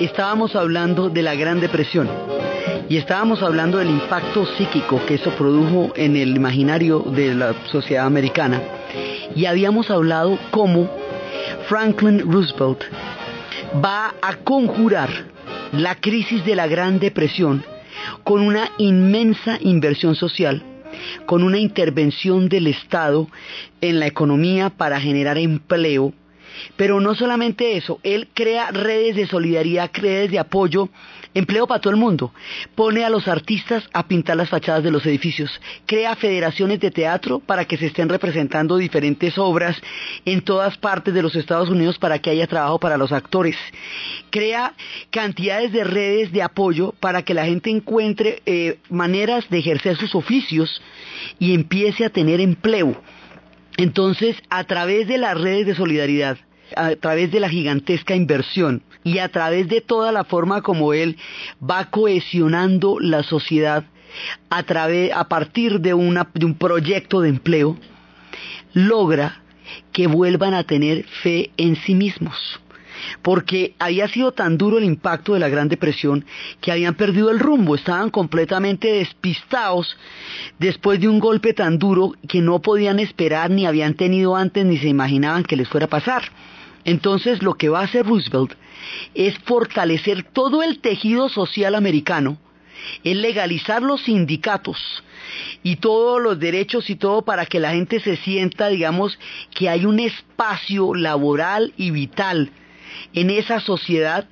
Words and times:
Estábamos 0.00 0.56
hablando 0.56 1.08
de 1.08 1.22
la 1.22 1.34
Gran 1.34 1.60
Depresión 1.60 2.08
y 2.88 2.96
estábamos 2.96 3.42
hablando 3.42 3.78
del 3.78 3.90
impacto 3.90 4.46
psíquico 4.46 5.00
que 5.06 5.14
eso 5.14 5.30
produjo 5.30 5.92
en 5.96 6.16
el 6.16 6.36
imaginario 6.36 7.00
de 7.00 7.34
la 7.34 7.54
sociedad 7.70 8.06
americana 8.06 8.60
y 9.34 9.46
habíamos 9.46 9.90
hablado 9.90 10.38
cómo 10.50 10.90
Franklin 11.68 12.20
Roosevelt 12.30 12.82
va 13.84 14.14
a 14.22 14.36
conjurar 14.36 15.10
la 15.72 15.94
crisis 15.96 16.44
de 16.44 16.56
la 16.56 16.66
Gran 16.66 16.98
Depresión 16.98 17.64
con 18.24 18.40
una 18.40 18.70
inmensa 18.78 19.58
inversión 19.60 20.14
social, 20.14 20.62
con 21.26 21.42
una 21.42 21.58
intervención 21.58 22.48
del 22.48 22.66
Estado 22.68 23.28
en 23.80 24.00
la 24.00 24.06
economía 24.06 24.70
para 24.70 25.00
generar 25.00 25.38
empleo, 25.38 26.12
pero 26.76 27.00
no 27.00 27.14
solamente 27.14 27.76
eso, 27.76 28.00
él 28.02 28.28
crea 28.34 28.70
redes 28.70 29.16
de 29.16 29.26
solidaridad, 29.26 29.90
redes 29.94 30.30
de 30.30 30.38
apoyo, 30.38 30.88
empleo 31.34 31.66
para 31.66 31.80
todo 31.80 31.92
el 31.92 31.98
mundo, 31.98 32.32
pone 32.74 33.04
a 33.04 33.10
los 33.10 33.28
artistas 33.28 33.84
a 33.92 34.06
pintar 34.06 34.36
las 34.36 34.48
fachadas 34.48 34.82
de 34.82 34.90
los 34.90 35.04
edificios, 35.06 35.60
crea 35.86 36.16
federaciones 36.16 36.80
de 36.80 36.90
teatro 36.90 37.40
para 37.40 37.64
que 37.64 37.76
se 37.76 37.86
estén 37.86 38.08
representando 38.08 38.76
diferentes 38.76 39.36
obras 39.38 39.80
en 40.24 40.42
todas 40.42 40.78
partes 40.78 41.12
de 41.12 41.22
los 41.22 41.34
Estados 41.36 41.68
Unidos 41.68 41.98
para 41.98 42.18
que 42.18 42.30
haya 42.30 42.46
trabajo 42.46 42.78
para 42.78 42.96
los 42.96 43.12
actores, 43.12 43.56
crea 44.30 44.74
cantidades 45.10 45.72
de 45.72 45.84
redes 45.84 46.32
de 46.32 46.42
apoyo 46.42 46.92
para 47.00 47.22
que 47.22 47.34
la 47.34 47.44
gente 47.44 47.70
encuentre 47.70 48.42
eh, 48.46 48.78
maneras 48.88 49.48
de 49.50 49.58
ejercer 49.58 49.96
sus 49.96 50.14
oficios 50.14 50.80
y 51.38 51.54
empiece 51.54 52.04
a 52.04 52.10
tener 52.10 52.40
empleo. 52.40 53.00
Entonces, 53.76 54.36
a 54.48 54.64
través 54.64 55.06
de 55.06 55.18
las 55.18 55.38
redes 55.38 55.66
de 55.66 55.74
solidaridad, 55.74 56.38
a 56.74 56.96
través 56.96 57.30
de 57.30 57.40
la 57.40 57.48
gigantesca 57.48 58.16
inversión 58.16 58.82
y 59.04 59.18
a 59.18 59.28
través 59.28 59.68
de 59.68 59.80
toda 59.80 60.10
la 60.10 60.24
forma 60.24 60.62
como 60.62 60.92
él 60.92 61.16
va 61.62 61.90
cohesionando 61.90 62.98
la 62.98 63.22
sociedad 63.22 63.84
a, 64.50 64.62
través, 64.64 65.12
a 65.12 65.28
partir 65.28 65.80
de, 65.80 65.90
de 65.90 66.44
un 66.46 66.54
proyecto 66.58 67.20
de 67.20 67.28
empleo, 67.28 67.76
logra 68.72 69.42
que 69.92 70.06
vuelvan 70.06 70.54
a 70.54 70.64
tener 70.64 71.04
fe 71.22 71.50
en 71.56 71.76
sí 71.76 71.94
mismos. 71.94 72.60
Porque 73.22 73.74
había 73.78 74.08
sido 74.08 74.32
tan 74.32 74.56
duro 74.56 74.78
el 74.78 74.84
impacto 74.84 75.34
de 75.34 75.40
la 75.40 75.48
Gran 75.48 75.68
Depresión 75.68 76.24
que 76.60 76.72
habían 76.72 76.94
perdido 76.94 77.30
el 77.30 77.38
rumbo, 77.38 77.74
estaban 77.74 78.10
completamente 78.10 78.88
despistados 78.88 79.96
después 80.58 80.98
de 81.00 81.08
un 81.08 81.20
golpe 81.20 81.52
tan 81.52 81.78
duro 81.78 82.14
que 82.26 82.40
no 82.40 82.60
podían 82.60 82.98
esperar 82.98 83.50
ni 83.50 83.66
habían 83.66 83.94
tenido 83.94 84.34
antes 84.34 84.64
ni 84.64 84.78
se 84.78 84.88
imaginaban 84.88 85.44
que 85.44 85.56
les 85.56 85.68
fuera 85.68 85.86
a 85.86 85.90
pasar. 85.90 86.22
Entonces 86.86 87.42
lo 87.42 87.54
que 87.54 87.68
va 87.68 87.80
a 87.80 87.84
hacer 87.84 88.06
Roosevelt 88.06 88.52
es 89.12 89.36
fortalecer 89.40 90.22
todo 90.22 90.62
el 90.62 90.78
tejido 90.78 91.28
social 91.28 91.74
americano, 91.74 92.38
es 93.02 93.16
legalizar 93.16 93.82
los 93.82 94.02
sindicatos 94.02 95.02
y 95.64 95.76
todos 95.76 96.22
los 96.22 96.38
derechos 96.38 96.88
y 96.88 96.94
todo 96.94 97.22
para 97.22 97.44
que 97.44 97.58
la 97.58 97.72
gente 97.72 97.98
se 97.98 98.16
sienta, 98.16 98.68
digamos, 98.68 99.18
que 99.52 99.68
hay 99.68 99.84
un 99.84 99.98
espacio 99.98 100.94
laboral 100.94 101.72
y 101.76 101.90
vital 101.90 102.52
en 103.12 103.30
esa 103.30 103.58
sociedad 103.58 104.28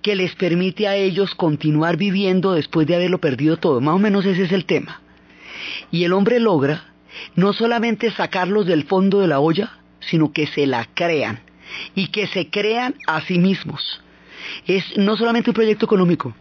que 0.00 0.16
les 0.16 0.34
permite 0.34 0.88
a 0.88 0.96
ellos 0.96 1.34
continuar 1.34 1.98
viviendo 1.98 2.54
después 2.54 2.86
de 2.86 2.94
haberlo 2.94 3.18
perdido 3.18 3.58
todo. 3.58 3.82
Más 3.82 3.94
o 3.94 3.98
menos 3.98 4.24
ese 4.24 4.44
es 4.44 4.52
el 4.52 4.64
tema. 4.64 5.02
Y 5.90 6.04
el 6.04 6.14
hombre 6.14 6.40
logra 6.40 6.86
no 7.34 7.52
solamente 7.52 8.10
sacarlos 8.10 8.64
del 8.64 8.84
fondo 8.84 9.20
de 9.20 9.28
la 9.28 9.40
olla, 9.40 9.72
sino 10.00 10.32
que 10.32 10.46
se 10.46 10.66
la 10.66 10.88
crean 10.94 11.47
y 11.94 12.08
que 12.08 12.26
se 12.26 12.48
crean 12.48 12.94
a 13.06 13.20
sí 13.22 13.38
mismos. 13.38 14.02
Es 14.66 14.84
no 14.96 15.16
solamente 15.16 15.50
un 15.50 15.54
proyecto 15.54 15.86
económico, 15.86 16.34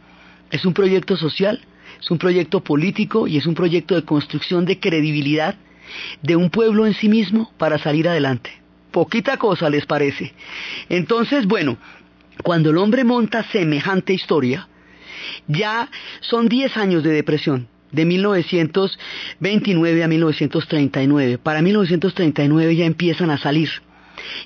es 0.51 0.65
un 0.65 0.73
proyecto 0.73 1.17
social, 1.17 1.61
es 1.99 2.11
un 2.11 2.17
proyecto 2.17 2.63
político 2.63 3.27
y 3.27 3.37
es 3.37 3.45
un 3.45 3.55
proyecto 3.55 3.95
de 3.95 4.03
construcción 4.03 4.65
de 4.65 4.79
credibilidad 4.79 5.55
de 6.21 6.35
un 6.35 6.49
pueblo 6.49 6.85
en 6.85 6.93
sí 6.93 7.09
mismo 7.09 7.51
para 7.57 7.77
salir 7.77 8.07
adelante. 8.07 8.51
Poquita 8.91 9.37
cosa 9.37 9.69
les 9.69 9.85
parece. 9.85 10.33
Entonces, 10.89 11.45
bueno, 11.45 11.77
cuando 12.43 12.69
el 12.69 12.77
hombre 12.77 13.03
monta 13.03 13.43
semejante 13.43 14.13
historia, 14.13 14.67
ya 15.47 15.89
son 16.21 16.47
10 16.47 16.77
años 16.77 17.03
de 17.03 17.11
depresión, 17.11 17.67
de 17.91 18.05
1929 18.05 20.03
a 20.03 20.07
1939. 20.07 21.37
Para 21.37 21.61
1939 21.61 22.75
ya 22.75 22.85
empiezan 22.85 23.29
a 23.29 23.37
salir 23.37 23.69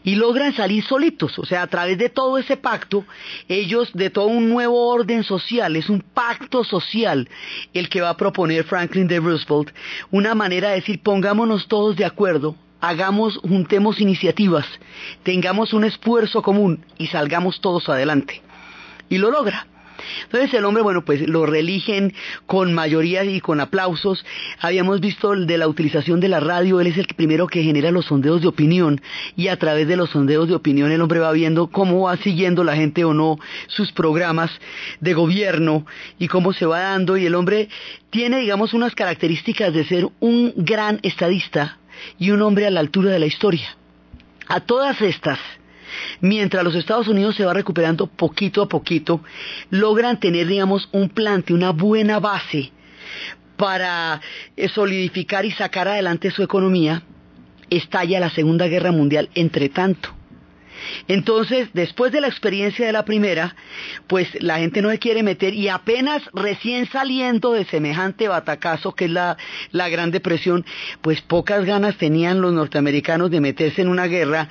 y 0.04 0.16
logran 0.16 0.54
salir 0.54 0.84
solitos, 0.84 1.38
o 1.40 1.46
sea, 1.46 1.64
a 1.64 1.68
través 1.68 1.98
de 1.98 2.09
todo 2.09 2.38
ese 2.38 2.58
pacto, 2.58 3.06
ellos, 3.48 3.92
de 3.94 4.09
todo 4.09 4.28
un 4.28 4.50
nuevo 4.50 4.88
orden 4.90 5.24
social, 5.24 5.76
es 5.76 5.90
un 5.90 6.02
pacto 6.02 6.64
social 6.64 7.30
el 7.74 7.90
que 7.90 8.02
va 8.02 8.10
a 8.10 8.18
proponer 8.18 8.64
Franklin 8.64 9.08
D. 9.08 9.20
Roosevelt, 9.20 9.74
una 10.12 10.36
manera 10.36 10.70
de 10.70 10.76
decir, 10.76 11.02
pongámonos 11.02 11.68
todos 11.68 11.96
de 11.96 12.06
acuerdo, 12.06 12.56
hagamos, 12.80 13.38
juntemos 13.38 14.02
iniciativas, 14.02 14.66
tengamos 15.24 15.74
un 15.74 15.86
esfuerzo 15.86 16.42
común 16.42 16.86
y 16.98 17.08
salgamos 17.08 17.62
todos 17.62 17.88
adelante. 17.90 18.42
Y 19.10 19.18
lo 19.18 19.31
logra. 19.31 19.68
Entonces 20.23 20.53
el 20.53 20.66
hombre, 20.66 20.84
bueno, 20.84 21.03
pues 21.03 21.28
lo 21.28 21.45
religen 21.45 22.13
con 22.45 22.73
mayoría 22.73 23.23
y 23.23 23.41
con 23.41 23.59
aplausos. 23.59 24.25
Habíamos 24.59 25.00
visto 25.00 25.36
de 25.36 25.57
la 25.57 25.68
utilización 25.68 26.19
de 26.19 26.30
la 26.30 26.39
radio, 26.39 26.81
él 26.81 26.88
es 26.88 26.98
el 26.98 27.07
primero 27.07 27.48
que 27.48 27.63
genera 27.63 27.92
los 27.92 28.06
sondeos 28.06 28.42
de 28.42 28.48
opinión 28.48 29.01
y 29.36 29.48
a 29.48 29.57
través 29.57 29.88
de 29.88 29.95
los 29.95 30.09
sondeos 30.09 30.48
de 30.48 30.56
opinión 30.56 30.92
el 30.92 31.01
hombre 31.01 31.19
va 31.19 31.31
viendo 31.31 31.68
cómo 31.68 32.01
va 32.01 32.18
siguiendo 32.18 32.63
la 32.63 32.75
gente 32.75 33.03
o 33.03 33.13
no 33.13 33.38
sus 33.68 33.92
programas 33.92 34.51
de 35.00 35.13
gobierno 35.13 35.86
y 36.19 36.27
cómo 36.27 36.54
se 36.54 36.65
va 36.65 36.80
dando 36.80 37.18
y 37.18 37.25
el 37.25 37.36
hombre 37.36 37.69
tiene, 38.09 38.39
digamos, 38.39 38.74
unas 38.74 38.95
características 38.95 39.74
de 39.74 39.86
ser 39.86 40.07
un 40.19 40.54
gran 40.56 41.00
estadista 41.04 41.77
y 42.19 42.31
un 42.31 42.42
hombre 42.42 42.68
a 42.68 42.71
la 42.71 42.80
altura 42.80 43.12
de 43.12 43.19
la 43.19 43.25
historia. 43.25 43.75
A 44.47 44.59
todas 44.59 45.01
estas, 45.01 45.39
mientras 46.20 46.64
los 46.64 46.76
Estados 46.76 47.08
Unidos 47.08 47.36
se 47.36 47.46
va 47.46 47.54
recuperando 47.54 48.08
poquito 48.08 48.62
a 48.62 48.70
poquito, 48.70 49.22
logran 49.70 50.20
tener, 50.20 50.48
digamos, 50.48 50.90
un 50.92 51.10
plante, 51.10 51.54
una 51.54 51.72
buena 51.72 52.20
base 52.20 52.72
para 53.58 54.22
eh, 54.58 54.70
solidificar 54.70 55.46
y 55.46 55.52
sacar 55.52 55.88
adelante 55.88 56.32
su 56.32 56.42
economía, 56.42 57.04
estalla 57.70 58.20
la 58.20 58.30
Segunda 58.30 58.68
Guerra 58.68 58.92
Mundial 58.92 59.30
entre 59.36 59.70
tanto. 59.70 60.16
Entonces, 61.08 61.70
después 61.74 62.12
de 62.12 62.22
la 62.22 62.28
experiencia 62.28 62.86
de 62.86 62.92
la 62.92 63.06
primera, 63.06 63.56
pues 64.08 64.28
la 64.42 64.58
gente 64.58 64.82
no 64.82 64.90
se 64.90 65.00
quiere 65.00 65.24
meter 65.24 65.54
y 65.54 65.68
apenas 65.68 66.24
recién 66.34 66.88
saliendo 66.88 67.54
de 67.54 67.66
semejante 67.66 68.28
batacazo 68.28 68.94
que 68.94 69.06
es 69.06 69.12
la, 69.12 69.38
la 69.72 69.90
Gran 69.90 70.12
Depresión, 70.12 70.66
pues 71.02 71.22
pocas 71.22 71.66
ganas 71.66 71.98
tenían 71.98 72.42
los 72.42 72.54
norteamericanos 72.54 73.32
de 73.32 73.42
meterse 73.42 73.82
en 73.82 73.90
una 73.90 74.08
guerra 74.08 74.50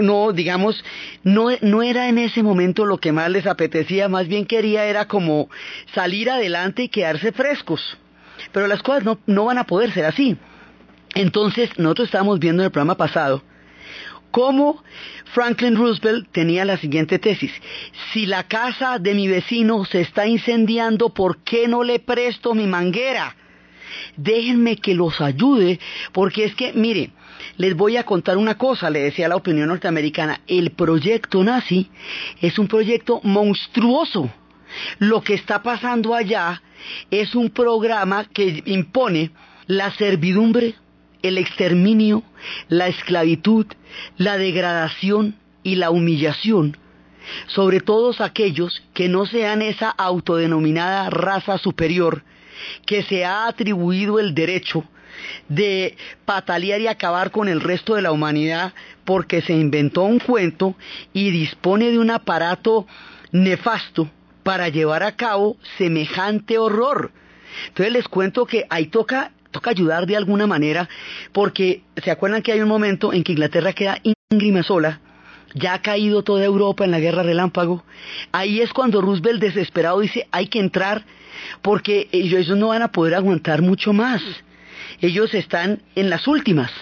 no, 0.00 0.32
digamos, 0.32 0.84
no, 1.22 1.48
no 1.60 1.82
era 1.82 2.08
en 2.08 2.18
ese 2.18 2.42
momento 2.42 2.84
lo 2.84 2.98
que 2.98 3.12
más 3.12 3.30
les 3.30 3.46
apetecía, 3.46 4.08
más 4.08 4.28
bien 4.28 4.46
quería 4.46 4.84
era 4.84 5.06
como 5.06 5.48
salir 5.94 6.30
adelante 6.30 6.84
y 6.84 6.88
quedarse 6.88 7.32
frescos. 7.32 7.98
Pero 8.52 8.66
las 8.66 8.82
cosas 8.82 9.04
no, 9.04 9.18
no 9.26 9.46
van 9.46 9.58
a 9.58 9.64
poder 9.64 9.92
ser 9.92 10.04
así. 10.04 10.36
Entonces, 11.14 11.70
nosotros 11.78 12.08
estábamos 12.08 12.38
viendo 12.38 12.62
en 12.62 12.66
el 12.66 12.72
programa 12.72 12.96
pasado 12.96 13.42
cómo 14.32 14.82
Franklin 15.34 15.76
Roosevelt 15.76 16.28
tenía 16.32 16.64
la 16.64 16.78
siguiente 16.78 17.20
tesis. 17.20 17.52
Si 18.12 18.26
la 18.26 18.48
casa 18.48 18.98
de 18.98 19.14
mi 19.14 19.28
vecino 19.28 19.84
se 19.84 20.00
está 20.00 20.26
incendiando, 20.26 21.10
¿por 21.10 21.38
qué 21.44 21.68
no 21.68 21.84
le 21.84 22.00
presto 22.00 22.54
mi 22.54 22.66
manguera? 22.66 23.36
Déjenme 24.16 24.76
que 24.76 24.94
los 24.94 25.20
ayude, 25.20 25.78
porque 26.12 26.44
es 26.44 26.54
que, 26.54 26.72
mire, 26.72 27.10
les 27.62 27.76
voy 27.76 27.96
a 27.96 28.02
contar 28.02 28.38
una 28.38 28.58
cosa, 28.58 28.90
le 28.90 29.04
decía 29.04 29.28
la 29.28 29.36
opinión 29.36 29.68
norteamericana, 29.68 30.40
el 30.48 30.72
proyecto 30.72 31.44
nazi 31.44 31.88
es 32.40 32.58
un 32.58 32.66
proyecto 32.66 33.20
monstruoso. 33.22 34.28
Lo 34.98 35.20
que 35.20 35.34
está 35.34 35.62
pasando 35.62 36.12
allá 36.12 36.60
es 37.12 37.36
un 37.36 37.50
programa 37.50 38.24
que 38.24 38.64
impone 38.66 39.30
la 39.68 39.92
servidumbre, 39.92 40.74
el 41.22 41.38
exterminio, 41.38 42.24
la 42.68 42.88
esclavitud, 42.88 43.66
la 44.16 44.38
degradación 44.38 45.36
y 45.62 45.76
la 45.76 45.92
humillación 45.92 46.76
sobre 47.46 47.78
todos 47.78 48.20
aquellos 48.20 48.82
que 48.92 49.08
no 49.08 49.24
sean 49.24 49.62
esa 49.62 49.88
autodenominada 49.88 51.10
raza 51.10 51.58
superior 51.58 52.24
que 52.86 53.04
se 53.04 53.24
ha 53.24 53.46
atribuido 53.46 54.18
el 54.18 54.34
derecho 54.34 54.82
de 55.48 55.96
patalear 56.24 56.80
y 56.80 56.86
acabar 56.86 57.30
con 57.30 57.48
el 57.48 57.60
resto 57.60 57.94
de 57.94 58.02
la 58.02 58.12
humanidad 58.12 58.72
porque 59.04 59.42
se 59.42 59.52
inventó 59.52 60.02
un 60.02 60.18
cuento 60.18 60.74
y 61.12 61.30
dispone 61.30 61.90
de 61.90 61.98
un 61.98 62.10
aparato 62.10 62.86
nefasto 63.30 64.10
para 64.42 64.68
llevar 64.68 65.02
a 65.02 65.16
cabo 65.16 65.56
semejante 65.78 66.58
horror. 66.58 67.12
Entonces 67.68 67.92
les 67.92 68.08
cuento 68.08 68.46
que 68.46 68.66
ahí 68.70 68.86
toca 68.86 69.32
toca 69.52 69.70
ayudar 69.70 70.06
de 70.06 70.16
alguna 70.16 70.48
manera, 70.48 70.88
porque 71.30 71.82
se 72.02 72.10
acuerdan 72.10 72.42
que 72.42 72.52
hay 72.52 72.60
un 72.60 72.68
momento 72.68 73.12
en 73.12 73.22
que 73.22 73.32
Inglaterra 73.32 73.72
queda 73.72 73.98
íngrime 74.30 74.62
sola, 74.64 75.00
ya 75.54 75.74
ha 75.74 75.82
caído 75.82 76.24
toda 76.24 76.44
Europa 76.44 76.84
en 76.84 76.90
la 76.90 76.98
guerra 76.98 77.22
relámpago, 77.22 77.84
ahí 78.32 78.60
es 78.60 78.72
cuando 78.72 79.00
Roosevelt 79.00 79.40
desesperado 79.40 80.00
dice 80.00 80.26
hay 80.32 80.48
que 80.48 80.58
entrar 80.58 81.04
porque 81.60 82.08
ellos 82.10 82.48
no 82.48 82.68
van 82.68 82.82
a 82.82 82.92
poder 82.92 83.14
aguantar 83.14 83.62
mucho 83.62 83.92
más, 83.92 84.22
ellos 85.02 85.34
están 85.34 85.82
en 85.94 86.08
las 86.08 86.26
últimas. 86.26 86.72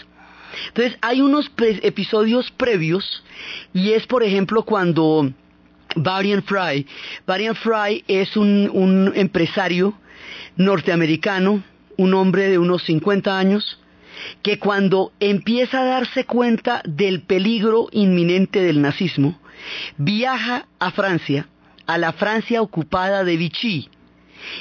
Entonces 0.69 0.97
hay 1.01 1.21
unos 1.21 1.51
episodios 1.59 2.51
previos 2.53 3.25
y 3.73 3.93
es 3.93 4.07
por 4.07 4.23
ejemplo 4.23 4.63
cuando 4.63 5.33
Varian 5.97 6.43
Fry, 6.43 6.87
Varian 7.27 7.57
Fry 7.57 8.05
es 8.07 8.37
un, 8.37 8.71
un 8.73 9.13
empresario 9.17 9.95
norteamericano 10.57 11.63
un 12.01 12.15
hombre 12.15 12.49
de 12.49 12.59
unos 12.59 12.83
50 12.85 13.39
años, 13.39 13.79
que 14.43 14.59
cuando 14.59 15.13
empieza 15.21 15.81
a 15.81 15.85
darse 15.85 16.25
cuenta 16.25 16.81
del 16.87 17.21
peligro 17.21 17.89
inminente 17.93 18.63
del 18.63 18.81
nazismo, 18.81 19.39
viaja 19.99 20.67
a 20.79 20.93
Francia, 20.93 21.49
a 21.87 21.99
la 21.99 22.15
Francia 22.15 22.63
ocupada 22.63 23.23
de 23.23 23.37
Vichy, 23.37 23.91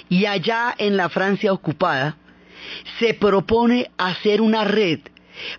y 0.10 0.26
allá 0.26 0.76
en 0.78 0.98
la 0.98 1.08
Francia 1.08 1.54
ocupada, 1.54 2.18
se 3.00 3.14
propone 3.14 3.92
hacer 3.98 4.42
una 4.42 4.64
red 4.64 5.00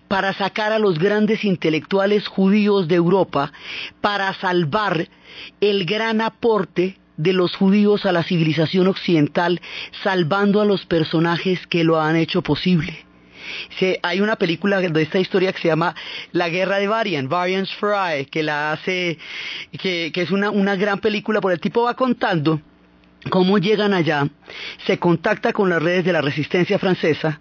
para 0.07 0.33
sacar 0.33 0.71
a 0.71 0.79
los 0.79 0.99
grandes 0.99 1.43
intelectuales 1.43 2.27
judíos 2.27 2.87
de 2.87 2.95
Europa, 2.95 3.51
para 3.99 4.33
salvar 4.35 5.07
el 5.59 5.85
gran 5.85 6.21
aporte 6.21 6.97
de 7.17 7.33
los 7.33 7.55
judíos 7.55 8.05
a 8.05 8.11
la 8.11 8.23
civilización 8.23 8.87
occidental, 8.87 9.61
salvando 10.03 10.61
a 10.61 10.65
los 10.65 10.85
personajes 10.85 11.65
que 11.67 11.83
lo 11.83 11.99
han 11.99 12.15
hecho 12.15 12.41
posible. 12.41 13.05
hay 14.01 14.21
una 14.21 14.35
película 14.37 14.79
de 14.79 15.01
esta 15.01 15.19
historia 15.19 15.51
que 15.51 15.61
se 15.61 15.67
llama 15.67 15.95
La 16.31 16.49
Guerra 16.49 16.77
de 16.77 16.87
Varian, 16.87 17.27
Varian's 17.27 17.73
Fry, 17.75 18.25
que 18.25 18.43
la 18.43 18.71
hace, 18.71 19.17
que, 19.79 20.11
es 20.13 20.31
una, 20.31 20.49
una 20.49 20.75
gran 20.75 20.99
película, 20.99 21.41
por 21.41 21.51
el 21.51 21.59
tipo 21.59 21.83
va 21.83 21.95
contando 21.95 22.61
cómo 23.29 23.57
llegan 23.57 23.93
allá, 23.93 24.27
se 24.85 24.97
contacta 24.97 25.53
con 25.53 25.69
las 25.69 25.81
redes 25.81 26.05
de 26.05 26.13
la 26.13 26.21
resistencia 26.21 26.79
francesa, 26.79 27.39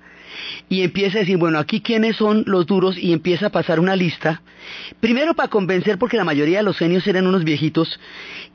y 0.69 0.83
empieza 0.83 1.19
a 1.19 1.21
decir, 1.21 1.37
bueno, 1.37 1.59
aquí 1.59 1.81
quiénes 1.81 2.17
son 2.17 2.45
los 2.47 2.67
duros 2.67 2.97
y 2.97 3.13
empieza 3.13 3.47
a 3.47 3.51
pasar 3.51 3.81
una 3.81 3.97
lista, 3.97 4.43
primero 5.01 5.35
para 5.35 5.49
convencer 5.49 5.99
porque 5.99 6.17
la 6.17 6.25
mayoría 6.25 6.59
de 6.59 6.65
los 6.65 6.79
genios 6.79 7.07
eran 7.07 7.27
unos 7.27 7.45
viejitos 7.45 7.99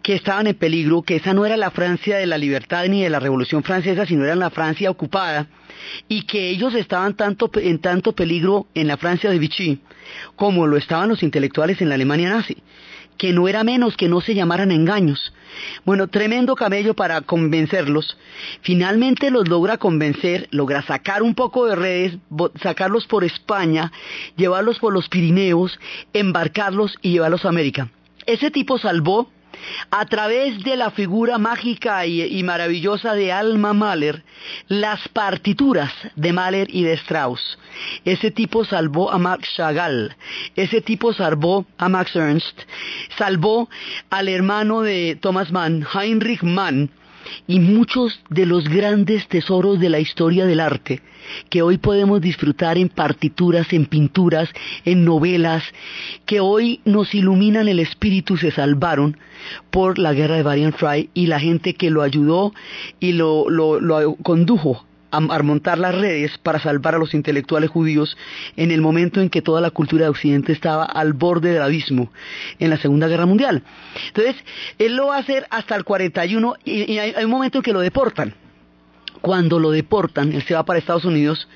que 0.01 0.13
estaban 0.15 0.47
en 0.47 0.55
peligro, 0.55 1.01
que 1.01 1.17
esa 1.17 1.33
no 1.33 1.45
era 1.45 1.57
la 1.57 1.71
Francia 1.71 2.17
de 2.17 2.25
la 2.25 2.37
libertad 2.37 2.85
ni 2.87 3.03
de 3.03 3.09
la 3.09 3.19
Revolución 3.19 3.63
Francesa, 3.63 4.05
sino 4.05 4.23
era 4.23 4.35
la 4.35 4.49
Francia 4.49 4.89
ocupada, 4.89 5.47
y 6.07 6.23
que 6.23 6.49
ellos 6.49 6.73
estaban 6.75 7.15
tanto, 7.15 7.51
en 7.55 7.79
tanto 7.79 8.13
peligro 8.13 8.67
en 8.73 8.87
la 8.87 8.97
Francia 8.97 9.29
de 9.29 9.39
Vichy 9.39 9.81
como 10.35 10.67
lo 10.67 10.77
estaban 10.77 11.09
los 11.09 11.23
intelectuales 11.23 11.81
en 11.81 11.89
la 11.89 11.95
Alemania 11.95 12.29
nazi 12.29 12.57
que 13.17 13.33
no 13.33 13.47
era 13.47 13.63
menos 13.63 13.97
que 13.97 14.07
no 14.07 14.21
se 14.21 14.35
llamaran 14.35 14.71
engaños. 14.71 15.33
Bueno, 15.85 16.07
tremendo 16.07 16.55
camello 16.55 16.93
para 16.93 17.21
convencerlos. 17.21 18.17
Finalmente 18.61 19.31
los 19.31 19.47
logra 19.47 19.77
convencer, 19.77 20.47
logra 20.51 20.81
sacar 20.81 21.23
un 21.23 21.35
poco 21.35 21.65
de 21.65 21.75
redes, 21.75 22.17
sacarlos 22.61 23.07
por 23.07 23.23
España, 23.23 23.91
llevarlos 24.35 24.79
por 24.79 24.93
los 24.93 25.09
Pirineos, 25.09 25.79
embarcarlos 26.13 26.97
y 27.01 27.11
llevarlos 27.11 27.45
a 27.45 27.49
América. 27.49 27.89
Ese 28.25 28.51
tipo 28.51 28.77
salvó 28.77 29.29
a 29.91 30.05
través 30.05 30.63
de 30.63 30.75
la 30.75 30.91
figura 30.91 31.37
mágica 31.37 32.05
y, 32.05 32.41
maravillosa 32.43 33.13
de 33.13 33.31
Alma 33.31 33.73
Mahler, 33.73 34.23
las 34.67 35.07
partituras 35.09 35.91
de 36.15 36.33
Mahler 36.33 36.67
y 36.69 36.83
de 36.83 36.93
Strauss. 36.93 37.57
Ese 38.03 38.31
tipo 38.31 38.65
salvó 38.65 39.11
a 39.11 39.17
Max 39.17 39.49
Chagall, 39.55 40.15
ese 40.55 40.81
tipo 40.81 41.13
salvó 41.13 41.65
a 41.77 41.89
Max 41.89 42.15
Ernst, 42.15 42.61
salvó 43.17 43.69
al 44.09 44.29
hermano 44.29 44.81
de 44.81 45.17
Thomas 45.21 45.51
Mann, 45.51 45.85
Heinrich 45.93 46.43
Mann, 46.43 46.89
y 47.47 47.59
muchos 47.59 48.21
de 48.29 48.45
los 48.45 48.67
grandes 48.69 49.27
tesoros 49.27 49.79
de 49.79 49.89
la 49.89 49.99
historia 49.99 50.45
del 50.45 50.59
arte 50.59 51.01
que 51.49 51.61
hoy 51.61 51.77
podemos 51.77 52.21
disfrutar 52.21 52.77
en 52.77 52.89
partituras, 52.89 53.71
en 53.73 53.85
pinturas, 53.85 54.49
en 54.83 55.05
novelas, 55.05 55.63
que 56.25 56.39
hoy 56.39 56.81
nos 56.85 57.15
iluminan 57.15 57.67
el 57.67 57.79
espíritu, 57.79 58.37
se 58.37 58.51
salvaron 58.51 59.17
por 59.71 59.97
la 59.97 60.13
guerra 60.13 60.35
de 60.35 60.43
Varian 60.43 60.73
Fry 60.73 61.09
y 61.13 61.27
la 61.27 61.39
gente 61.39 61.73
que 61.73 61.89
lo 61.89 62.01
ayudó 62.01 62.53
y 62.99 63.13
lo, 63.13 63.49
lo 63.49 64.15
condujo 64.17 64.85
a, 65.11 65.19
montar 65.43 65.77
las 65.77 65.95
redes 65.95 66.37
para 66.37 66.59
salvar 66.59 66.95
a 66.95 66.97
los 66.97 67.13
intelectuales 67.13 67.69
judíos 67.69 68.17
en 68.55 68.71
el 68.71 68.81
momento 68.81 69.21
en 69.21 69.29
que 69.29 69.41
toda 69.41 69.61
la 69.61 69.71
cultura 69.71 70.03
de 70.03 70.09
Occidente 70.09 70.51
estaba 70.51 70.85
al 70.85 71.13
borde 71.13 71.51
del 71.51 71.61
abismo 71.61 72.11
en 72.59 72.69
la 72.69 72.77
Segunda 72.77 73.07
Guerra 73.07 73.25
Mundial. 73.25 73.63
Entonces, 74.07 74.35
él 74.77 74.95
lo 74.95 75.07
va 75.07 75.17
a 75.17 75.19
hacer 75.19 75.47
hasta 75.49 75.75
el 75.75 75.83
41 75.83 76.55
y, 76.63 76.91
y 76.93 76.99
hay 76.99 77.23
un 77.23 77.31
momento 77.31 77.59
en 77.59 77.63
que 77.63 77.73
lo 77.73 77.79
deportan. 77.79 78.33
Cuando 79.21 79.59
lo 79.59 79.71
deportan, 79.71 80.33
él 80.33 80.43
se 80.43 80.53
va 80.53 80.63
para 80.65 80.79
Estados 80.79 81.05
Unidos 81.05 81.47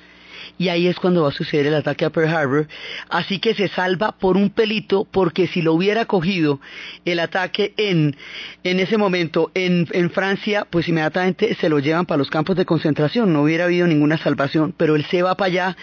y 0.59 0.67
ahí 0.67 0.87
es 0.87 0.97
cuando 0.97 1.23
va 1.23 1.29
a 1.29 1.31
suceder 1.31 1.67
el 1.67 1.73
ataque 1.73 2.03
a 2.03 2.09
Pearl 2.09 2.27
Harbor. 2.27 2.67
Así 3.09 3.39
que 3.39 3.55
se 3.55 3.69
salva 3.69 4.11
por 4.11 4.35
un 4.35 4.49
pelito, 4.49 5.07
porque 5.09 5.47
si 5.47 5.61
lo 5.61 5.73
hubiera 5.73 6.05
cogido 6.05 6.59
el 7.05 7.19
ataque 7.21 7.73
en, 7.77 8.17
en 8.65 8.79
ese 8.81 8.97
momento 8.97 9.51
en, 9.55 9.87
en 9.91 10.11
Francia, 10.11 10.67
pues 10.69 10.89
inmediatamente 10.89 11.55
se 11.55 11.69
lo 11.69 11.79
llevan 11.79 12.05
para 12.05 12.17
los 12.17 12.29
campos 12.29 12.57
de 12.57 12.65
concentración, 12.65 13.31
no 13.31 13.43
hubiera 13.43 13.63
habido 13.65 13.87
ninguna 13.87 14.17
salvación, 14.17 14.73
pero 14.75 14.97
él 14.97 15.05
se 15.09 15.21
va 15.21 15.35
para 15.35 15.47
allá 15.47 15.77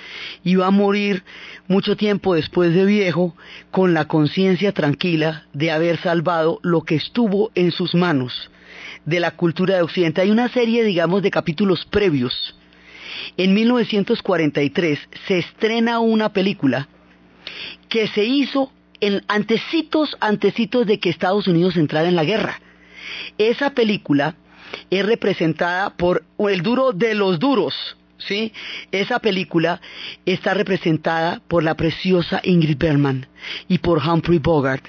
y 0.44 0.56
va 0.56 0.66
a 0.66 0.70
morir 0.70 1.24
mucho 1.68 1.96
tiempo 1.96 2.34
después 2.34 2.74
de 2.74 2.84
viejo 2.84 3.34
con 3.70 3.94
la 3.94 4.04
conciencia 4.04 4.72
tranquila 4.72 5.46
de 5.54 5.70
haber 5.70 5.96
salvado 6.02 6.60
lo 6.62 6.82
que 6.82 6.96
estuvo 6.96 7.50
en 7.54 7.72
sus 7.72 7.94
manos 7.94 8.50
de 9.06 9.20
la 9.20 9.30
cultura 9.30 9.76
de 9.76 9.82
Occidente. 9.82 10.20
Hay 10.20 10.30
una 10.30 10.50
serie, 10.50 10.84
digamos, 10.84 11.22
de 11.22 11.30
capítulos 11.30 11.86
previos 11.86 12.54
en 13.36 13.54
1943 13.54 14.98
se 15.26 15.38
estrena 15.38 16.00
una 16.00 16.32
película 16.32 16.88
que 17.88 18.08
se 18.08 18.24
hizo 18.24 18.72
en 19.00 19.22
antecitos, 19.28 20.16
antecitos 20.20 20.86
de 20.86 20.98
que 20.98 21.10
Estados 21.10 21.46
Unidos 21.46 21.76
entrara 21.76 22.08
en 22.08 22.16
la 22.16 22.24
guerra. 22.24 22.60
Esa 23.38 23.70
película 23.70 24.36
es 24.90 25.04
representada 25.04 25.90
por 25.90 26.24
el 26.38 26.62
duro 26.62 26.92
de 26.92 27.14
los 27.14 27.38
duros, 27.38 27.74
¿sí? 28.18 28.52
Esa 28.90 29.20
película 29.20 29.80
está 30.24 30.54
representada 30.54 31.40
por 31.46 31.62
la 31.62 31.76
preciosa 31.76 32.40
Ingrid 32.42 32.78
Bergman 32.78 33.26
y 33.68 33.78
por 33.78 33.98
Humphrey 33.98 34.38
Bogart. 34.38 34.84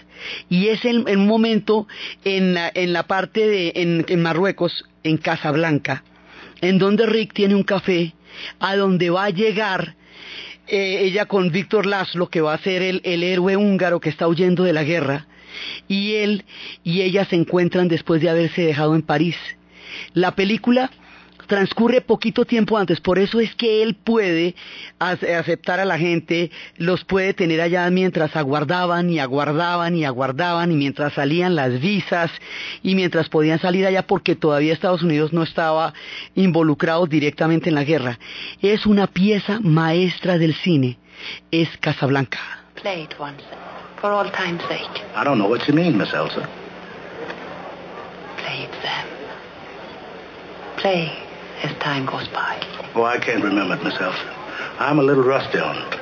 Y 0.50 0.68
es 0.70 0.84
en, 0.86 1.08
un 1.08 1.28
momento 1.28 1.88
en 2.24 2.54
la, 2.54 2.72
en 2.74 2.94
la 2.94 3.04
parte 3.04 3.46
de 3.46 4.06
en 4.08 4.22
Marruecos, 4.22 4.86
en 5.04 5.18
Casablanca, 5.18 6.04
en 6.62 6.80
donde 6.80 7.06
Rick 7.06 7.34
tiene 7.34 7.56
un 7.56 7.64
café 7.64 8.14
a 8.60 8.76
donde 8.76 9.10
va 9.10 9.26
a 9.26 9.30
llegar 9.30 9.96
eh, 10.68 11.00
ella 11.04 11.26
con 11.26 11.52
Víctor 11.52 11.86
Laszlo, 11.86 12.30
que 12.30 12.42
va 12.42 12.54
a 12.54 12.60
ser 12.60 12.82
el, 12.82 13.02
el 13.06 13.24
héroe 13.24 13.56
húngaro 13.56 14.00
que 14.00 14.10
está 14.10 14.28
huyendo 14.28 14.64
de 14.64 14.74
la 14.74 14.84
guerra, 14.84 15.28
y 15.88 16.16
él 16.16 16.46
y 16.84 17.02
ella 17.02 17.26
se 17.26 17.36
encuentran 17.36 17.88
después 17.88 18.22
de 18.22 18.30
haberse 18.30 18.64
dejado 18.64 18.96
en 18.96 19.02
París. 19.02 19.38
La 20.14 20.36
película 20.36 20.92
transcurre 21.48 22.02
poquito 22.02 22.46
tiempo 22.46 22.78
antes, 22.78 23.00
por 23.02 23.18
eso 23.18 23.40
es 23.40 23.56
que 23.56 23.82
él 23.82 23.96
puede 23.96 24.54
aceptar 25.00 25.80
a 25.80 25.86
la 25.86 25.98
gente, 25.98 26.52
los 26.78 27.04
puede 27.04 27.34
tener 27.34 27.62
allá 27.62 27.90
mientras 27.90 28.36
aguardaban 28.36 29.10
y 29.10 29.20
aguardaban 29.20 29.96
y 29.96 30.06
aguardaban 30.06 30.72
y 30.72 30.76
mientras 30.76 31.14
salían 31.14 31.56
las 31.56 31.80
visas 31.80 32.30
y 32.84 32.96
mientras 32.96 33.30
podían 33.30 33.60
salir 33.60 33.88
allá 33.88 34.06
porque 34.06 34.36
todavía 34.36 34.74
Estados 34.74 35.02
Unidos 35.02 35.34
no 35.34 35.44
estaba 35.44 35.94
involucrado 36.36 37.08
directamente 37.08 37.70
en 37.70 37.76
la 37.76 37.84
guerra. 37.84 38.20
Es 38.62 38.86
una 38.86 39.08
pieza 39.08 39.60
maestra 39.62 40.38
del 40.38 40.54
cine, 40.54 40.98
es 41.50 41.70
Casablanca. 41.78 42.40
Play 42.76 43.04
it 43.04 43.16
once, 43.18 43.42
for 44.00 44.12
all 44.12 44.30
time's 44.32 44.62
sake. 44.68 45.02
I 45.16 45.24
don't 45.24 45.40
know 45.40 45.50
what 45.50 45.66
you 45.68 45.74
mean, 45.74 45.98
Miss 45.98 46.14
Elsa. 46.14 46.48
Play 48.38 48.64
it, 48.66 48.72
Sam. 48.84 49.08
Play 50.78 51.27
as 51.64 51.76
time 51.80 52.06
goes 52.06 52.28
by. 52.30 52.62
Oh, 52.96 53.04
I 53.04 53.20
can't 53.20 53.44
remember 53.44 53.76
it, 53.76 53.84
Miss 53.84 54.00
Elsa. 54.00 54.36
I'm 54.80 55.00
a 55.00 55.04
little 55.04 55.24
rusty 55.24 55.60
on 55.60 55.76
it. 55.78 56.00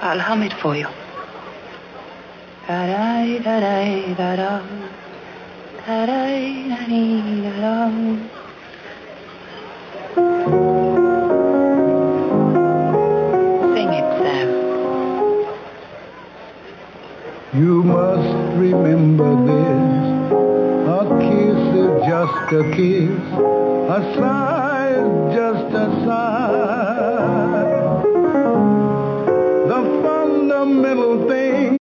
I'll 0.00 0.18
hum 0.18 0.42
it 0.42 0.52
for 0.54 0.76
you. 0.76 0.88
Sing 13.74 13.92
it, 13.92 14.08
Sam. 14.18 14.48
You 17.54 17.82
must 17.82 18.56
remember 18.58 19.30
this. 19.46 19.75
Just 22.26 22.52
a 22.54 22.62
kiss. 22.74 23.10
A 23.88 24.00
sigh 24.16 24.88
is 24.98 25.34
just 25.36 25.74
a 25.74 25.86
sigh. 26.04 27.62
The 29.70 29.80
fundamental 30.02 31.28
things 31.28 31.78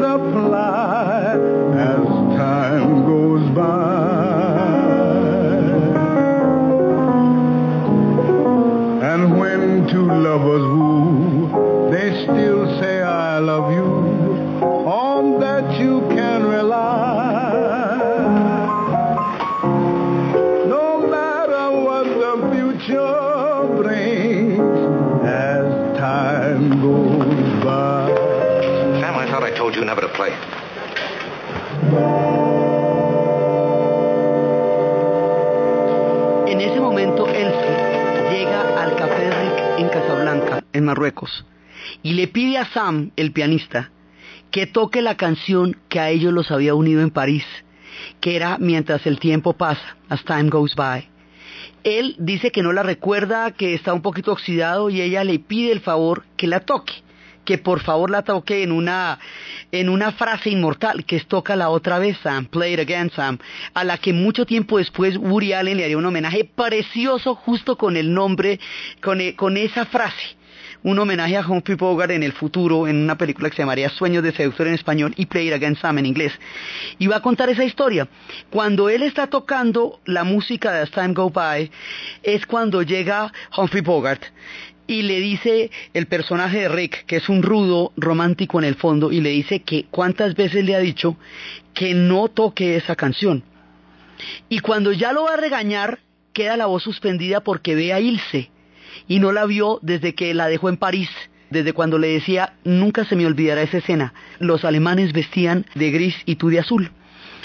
apply 0.00 1.36
as 1.76 2.06
time 2.38 2.88
goes 3.04 3.44
by. 3.54 3.84
And 9.12 9.38
when 9.38 9.86
two 9.88 10.06
lovers 10.06 10.63
y 42.02 42.14
le 42.14 42.28
pide 42.28 42.58
a 42.58 42.66
Sam, 42.66 43.10
el 43.16 43.32
pianista, 43.32 43.90
que 44.50 44.66
toque 44.66 45.02
la 45.02 45.16
canción 45.16 45.76
que 45.88 46.00
a 46.00 46.10
ellos 46.10 46.32
los 46.32 46.50
había 46.50 46.74
unido 46.74 47.02
en 47.02 47.10
París, 47.10 47.44
que 48.20 48.36
era 48.36 48.56
Mientras 48.58 49.06
el 49.06 49.18
tiempo 49.18 49.54
pasa, 49.54 49.96
As 50.08 50.24
Time 50.24 50.48
Goes 50.48 50.74
By. 50.74 51.08
Él 51.82 52.16
dice 52.18 52.50
que 52.50 52.62
no 52.62 52.72
la 52.72 52.82
recuerda, 52.82 53.50
que 53.50 53.74
está 53.74 53.92
un 53.92 54.02
poquito 54.02 54.32
oxidado 54.32 54.90
y 54.90 55.00
ella 55.02 55.24
le 55.24 55.38
pide 55.38 55.72
el 55.72 55.80
favor 55.80 56.24
que 56.36 56.46
la 56.46 56.60
toque, 56.60 56.94
que 57.44 57.58
por 57.58 57.80
favor 57.80 58.10
la 58.10 58.22
toque 58.22 58.62
en 58.62 58.72
una, 58.72 59.18
en 59.70 59.88
una 59.88 60.12
frase 60.12 60.50
inmortal, 60.50 61.04
que 61.04 61.16
es 61.16 61.26
toca 61.26 61.56
la 61.56 61.68
otra 61.68 61.98
vez, 61.98 62.16
Sam, 62.22 62.46
play 62.46 62.74
it 62.74 62.80
again, 62.80 63.10
Sam, 63.10 63.38
a 63.74 63.84
la 63.84 63.98
que 63.98 64.12
mucho 64.12 64.46
tiempo 64.46 64.78
después 64.78 65.18
Woody 65.18 65.52
Allen 65.52 65.76
le 65.76 65.84
haría 65.84 65.98
un 65.98 66.06
homenaje 66.06 66.44
precioso 66.44 67.34
justo 67.34 67.76
con 67.76 67.96
el 67.96 68.14
nombre, 68.14 68.60
con, 69.02 69.20
e- 69.20 69.34
con 69.34 69.56
esa 69.56 69.84
frase 69.84 70.36
un 70.84 70.98
homenaje 70.98 71.36
a 71.38 71.46
Humphrey 71.46 71.76
Bogart 71.76 72.10
en 72.10 72.22
el 72.22 72.32
futuro 72.32 72.86
en 72.86 72.96
una 72.96 73.16
película 73.16 73.48
que 73.48 73.56
se 73.56 73.62
llamaría 73.62 73.88
Sueños 73.88 74.22
de 74.22 74.32
Seductor 74.32 74.68
en 74.68 74.74
español 74.74 75.14
y 75.16 75.24
Play 75.26 75.48
It 75.48 75.54
Again 75.54 75.76
Sam 75.76 75.98
en 75.98 76.06
inglés. 76.06 76.32
Y 76.98 77.06
va 77.06 77.16
a 77.16 77.22
contar 77.22 77.48
esa 77.48 77.64
historia. 77.64 78.06
Cuando 78.50 78.90
él 78.90 79.02
está 79.02 79.26
tocando 79.26 80.00
la 80.04 80.24
música 80.24 80.72
de 80.72 80.82
As 80.82 80.90
Time 80.90 81.14
Go 81.14 81.30
By, 81.30 81.70
es 82.22 82.44
cuando 82.46 82.82
llega 82.82 83.32
Humphrey 83.56 83.80
Bogart 83.80 84.24
y 84.86 85.02
le 85.02 85.20
dice 85.20 85.70
el 85.94 86.06
personaje 86.06 86.60
de 86.60 86.68
Rick, 86.68 87.06
que 87.06 87.16
es 87.16 87.30
un 87.30 87.42
rudo 87.42 87.92
romántico 87.96 88.58
en 88.58 88.66
el 88.66 88.74
fondo, 88.74 89.10
y 89.10 89.22
le 89.22 89.30
dice 89.30 89.62
que 89.62 89.86
cuántas 89.90 90.34
veces 90.34 90.66
le 90.66 90.74
ha 90.74 90.80
dicho 90.80 91.16
que 91.72 91.94
no 91.94 92.28
toque 92.28 92.76
esa 92.76 92.94
canción. 92.94 93.42
Y 94.50 94.58
cuando 94.58 94.92
ya 94.92 95.14
lo 95.14 95.24
va 95.24 95.32
a 95.32 95.38
regañar, 95.38 96.00
queda 96.34 96.58
la 96.58 96.66
voz 96.66 96.82
suspendida 96.82 97.40
porque 97.40 97.74
ve 97.74 97.94
a 97.94 98.00
Ilse 98.00 98.50
y 99.08 99.20
no 99.20 99.32
la 99.32 99.46
vio 99.46 99.78
desde 99.82 100.14
que 100.14 100.34
la 100.34 100.48
dejó 100.48 100.68
en 100.68 100.76
París, 100.76 101.08
desde 101.50 101.72
cuando 101.72 101.98
le 101.98 102.08
decía, 102.08 102.54
nunca 102.64 103.04
se 103.04 103.16
me 103.16 103.26
olvidará 103.26 103.62
esa 103.62 103.78
escena, 103.78 104.14
los 104.38 104.64
alemanes 104.64 105.12
vestían 105.12 105.66
de 105.74 105.90
gris 105.90 106.16
y 106.26 106.36
tú 106.36 106.48
de 106.48 106.60
azul. 106.60 106.90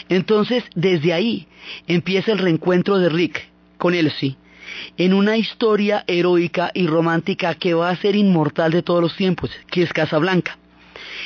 Entonces, 0.09 0.63
desde 0.75 1.13
ahí 1.13 1.47
empieza 1.87 2.31
el 2.31 2.39
reencuentro 2.39 2.97
de 2.97 3.09
Rick 3.09 3.47
con 3.77 3.93
Elsie, 3.93 4.37
en 4.97 5.13
una 5.13 5.37
historia 5.37 6.03
heroica 6.07 6.71
y 6.73 6.87
romántica 6.87 7.55
que 7.55 7.73
va 7.73 7.89
a 7.89 7.95
ser 7.95 8.15
inmortal 8.15 8.71
de 8.71 8.81
todos 8.81 9.01
los 9.01 9.15
tiempos, 9.15 9.51
que 9.69 9.83
es 9.83 9.93
Casablanca. 9.93 10.57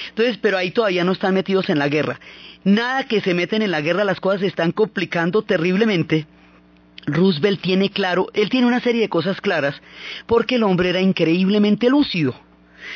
Entonces, 0.09 0.37
pero 0.37 0.57
ahí 0.57 0.71
todavía 0.71 1.03
no 1.03 1.13
están 1.13 1.33
metidos 1.33 1.69
en 1.69 1.79
la 1.79 1.87
guerra. 1.87 2.19
Nada 2.63 3.05
que 3.05 3.21
se 3.21 3.33
meten 3.33 3.61
en 3.61 3.71
la 3.71 3.81
guerra, 3.81 4.03
las 4.03 4.19
cosas 4.19 4.41
se 4.41 4.47
están 4.47 4.71
complicando 4.71 5.41
terriblemente. 5.41 6.27
Roosevelt 7.05 7.61
tiene 7.61 7.89
claro, 7.89 8.27
él 8.33 8.49
tiene 8.49 8.67
una 8.67 8.79
serie 8.79 9.01
de 9.01 9.09
cosas 9.09 9.41
claras, 9.41 9.75
porque 10.25 10.55
el 10.55 10.63
hombre 10.63 10.89
era 10.89 11.01
increíblemente 11.01 11.89
lúcido. 11.89 12.35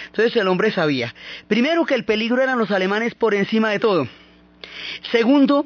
Entonces 0.08 0.36
el 0.36 0.48
hombre 0.48 0.72
sabía, 0.72 1.14
primero 1.48 1.86
que 1.86 1.96
el 1.96 2.06
peligro 2.06 2.42
eran 2.42 2.60
los 2.60 2.72
alemanes 2.72 3.16
por 3.16 3.34
encima 3.34 3.70
de 3.70 3.80
todo. 3.80 4.08
Segundo, 5.12 5.66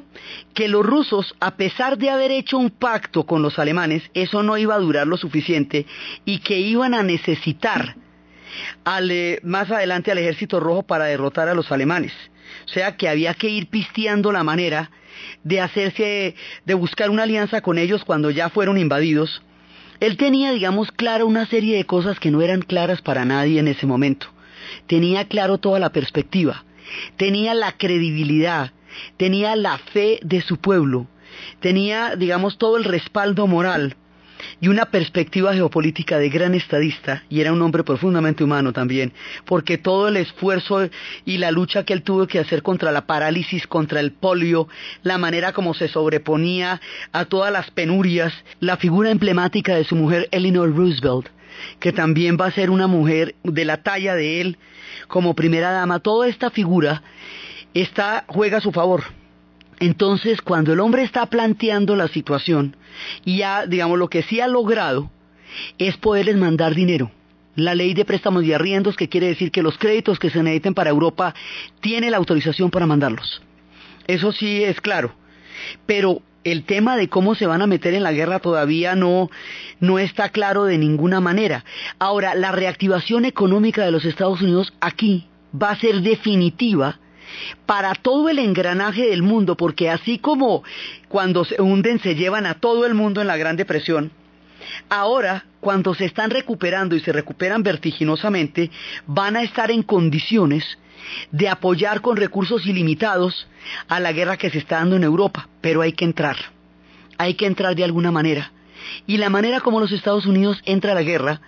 que 0.54 0.68
los 0.68 0.84
rusos, 0.84 1.34
a 1.40 1.56
pesar 1.56 1.98
de 1.98 2.10
haber 2.10 2.30
hecho 2.30 2.58
un 2.58 2.70
pacto 2.70 3.24
con 3.24 3.42
los 3.42 3.58
alemanes, 3.58 4.02
eso 4.14 4.42
no 4.42 4.56
iba 4.58 4.74
a 4.74 4.78
durar 4.78 5.06
lo 5.06 5.16
suficiente 5.16 5.86
y 6.24 6.38
que 6.38 6.58
iban 6.58 6.94
a 6.94 7.02
necesitar 7.02 7.96
eh, 9.10 9.40
más 9.42 9.70
adelante 9.70 10.10
al 10.10 10.18
ejército 10.18 10.60
rojo 10.60 10.82
para 10.82 11.06
derrotar 11.06 11.48
a 11.48 11.54
los 11.54 11.72
alemanes. 11.72 12.12
O 12.66 12.68
sea 12.68 12.96
que 12.96 13.08
había 13.08 13.34
que 13.34 13.48
ir 13.48 13.68
pisteando 13.68 14.30
la 14.32 14.44
manera 14.44 14.90
de 15.44 15.60
hacerse, 15.60 16.34
de 16.64 16.74
buscar 16.74 17.10
una 17.10 17.24
alianza 17.24 17.60
con 17.60 17.78
ellos 17.78 18.04
cuando 18.04 18.30
ya 18.30 18.48
fueron 18.48 18.78
invadidos. 18.78 19.42
Él 20.00 20.16
tenía, 20.16 20.52
digamos, 20.52 20.90
claro 20.90 21.26
una 21.26 21.46
serie 21.46 21.76
de 21.76 21.84
cosas 21.84 22.18
que 22.18 22.30
no 22.30 22.42
eran 22.42 22.62
claras 22.62 23.02
para 23.02 23.24
nadie 23.24 23.60
en 23.60 23.68
ese 23.68 23.86
momento. 23.86 24.26
Tenía 24.86 25.28
claro 25.28 25.58
toda 25.58 25.78
la 25.78 25.90
perspectiva, 25.90 26.64
tenía 27.16 27.54
la 27.54 27.72
credibilidad, 27.72 28.72
tenía 29.16 29.54
la 29.56 29.78
fe 29.78 30.18
de 30.22 30.40
su 30.40 30.58
pueblo, 30.58 31.06
tenía, 31.60 32.16
digamos, 32.16 32.58
todo 32.58 32.76
el 32.76 32.84
respaldo 32.84 33.46
moral 33.46 33.96
y 34.60 34.68
una 34.68 34.86
perspectiva 34.86 35.54
geopolítica 35.54 36.18
de 36.18 36.28
gran 36.28 36.54
estadista, 36.54 37.24
y 37.28 37.40
era 37.40 37.52
un 37.52 37.62
hombre 37.62 37.84
profundamente 37.84 38.44
humano 38.44 38.72
también, 38.72 39.12
porque 39.44 39.78
todo 39.78 40.08
el 40.08 40.16
esfuerzo 40.16 40.88
y 41.24 41.38
la 41.38 41.50
lucha 41.50 41.84
que 41.84 41.92
él 41.92 42.02
tuvo 42.02 42.26
que 42.26 42.38
hacer 42.38 42.62
contra 42.62 42.92
la 42.92 43.06
parálisis, 43.06 43.66
contra 43.66 44.00
el 44.00 44.12
polio, 44.12 44.68
la 45.02 45.18
manera 45.18 45.52
como 45.52 45.74
se 45.74 45.88
sobreponía 45.88 46.80
a 47.12 47.24
todas 47.24 47.52
las 47.52 47.70
penurias, 47.70 48.32
la 48.60 48.76
figura 48.76 49.10
emblemática 49.10 49.74
de 49.74 49.84
su 49.84 49.96
mujer 49.96 50.28
Eleanor 50.30 50.74
Roosevelt, 50.74 51.28
que 51.80 51.92
también 51.92 52.36
va 52.40 52.46
a 52.46 52.52
ser 52.52 52.70
una 52.70 52.86
mujer 52.86 53.34
de 53.44 53.64
la 53.64 53.82
talla 53.82 54.14
de 54.14 54.40
él 54.40 54.58
como 55.08 55.34
primera 55.34 55.70
dama, 55.70 56.00
toda 56.00 56.28
esta 56.28 56.50
figura 56.50 57.02
está, 57.74 58.24
juega 58.28 58.58
a 58.58 58.60
su 58.60 58.72
favor. 58.72 59.04
Entonces, 59.80 60.40
cuando 60.42 60.72
el 60.72 60.80
hombre 60.80 61.02
está 61.02 61.26
planteando 61.26 61.96
la 61.96 62.08
situación 62.08 62.76
ya, 63.24 63.66
digamos, 63.66 63.98
lo 63.98 64.08
que 64.08 64.22
sí 64.22 64.40
ha 64.40 64.48
logrado 64.48 65.10
es 65.78 65.96
poderles 65.96 66.36
mandar 66.36 66.74
dinero. 66.74 67.10
La 67.54 67.74
ley 67.74 67.92
de 67.92 68.04
préstamos 68.04 68.44
y 68.44 68.52
arriendos, 68.52 68.96
que 68.96 69.08
quiere 69.08 69.26
decir 69.26 69.50
que 69.50 69.62
los 69.62 69.76
créditos 69.76 70.18
que 70.18 70.30
se 70.30 70.42
necesiten 70.42 70.74
para 70.74 70.90
Europa 70.90 71.34
tiene 71.80 72.10
la 72.10 72.16
autorización 72.16 72.70
para 72.70 72.86
mandarlos. 72.86 73.42
Eso 74.06 74.32
sí 74.32 74.62
es 74.64 74.80
claro. 74.80 75.14
Pero 75.84 76.22
el 76.44 76.64
tema 76.64 76.96
de 76.96 77.08
cómo 77.08 77.34
se 77.34 77.46
van 77.46 77.62
a 77.62 77.66
meter 77.66 77.94
en 77.94 78.02
la 78.02 78.12
guerra 78.12 78.38
todavía 78.38 78.96
no, 78.96 79.30
no 79.80 79.98
está 79.98 80.30
claro 80.30 80.64
de 80.64 80.78
ninguna 80.78 81.20
manera. 81.20 81.64
Ahora, 81.98 82.34
la 82.34 82.52
reactivación 82.52 83.26
económica 83.26 83.84
de 83.84 83.92
los 83.92 84.04
Estados 84.04 84.40
Unidos 84.40 84.72
aquí 84.80 85.26
va 85.60 85.70
a 85.70 85.78
ser 85.78 86.00
definitiva 86.00 86.98
para 87.66 87.94
todo 87.94 88.28
el 88.28 88.38
engranaje 88.38 89.06
del 89.08 89.22
mundo, 89.22 89.56
porque 89.56 89.90
así 89.90 90.18
como 90.18 90.62
cuando 91.08 91.44
se 91.44 91.60
hunden 91.60 92.00
se 92.00 92.14
llevan 92.14 92.46
a 92.46 92.54
todo 92.54 92.86
el 92.86 92.94
mundo 92.94 93.20
en 93.20 93.26
la 93.26 93.36
Gran 93.36 93.56
Depresión, 93.56 94.10
ahora 94.88 95.44
cuando 95.60 95.94
se 95.94 96.04
están 96.04 96.30
recuperando 96.30 96.96
y 96.96 97.00
se 97.00 97.12
recuperan 97.12 97.62
vertiginosamente, 97.62 98.70
van 99.06 99.36
a 99.36 99.42
estar 99.42 99.70
en 99.70 99.82
condiciones 99.82 100.78
de 101.30 101.48
apoyar 101.48 102.00
con 102.00 102.16
recursos 102.16 102.66
ilimitados 102.66 103.48
a 103.88 104.00
la 104.00 104.12
guerra 104.12 104.36
que 104.36 104.50
se 104.50 104.58
está 104.58 104.76
dando 104.76 104.96
en 104.96 105.04
Europa, 105.04 105.48
pero 105.60 105.82
hay 105.82 105.92
que 105.92 106.04
entrar, 106.04 106.36
hay 107.18 107.34
que 107.34 107.46
entrar 107.46 107.74
de 107.74 107.84
alguna 107.84 108.10
manera. 108.10 108.52
Y 109.06 109.18
la 109.18 109.30
manera 109.30 109.60
como 109.60 109.80
los 109.80 109.92
Estados 109.92 110.26
Unidos 110.26 110.60
entra 110.64 110.92
a 110.92 110.94
la 110.96 111.02
guerra 111.02 111.40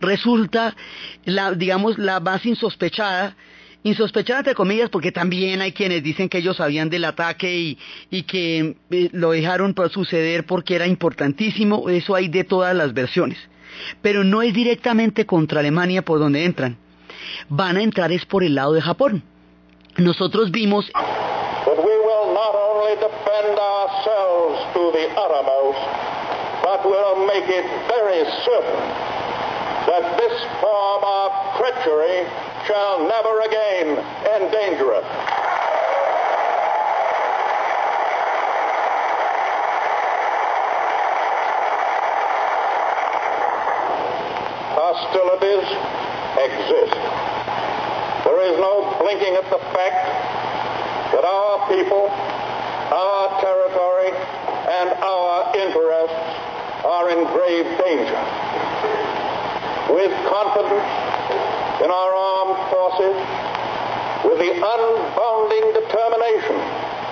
resulta, 0.00 0.74
la, 1.24 1.52
digamos, 1.52 1.98
la 1.98 2.20
más 2.20 2.44
insospechada 2.46 3.36
insospechada 3.82 4.40
entre 4.40 4.54
comillas 4.54 4.90
porque 4.90 5.12
también 5.12 5.60
hay 5.60 5.72
quienes 5.72 6.02
dicen 6.02 6.28
que 6.28 6.38
ellos 6.38 6.56
sabían 6.56 6.90
del 6.90 7.04
ataque 7.04 7.54
y, 7.54 7.78
y 8.10 8.22
que 8.24 8.76
eh, 8.90 9.08
lo 9.12 9.30
dejaron 9.30 9.74
suceder 9.90 10.44
porque 10.44 10.74
era 10.76 10.86
importantísimo, 10.86 11.88
eso 11.88 12.14
hay 12.14 12.28
de 12.28 12.44
todas 12.44 12.74
las 12.74 12.92
versiones. 12.92 13.38
Pero 14.02 14.24
no 14.24 14.42
es 14.42 14.52
directamente 14.52 15.26
contra 15.26 15.60
Alemania 15.60 16.02
por 16.02 16.18
donde 16.18 16.44
entran. 16.44 16.76
Van 17.48 17.76
a 17.76 17.82
entrar 17.82 18.12
es 18.12 18.26
por 18.26 18.44
el 18.44 18.54
lado 18.54 18.72
de 18.72 18.82
Japón. 18.82 19.22
Nosotros 19.96 20.50
vimos 20.50 20.90
that 29.86 30.16
this 30.18 30.36
form 30.60 31.02
of 31.02 31.32
treachery 31.58 32.49
shall 32.66 33.06
never 33.08 33.40
again 33.40 33.98
endanger 34.36 34.94
us. 34.94 35.04
Hostilities 44.76 45.66
exist. 46.36 46.96
There 48.24 48.40
is 48.52 48.56
no 48.60 48.96
blinking 49.00 49.34
at 49.36 49.44
the 49.50 49.60
fact 49.72 50.00
that 51.12 51.24
our 51.24 51.68
people, 51.68 52.08
our 52.08 53.40
territory, 53.40 54.12
and 54.68 54.88
our 55.02 55.56
interests 55.56 56.40
are 56.84 57.10
in 57.10 57.24
grave 57.32 57.66
danger. 57.82 58.20
With 59.90 60.12
confidence 60.28 60.86
in 61.82 61.90
our 61.90 62.12
forces, 62.70 63.16
with 64.24 64.38
the 64.38 64.52
unbounding 64.54 65.66
determination 65.74 66.56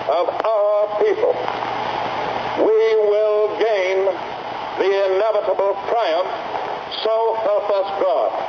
of 0.09 0.27
our 0.29 0.83
people, 1.03 1.35
we 2.65 2.81
will 3.11 3.59
gain 3.59 4.05
the 4.79 4.91
inevitable 5.15 5.75
triumph, 5.91 6.31
so 7.03 7.35
help 7.43 7.67
us 7.71 7.89
God. 8.01 8.49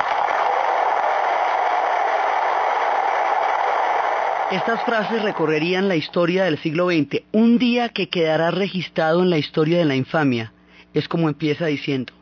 Estas 4.50 4.82
frases 4.82 5.22
recorrerían 5.22 5.86
la 5.86 5.94
historia 5.94 6.42
del 6.42 6.58
siglo 6.58 6.88
XX. 6.90 7.22
Un 7.30 7.58
día 7.58 7.88
que 7.90 8.08
quedará 8.08 8.50
registrado 8.50 9.22
en 9.22 9.30
la 9.30 9.38
historia 9.38 9.78
de 9.78 9.84
la 9.84 9.94
infamia. 9.94 10.52
Es 10.92 11.06
como 11.06 11.28
empieza 11.28 11.66
diciendo. 11.66 12.12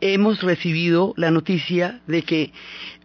Hemos 0.00 0.42
recibido 0.42 1.12
la 1.16 1.30
noticia 1.30 2.00
de 2.06 2.22
que 2.22 2.52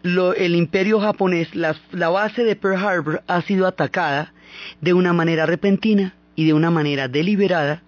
el 0.04 0.56
imperio 0.56 1.00
japonés, 1.00 1.54
la, 1.56 1.76
la 1.92 2.10
base 2.10 2.44
de 2.44 2.56
Pearl 2.56 2.84
Harbor, 2.84 3.24
ha 3.28 3.42
sido 3.42 3.68
atacada 3.68 4.34
de 4.82 4.94
una 4.94 5.14
manera 5.14 5.46
repentina 5.46 6.16
y 6.36 6.46
de 6.46 6.54
una 6.54 6.72
manera 6.72 7.08
deliberada 7.08 7.84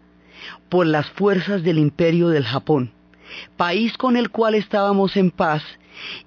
por 0.70 0.86
las 0.86 1.10
fuerzas 1.12 1.64
del 1.64 1.78
imperio 1.78 2.30
del 2.30 2.46
Japón, 2.46 2.92
país 3.58 3.98
con 3.98 4.18
el 4.18 4.30
cual 4.30 4.56
estábamos 4.56 5.16
en 5.18 5.32
paz 5.32 5.64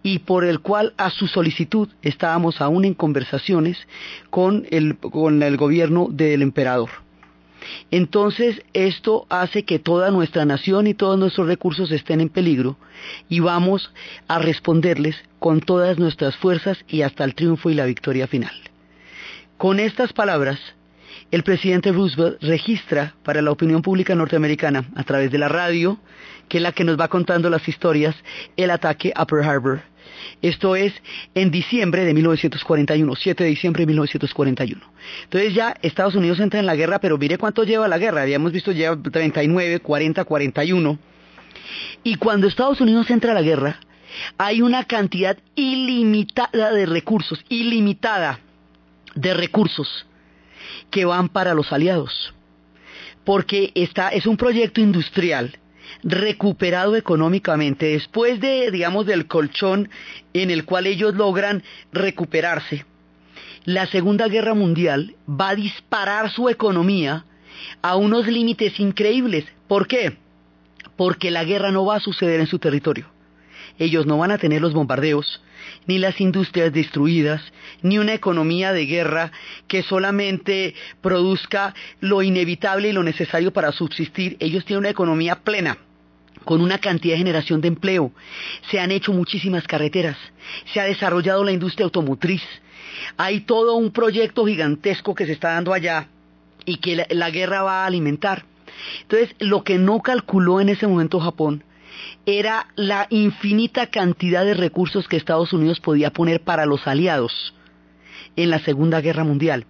y 0.02 0.20
por 0.20 0.44
el 0.44 0.60
cual 0.60 0.94
a 0.96 1.10
su 1.10 1.26
solicitud 1.26 1.88
estábamos 2.02 2.60
aún 2.60 2.84
en 2.84 2.94
conversaciones 2.94 3.78
con 4.30 4.66
el, 4.70 4.96
con 4.98 5.42
el 5.42 5.56
gobierno 5.56 6.08
del 6.10 6.42
emperador. 6.42 7.05
Entonces 7.90 8.62
esto 8.72 9.26
hace 9.28 9.64
que 9.64 9.78
toda 9.78 10.10
nuestra 10.10 10.44
nación 10.44 10.86
y 10.86 10.94
todos 10.94 11.18
nuestros 11.18 11.46
recursos 11.46 11.90
estén 11.90 12.20
en 12.20 12.28
peligro 12.28 12.76
y 13.28 13.40
vamos 13.40 13.92
a 14.28 14.38
responderles 14.38 15.16
con 15.38 15.60
todas 15.60 15.98
nuestras 15.98 16.36
fuerzas 16.36 16.78
y 16.88 17.02
hasta 17.02 17.24
el 17.24 17.34
triunfo 17.34 17.70
y 17.70 17.74
la 17.74 17.86
victoria 17.86 18.26
final. 18.26 18.52
Con 19.56 19.80
estas 19.80 20.12
palabras, 20.12 20.58
el 21.30 21.42
presidente 21.42 21.92
Roosevelt 21.92 22.42
registra 22.42 23.14
para 23.24 23.42
la 23.42 23.50
opinión 23.50 23.82
pública 23.82 24.14
norteamericana 24.14 24.84
a 24.94 25.02
través 25.02 25.30
de 25.30 25.38
la 25.38 25.48
radio, 25.48 25.98
que 26.48 26.58
es 26.58 26.62
la 26.62 26.72
que 26.72 26.84
nos 26.84 26.98
va 26.98 27.08
contando 27.08 27.50
las 27.50 27.66
historias, 27.66 28.14
el 28.56 28.70
ataque 28.70 29.12
a 29.14 29.26
Pearl 29.26 29.44
Harbor. 29.44 29.82
Esto 30.42 30.76
es 30.76 30.92
en 31.34 31.50
diciembre 31.50 32.04
de 32.04 32.14
1941, 32.14 33.14
7 33.16 33.44
de 33.44 33.50
diciembre 33.50 33.82
de 33.82 33.86
1941. 33.86 34.82
Entonces 35.24 35.54
ya 35.54 35.76
Estados 35.82 36.14
Unidos 36.14 36.40
entra 36.40 36.60
en 36.60 36.66
la 36.66 36.76
guerra, 36.76 37.00
pero 37.00 37.18
mire 37.18 37.38
cuánto 37.38 37.64
lleva 37.64 37.88
la 37.88 37.98
guerra. 37.98 38.22
Habíamos 38.22 38.52
visto 38.52 38.72
lleva 38.72 38.96
39, 39.00 39.80
40, 39.80 40.24
41. 40.24 40.98
Y 42.04 42.16
cuando 42.16 42.46
Estados 42.46 42.80
Unidos 42.80 43.10
entra 43.10 43.32
a 43.32 43.34
la 43.34 43.42
guerra, 43.42 43.80
hay 44.38 44.62
una 44.62 44.84
cantidad 44.84 45.36
ilimitada 45.54 46.72
de 46.72 46.86
recursos, 46.86 47.44
ilimitada 47.48 48.40
de 49.14 49.34
recursos 49.34 50.06
que 50.90 51.04
van 51.04 51.28
para 51.28 51.54
los 51.54 51.72
aliados. 51.72 52.34
Porque 53.24 53.72
esta 53.74 54.10
es 54.10 54.26
un 54.26 54.36
proyecto 54.36 54.80
industrial 54.80 55.58
recuperado 56.06 56.94
económicamente 56.94 57.86
después 57.86 58.40
de, 58.40 58.70
digamos, 58.70 59.06
del 59.06 59.26
colchón 59.26 59.90
en 60.32 60.52
el 60.52 60.64
cual 60.64 60.86
ellos 60.86 61.14
logran 61.16 61.64
recuperarse. 61.92 62.86
La 63.64 63.86
Segunda 63.86 64.28
Guerra 64.28 64.54
Mundial 64.54 65.16
va 65.28 65.50
a 65.50 65.56
disparar 65.56 66.30
su 66.30 66.48
economía 66.48 67.24
a 67.82 67.96
unos 67.96 68.28
límites 68.28 68.78
increíbles. 68.78 69.46
¿Por 69.66 69.88
qué? 69.88 70.16
Porque 70.96 71.32
la 71.32 71.42
guerra 71.42 71.72
no 71.72 71.84
va 71.84 71.96
a 71.96 72.00
suceder 72.00 72.38
en 72.38 72.46
su 72.46 72.60
territorio. 72.60 73.06
Ellos 73.76 74.06
no 74.06 74.16
van 74.16 74.30
a 74.30 74.38
tener 74.38 74.62
los 74.62 74.72
bombardeos, 74.72 75.42
ni 75.88 75.98
las 75.98 76.20
industrias 76.20 76.72
destruidas, 76.72 77.42
ni 77.82 77.98
una 77.98 78.14
economía 78.14 78.72
de 78.72 78.86
guerra 78.86 79.32
que 79.66 79.82
solamente 79.82 80.76
produzca 81.00 81.74
lo 81.98 82.22
inevitable 82.22 82.90
y 82.90 82.92
lo 82.92 83.02
necesario 83.02 83.52
para 83.52 83.72
subsistir. 83.72 84.36
Ellos 84.38 84.64
tienen 84.64 84.80
una 84.80 84.90
economía 84.90 85.40
plena 85.42 85.78
con 86.46 86.60
una 86.60 86.78
cantidad 86.78 87.14
de 87.14 87.18
generación 87.18 87.60
de 87.60 87.68
empleo. 87.68 88.12
Se 88.70 88.78
han 88.78 88.92
hecho 88.92 89.12
muchísimas 89.12 89.66
carreteras, 89.66 90.16
se 90.72 90.80
ha 90.80 90.84
desarrollado 90.84 91.44
la 91.44 91.50
industria 91.50 91.84
automotriz. 91.84 92.42
Hay 93.18 93.40
todo 93.40 93.74
un 93.74 93.90
proyecto 93.90 94.46
gigantesco 94.46 95.14
que 95.14 95.26
se 95.26 95.32
está 95.32 95.50
dando 95.50 95.74
allá 95.74 96.08
y 96.64 96.76
que 96.76 97.04
la, 97.10 97.30
guerra 97.30 97.62
va 97.62 97.82
a 97.82 97.86
alimentar. 97.86 98.44
Entonces, 99.02 99.34
lo 99.40 99.64
que 99.64 99.76
no 99.76 100.00
calculó 100.00 100.60
en 100.60 100.68
ese 100.68 100.86
momento 100.86 101.18
Japón 101.18 101.64
era 102.26 102.68
la 102.76 103.08
infinita 103.10 103.88
cantidad 103.88 104.44
de 104.44 104.54
recursos 104.54 105.08
que 105.08 105.16
Estados 105.16 105.52
Unidos 105.52 105.80
podía 105.80 106.12
poner 106.12 106.42
para 106.42 106.64
los 106.64 106.86
aliados 106.86 107.54
en 108.36 108.50
la 108.50 108.60
Segunda 108.60 109.00
Guerra 109.00 109.24
Mundial. 109.24 109.66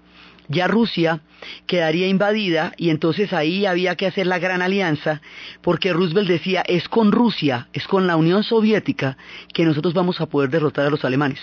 Ya 0.48 0.68
Rusia 0.68 1.20
quedaría 1.66 2.06
invadida 2.06 2.72
y 2.76 2.90
entonces 2.90 3.32
ahí 3.32 3.66
había 3.66 3.96
que 3.96 4.06
hacer 4.06 4.26
la 4.26 4.38
gran 4.38 4.62
alianza 4.62 5.20
porque 5.62 5.92
Roosevelt 5.92 6.28
decía 6.28 6.62
es 6.66 6.88
con 6.88 7.12
Rusia, 7.12 7.68
es 7.72 7.86
con 7.86 8.06
la 8.06 8.16
Unión 8.16 8.44
Soviética 8.44 9.16
que 9.52 9.64
nosotros 9.64 9.94
vamos 9.94 10.20
a 10.20 10.26
poder 10.26 10.50
derrotar 10.50 10.86
a 10.86 10.90
los 10.90 11.04
alemanes. 11.04 11.40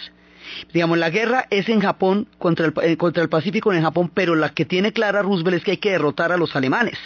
Digamos, 0.74 0.98
la 0.98 1.10
guerra 1.10 1.46
es 1.50 1.70
en 1.70 1.80
Japón, 1.80 2.28
contra 2.38 2.68
el, 2.68 2.74
eh, 2.84 2.98
contra 2.98 3.24
el 3.24 3.30
Pacífico 3.30 3.72
en 3.74 3.82
Japón, 3.82 4.12
pero 4.14 4.36
la 4.36 4.50
que 4.50 4.66
tiene 4.66 4.92
clara 4.92 5.22
Roosevelt 5.22 5.58
es 5.58 5.64
que 5.64 5.72
hay 5.72 5.78
que 5.78 5.92
derrotar 5.92 6.32
a 6.32 6.38
los 6.38 6.56
alemanes. 6.56 6.98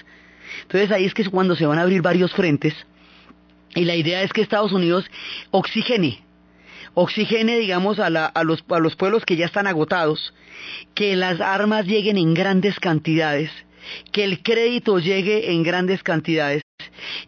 Entonces 0.63 0.91
ahí 0.91 1.05
es 1.05 1.13
que 1.13 1.21
es 1.21 1.29
cuando 1.29 1.55
se 1.55 1.65
van 1.65 1.79
a 1.79 1.83
abrir 1.83 2.01
varios 2.01 2.33
frentes 2.33 2.73
y 3.75 3.85
la 3.85 3.95
idea 3.95 4.23
es 4.23 4.33
que 4.33 4.41
Estados 4.41 4.71
Unidos 4.71 5.05
oxigene, 5.51 6.23
oxigene, 6.99 7.59
digamos, 7.59 7.99
a, 7.99 8.07
a 8.07 8.43
los 8.43 8.63
pueblos 8.63 9.23
que 9.23 9.35
ya 9.35 9.45
están 9.45 9.67
agotados, 9.67 10.33
que 10.95 11.15
las 11.15 11.39
armas 11.41 11.85
lleguen 11.85 12.17
en 12.17 12.33
grandes 12.33 12.79
cantidades, 12.79 13.51
que 14.11 14.23
el 14.23 14.41
crédito 14.41 14.97
llegue 14.97 15.51
en 15.51 15.61
grandes 15.61 16.01
cantidades, 16.01 16.63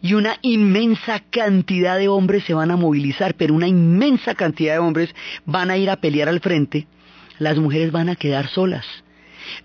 y 0.02 0.14
una 0.14 0.38
inmensa 0.42 1.20
cantidad 1.30 1.98
de 1.98 2.08
hombres 2.08 2.42
se 2.42 2.54
van 2.54 2.72
a 2.72 2.76
movilizar, 2.76 3.34
pero 3.34 3.54
una 3.54 3.68
inmensa 3.68 4.34
cantidad 4.34 4.72
de 4.72 4.80
hombres 4.80 5.14
van 5.44 5.70
a 5.70 5.76
ir 5.76 5.88
a 5.88 6.00
pelear 6.00 6.28
al 6.28 6.40
frente, 6.40 6.88
las 7.38 7.56
mujeres 7.56 7.92
van 7.92 8.08
a 8.08 8.16
quedar 8.16 8.48
solas. 8.48 8.84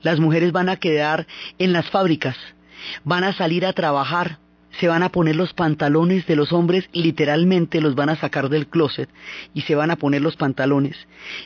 Las 0.03 0.19
mujeres 0.19 0.51
van 0.51 0.69
a 0.69 0.77
quedar 0.77 1.25
en 1.57 1.73
las 1.73 1.89
fábricas, 1.89 2.37
van 3.03 3.23
a 3.23 3.33
salir 3.33 3.65
a 3.65 3.73
trabajar, 3.73 4.37
se 4.79 4.87
van 4.87 5.03
a 5.03 5.09
poner 5.09 5.35
los 5.35 5.53
pantalones 5.53 6.25
de 6.25 6.35
los 6.35 6.51
hombres, 6.51 6.89
literalmente 6.91 7.81
los 7.81 7.95
van 7.95 8.09
a 8.09 8.15
sacar 8.15 8.49
del 8.49 8.67
closet 8.67 9.09
y 9.53 9.61
se 9.61 9.75
van 9.75 9.91
a 9.91 9.95
poner 9.95 10.21
los 10.21 10.35
pantalones 10.35 10.95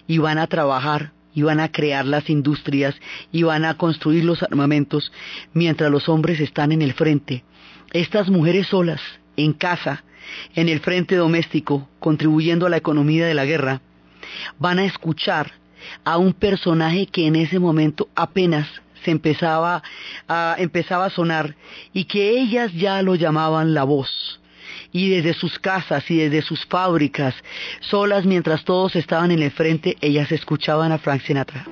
y 0.07 0.17
van 0.17 0.37
a 0.37 0.47
trabajar 0.47 1.11
y 1.33 1.43
van 1.43 1.59
a 1.59 1.71
crear 1.71 2.05
las 2.05 2.29
industrias 2.29 2.95
y 3.31 3.43
van 3.43 3.65
a 3.65 3.75
construir 3.75 4.25
los 4.25 4.41
armamentos 4.41 5.11
mientras 5.53 5.91
los 5.91 6.09
hombres 6.09 6.39
están 6.39 6.71
en 6.71 6.81
el 6.81 6.93
frente. 6.93 7.43
Estas 7.91 8.29
mujeres 8.29 8.67
solas, 8.67 9.01
en 9.37 9.53
casa, 9.53 10.03
en 10.55 10.69
el 10.69 10.79
frente 10.79 11.15
doméstico, 11.15 11.87
contribuyendo 11.99 12.65
a 12.65 12.69
la 12.69 12.77
economía 12.77 13.25
de 13.25 13.33
la 13.33 13.45
guerra, 13.45 13.81
van 14.57 14.79
a 14.79 14.85
escuchar 14.85 15.53
a 16.03 16.17
un 16.17 16.33
personaje 16.33 17.07
que 17.07 17.27
en 17.27 17.35
ese 17.35 17.59
momento 17.59 18.09
apenas 18.15 18.67
se 19.03 19.11
empezaba 19.11 19.83
a, 20.27 20.55
empezaba 20.57 21.05
a 21.05 21.09
sonar 21.09 21.55
y 21.93 22.05
que 22.05 22.39
ellas 22.39 22.71
ya 22.73 23.01
lo 23.01 23.15
llamaban 23.15 23.73
la 23.73 23.83
voz. 23.83 24.39
Y 24.91 25.09
desde 25.09 25.33
sus 25.33 25.59
casas 25.59 26.09
y 26.09 26.17
desde 26.17 26.41
sus 26.41 26.65
fábricas, 26.65 27.35
solas 27.79 28.25
mientras 28.25 28.63
todos 28.63 28.95
estaban 28.95 29.31
en 29.31 29.43
el 29.43 29.51
frente, 29.51 29.97
ellas 30.01 30.31
escuchaban 30.31 30.91
a 30.91 30.97
Frank 30.97 31.21
Sinatra. 31.21 31.65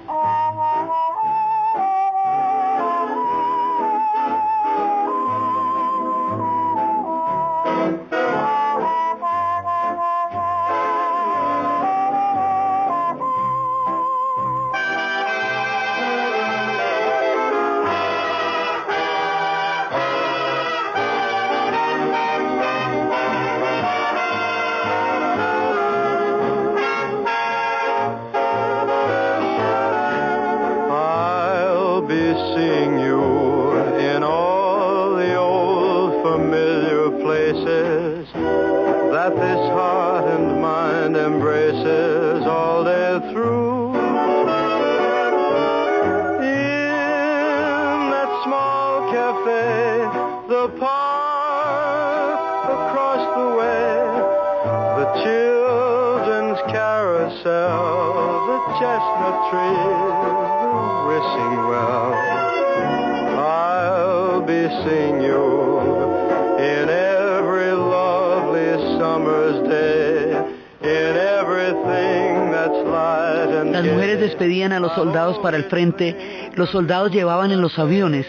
Gay. 74.27 74.37
despedían 74.37 74.73
a 74.73 74.79
los 74.79 74.93
soldados 74.93 75.37
para 75.39 75.57
el 75.57 75.65
frente, 75.65 76.49
los 76.55 76.69
soldados 76.69 77.11
llevaban 77.11 77.51
en 77.51 77.61
los 77.61 77.77
aviones 77.79 78.25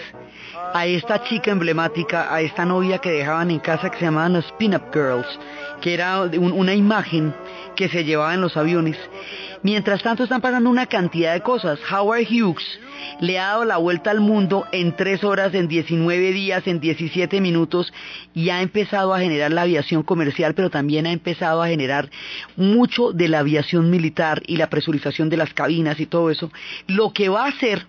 a 0.74 0.86
esta 0.86 1.22
chica 1.24 1.50
emblemática, 1.50 2.32
a 2.32 2.40
esta 2.42 2.64
novia 2.64 2.98
que 2.98 3.10
dejaban 3.10 3.50
en 3.50 3.58
casa 3.58 3.90
que 3.90 3.98
se 3.98 4.04
llamaban 4.04 4.34
las 4.34 4.50
Pin-Up 4.52 4.82
Girls, 4.92 5.26
que 5.80 5.94
era 5.94 6.20
un- 6.22 6.52
una 6.52 6.74
imagen 6.74 7.34
que 7.74 7.88
se 7.88 8.04
llevaba 8.04 8.34
en 8.34 8.40
los 8.42 8.56
aviones. 8.56 8.96
Mientras 9.62 10.02
tanto 10.02 10.22
están 10.22 10.40
pasando 10.40 10.70
una 10.70 10.86
cantidad 10.86 11.32
de 11.32 11.40
cosas. 11.40 11.80
Howard 11.90 12.26
Hughes 12.30 12.64
le 13.20 13.38
ha 13.38 13.48
dado 13.48 13.64
la 13.64 13.76
vuelta 13.76 14.10
al 14.10 14.20
mundo 14.20 14.66
en 14.72 14.94
3 14.94 15.24
horas, 15.24 15.54
en 15.54 15.66
19 15.66 16.32
días, 16.32 16.66
en 16.66 16.80
17 16.80 17.40
minutos 17.40 17.92
y 18.34 18.50
ha 18.50 18.62
empezado 18.62 19.12
a 19.12 19.20
generar 19.20 19.52
la 19.52 19.62
aviación 19.62 20.02
comercial, 20.02 20.54
pero 20.54 20.70
también 20.70 21.06
ha 21.06 21.12
empezado 21.12 21.62
a 21.62 21.68
generar 21.68 22.10
mucho 22.56 23.12
de 23.12 23.28
la 23.28 23.40
aviación 23.40 23.90
militar 23.90 24.42
y 24.46 24.56
la 24.56 24.70
presurización 24.70 25.28
de 25.28 25.36
las 25.36 25.52
cabinas 25.54 25.98
y 25.98 26.06
todo 26.06 26.30
eso, 26.30 26.52
lo 26.86 27.12
que 27.12 27.28
va 27.28 27.44
a 27.44 27.48
hacer 27.48 27.86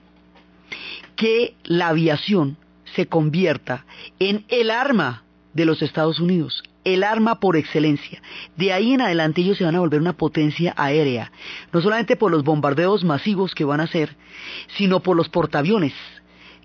que 1.15 1.55
la 1.63 1.89
aviación 1.89 2.57
se 2.95 3.07
convierta 3.07 3.85
en 4.19 4.45
el 4.47 4.71
arma 4.71 5.23
de 5.53 5.65
los 5.65 5.81
Estados 5.81 6.19
Unidos, 6.19 6.63
el 6.93 7.03
arma 7.03 7.39
por 7.39 7.55
excelencia. 7.55 8.21
De 8.55 8.73
ahí 8.73 8.93
en 8.93 9.01
adelante 9.01 9.41
ellos 9.41 9.57
se 9.57 9.63
van 9.63 9.75
a 9.75 9.79
volver 9.79 10.01
una 10.01 10.13
potencia 10.13 10.73
aérea, 10.77 11.31
no 11.71 11.81
solamente 11.81 12.15
por 12.15 12.31
los 12.31 12.43
bombardeos 12.43 13.03
masivos 13.03 13.55
que 13.55 13.65
van 13.65 13.79
a 13.79 13.83
hacer, 13.85 14.15
sino 14.77 15.01
por 15.01 15.15
los 15.15 15.29
portaaviones 15.29 15.93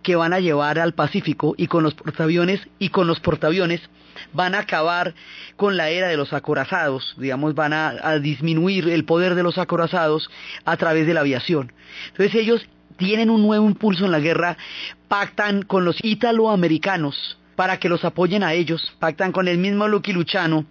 que 0.03 0.17
van 0.17 0.35
a 0.35 0.41
llevar 0.41 0.79
al 0.79 0.93
Pacífico 0.93 1.55
y 1.57 1.67
con 1.67 1.83
los 1.83 1.95
portaaviones 1.95 2.61
y 2.79 2.91
con 2.91 3.07
los 3.07 3.21
portaaviones 3.21 3.81
van 4.33 4.55
a 4.55 4.61
acabar 4.61 5.15
con 5.57 5.77
la 5.77 5.89
era 5.89 6.09
de 6.09 6.17
los 6.17 6.33
acorazados, 6.33 7.15
digamos, 7.19 7.55
van 7.55 7.73
a, 7.73 8.19
disminuir 8.19 8.89
el 8.89 9.05
poder 9.05 9.35
de 9.35 9.43
los 9.43 9.59
acorazados 9.59 10.31
a 10.65 10.77
través 10.77 11.07
de 11.07 11.15
la 11.15 11.21
aviación. 11.21 11.73
Entonces 12.09 12.35
ellos 12.35 12.69
tienen 12.97 13.31
un 13.31 13.43
nuevo 13.43 13.67
impulso 13.67 14.05
en 14.05 14.13
la 14.13 14.21
guerra, 14.21 14.57
pactan 15.09 15.63
con 15.63 15.85
los 15.85 15.97
italoamericanos 16.05 17.39
para 17.57 17.79
que 17.79 17.88
los 17.88 18.05
apoyen 18.05 18.43
a 18.43 18.53
ellos, 18.53 18.95
pactan 18.99 19.33
con 19.33 19.49
el 19.49 19.59
mismo 19.59 19.88
Lucky 19.88 20.12
Luchano 20.12 20.67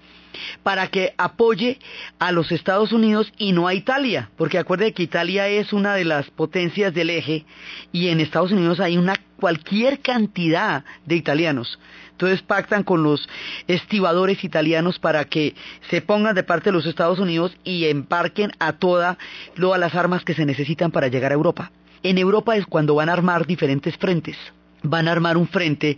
para 0.64 0.88
que 0.88 1.14
apoye 1.18 1.80
a 2.20 2.32
los 2.32 2.52
Estados 2.52 2.92
Unidos 2.92 3.32
y 3.38 3.52
no 3.52 3.68
a 3.68 3.74
Italia, 3.74 4.30
porque 4.38 4.58
acuerde 4.58 4.94
que 4.94 5.04
Italia 5.04 5.48
es 5.48 5.74
una 5.74 5.96
de 5.96 6.06
las 6.06 6.30
potencias 6.32 6.94
del 6.94 7.10
eje 7.10 7.46
y 7.92 8.08
en 8.10 8.20
Estados 8.20 8.52
Unidos 8.52 8.80
hay 8.80 8.98
una 8.98 9.16
cualquier 9.40 10.00
cantidad 10.00 10.84
de 11.06 11.16
italianos. 11.16 11.80
Entonces 12.12 12.42
pactan 12.42 12.84
con 12.84 13.04
los 13.04 13.28
estibadores 13.68 14.44
italianos 14.44 15.00
para 15.00 15.26
que 15.26 15.56
se 15.90 16.02
pongan 16.02 16.36
de 16.36 16.44
parte 16.44 16.70
de 16.70 16.74
los 16.74 16.86
Estados 16.86 17.20
Unidos 17.20 17.56
y 17.64 17.86
embarquen 17.86 18.52
a 18.60 18.74
todas 18.74 19.18
las 19.56 19.96
armas 19.96 20.24
que 20.24 20.34
se 20.34 20.46
necesitan 20.46 20.92
para 20.92 21.08
llegar 21.08 21.32
a 21.32 21.36
Europa. 21.36 21.72
En 22.04 22.18
Europa 22.18 22.56
es 22.56 22.66
cuando 22.66 22.96
van 22.96 23.10
a 23.10 23.14
armar 23.14 23.48
diferentes 23.48 23.98
frentes. 23.98 24.38
Van 24.84 25.08
a 25.08 25.12
armar 25.12 25.38
un 25.38 25.48
frente 25.48 25.98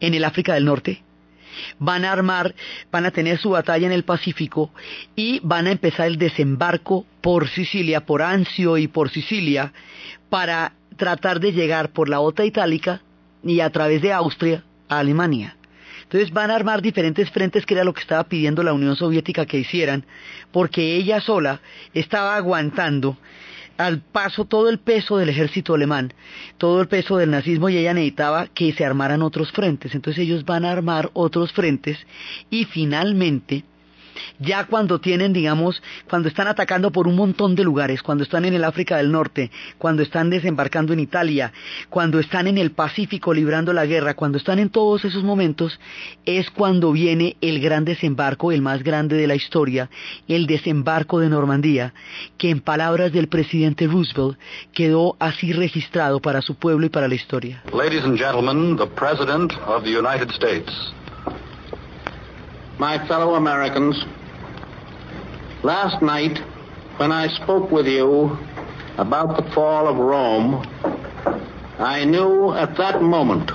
en 0.00 0.14
el 0.14 0.24
África 0.24 0.54
del 0.54 0.64
Norte, 0.64 1.02
van 1.78 2.04
a 2.04 2.12
armar, 2.12 2.54
van 2.90 3.06
a 3.06 3.10
tener 3.10 3.38
su 3.38 3.50
batalla 3.50 3.86
en 3.86 3.92
el 3.92 4.04
Pacífico 4.04 4.70
y 5.16 5.40
van 5.42 5.66
a 5.66 5.72
empezar 5.72 6.06
el 6.06 6.18
desembarco 6.18 7.06
por 7.20 7.48
Sicilia, 7.48 8.04
por 8.04 8.22
Anzio 8.22 8.76
y 8.76 8.88
por 8.88 9.10
Sicilia, 9.10 9.72
para 10.28 10.72
tratar 10.96 11.40
de 11.40 11.52
llegar 11.52 11.90
por 11.90 12.08
la 12.08 12.20
Ota 12.20 12.44
Itálica 12.44 13.00
y 13.42 13.60
a 13.60 13.70
través 13.70 14.02
de 14.02 14.12
Austria 14.12 14.64
a 14.88 14.98
Alemania. 14.98 15.56
Entonces 16.02 16.32
van 16.32 16.50
a 16.50 16.54
armar 16.54 16.82
diferentes 16.82 17.30
frentes, 17.30 17.64
que 17.66 17.74
era 17.74 17.84
lo 17.84 17.94
que 17.94 18.02
estaba 18.02 18.24
pidiendo 18.24 18.62
la 18.62 18.72
Unión 18.72 18.94
Soviética 18.94 19.46
que 19.46 19.58
hicieran, 19.58 20.04
porque 20.52 20.96
ella 20.96 21.20
sola 21.20 21.60
estaba 21.92 22.36
aguantando 22.36 23.16
al 23.76 24.00
paso 24.00 24.44
todo 24.44 24.68
el 24.68 24.78
peso 24.78 25.16
del 25.16 25.28
ejército 25.28 25.74
alemán, 25.74 26.12
todo 26.58 26.80
el 26.80 26.88
peso 26.88 27.16
del 27.16 27.30
nazismo 27.30 27.68
y 27.68 27.76
ella 27.76 27.94
necesitaba 27.94 28.46
que 28.46 28.72
se 28.72 28.84
armaran 28.84 29.22
otros 29.22 29.52
frentes. 29.52 29.94
Entonces 29.94 30.22
ellos 30.22 30.44
van 30.44 30.64
a 30.64 30.72
armar 30.72 31.10
otros 31.12 31.52
frentes 31.52 31.98
y 32.50 32.64
finalmente, 32.64 33.64
ya 34.38 34.64
cuando 34.64 35.00
tienen, 35.00 35.32
digamos, 35.32 35.82
cuando 36.08 36.28
están 36.28 36.48
atacando 36.48 36.90
por 36.90 37.08
un 37.08 37.16
montón 37.16 37.54
de 37.54 37.64
lugares, 37.64 38.02
cuando 38.02 38.24
están 38.24 38.44
en 38.44 38.54
el 38.54 38.64
África 38.64 38.96
del 38.96 39.12
Norte, 39.12 39.50
cuando 39.78 40.02
están 40.02 40.30
desembarcando 40.30 40.92
en 40.92 41.00
Italia, 41.00 41.52
cuando 41.88 42.18
están 42.18 42.46
en 42.46 42.58
el 42.58 42.72
Pacífico 42.72 43.32
librando 43.32 43.72
la 43.72 43.86
guerra, 43.86 44.14
cuando 44.14 44.38
están 44.38 44.58
en 44.58 44.70
todos 44.70 45.04
esos 45.04 45.22
momentos, 45.22 45.78
es 46.24 46.50
cuando 46.50 46.92
viene 46.92 47.36
el 47.40 47.60
gran 47.60 47.84
desembarco, 47.84 48.52
el 48.52 48.62
más 48.62 48.82
grande 48.82 49.16
de 49.16 49.26
la 49.26 49.34
historia, 49.34 49.90
el 50.28 50.46
desembarco 50.46 51.20
de 51.20 51.28
Normandía, 51.28 51.94
que 52.38 52.50
en 52.50 52.60
palabras 52.60 53.12
del 53.12 53.28
presidente 53.28 53.86
Roosevelt 53.86 54.38
quedó 54.72 55.16
así 55.18 55.52
registrado 55.52 56.20
para 56.20 56.42
su 56.42 56.54
pueblo 56.56 56.86
y 56.86 56.88
para 56.88 57.08
la 57.08 57.14
historia. 57.14 57.62
Ladies 57.72 58.04
and 58.04 58.18
gentlemen, 58.18 58.76
the 58.76 58.86
President 58.86 59.52
of 59.66 59.84
the 59.84 59.96
United 59.96 60.30
States. 60.30 60.94
My 62.78 63.06
fellow 63.06 63.36
Americans, 63.36 64.04
last 65.62 66.02
night 66.02 66.38
when 66.96 67.12
I 67.12 67.28
spoke 67.28 67.70
with 67.70 67.86
you 67.86 68.36
about 68.98 69.36
the 69.36 69.48
fall 69.52 69.86
of 69.86 69.96
Rome, 69.96 70.66
I 71.78 72.04
knew 72.04 72.52
at 72.52 72.76
that 72.76 73.00
moment 73.00 73.52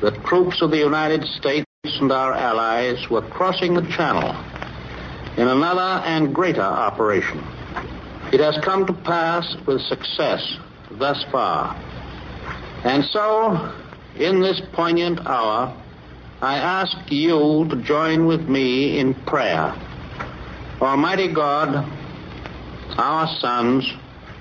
that 0.00 0.24
troops 0.24 0.62
of 0.62 0.70
the 0.70 0.78
United 0.78 1.24
States 1.24 1.66
and 1.84 2.10
our 2.10 2.32
allies 2.32 3.10
were 3.10 3.20
crossing 3.20 3.74
the 3.74 3.82
Channel 3.82 4.30
in 5.36 5.46
another 5.46 6.02
and 6.06 6.34
greater 6.34 6.62
operation. 6.62 7.38
It 8.32 8.40
has 8.40 8.58
come 8.64 8.86
to 8.86 8.94
pass 8.94 9.56
with 9.66 9.82
success 9.82 10.56
thus 10.92 11.22
far. 11.30 11.76
And 12.84 13.04
so, 13.04 13.74
in 14.16 14.40
this 14.40 14.60
poignant 14.72 15.20
hour, 15.26 15.76
I 16.42 16.56
ask 16.56 16.96
you 17.12 17.66
to 17.68 17.76
join 17.82 18.26
with 18.26 18.48
me 18.48 18.98
in 18.98 19.12
prayer. 19.12 19.74
Almighty 20.80 21.28
God, 21.28 21.86
our 22.96 23.28
sons, 23.40 23.86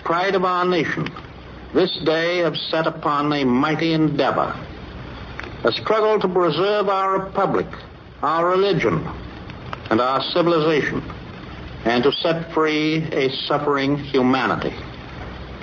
pride 0.05 0.33
of 0.33 0.45
our 0.45 0.63
nation, 0.63 1.09
this 1.73 1.93
day 2.05 2.38
have 2.38 2.55
set 2.55 2.88
upon 2.88 3.33
a 3.33 3.43
mighty 3.43 3.91
endeavor, 3.91 4.55
a 5.65 5.71
struggle 5.73 6.17
to 6.21 6.27
preserve 6.29 6.88
our 6.88 7.19
republic, 7.19 7.67
our 8.21 8.47
religion, 8.47 9.05
and 9.91 9.99
our 9.99 10.23
civilization, 10.31 11.03
and 11.83 12.01
to 12.05 12.13
set 12.13 12.53
free 12.53 13.03
a 13.12 13.29
suffering 13.45 13.97
humanity. 13.97 14.73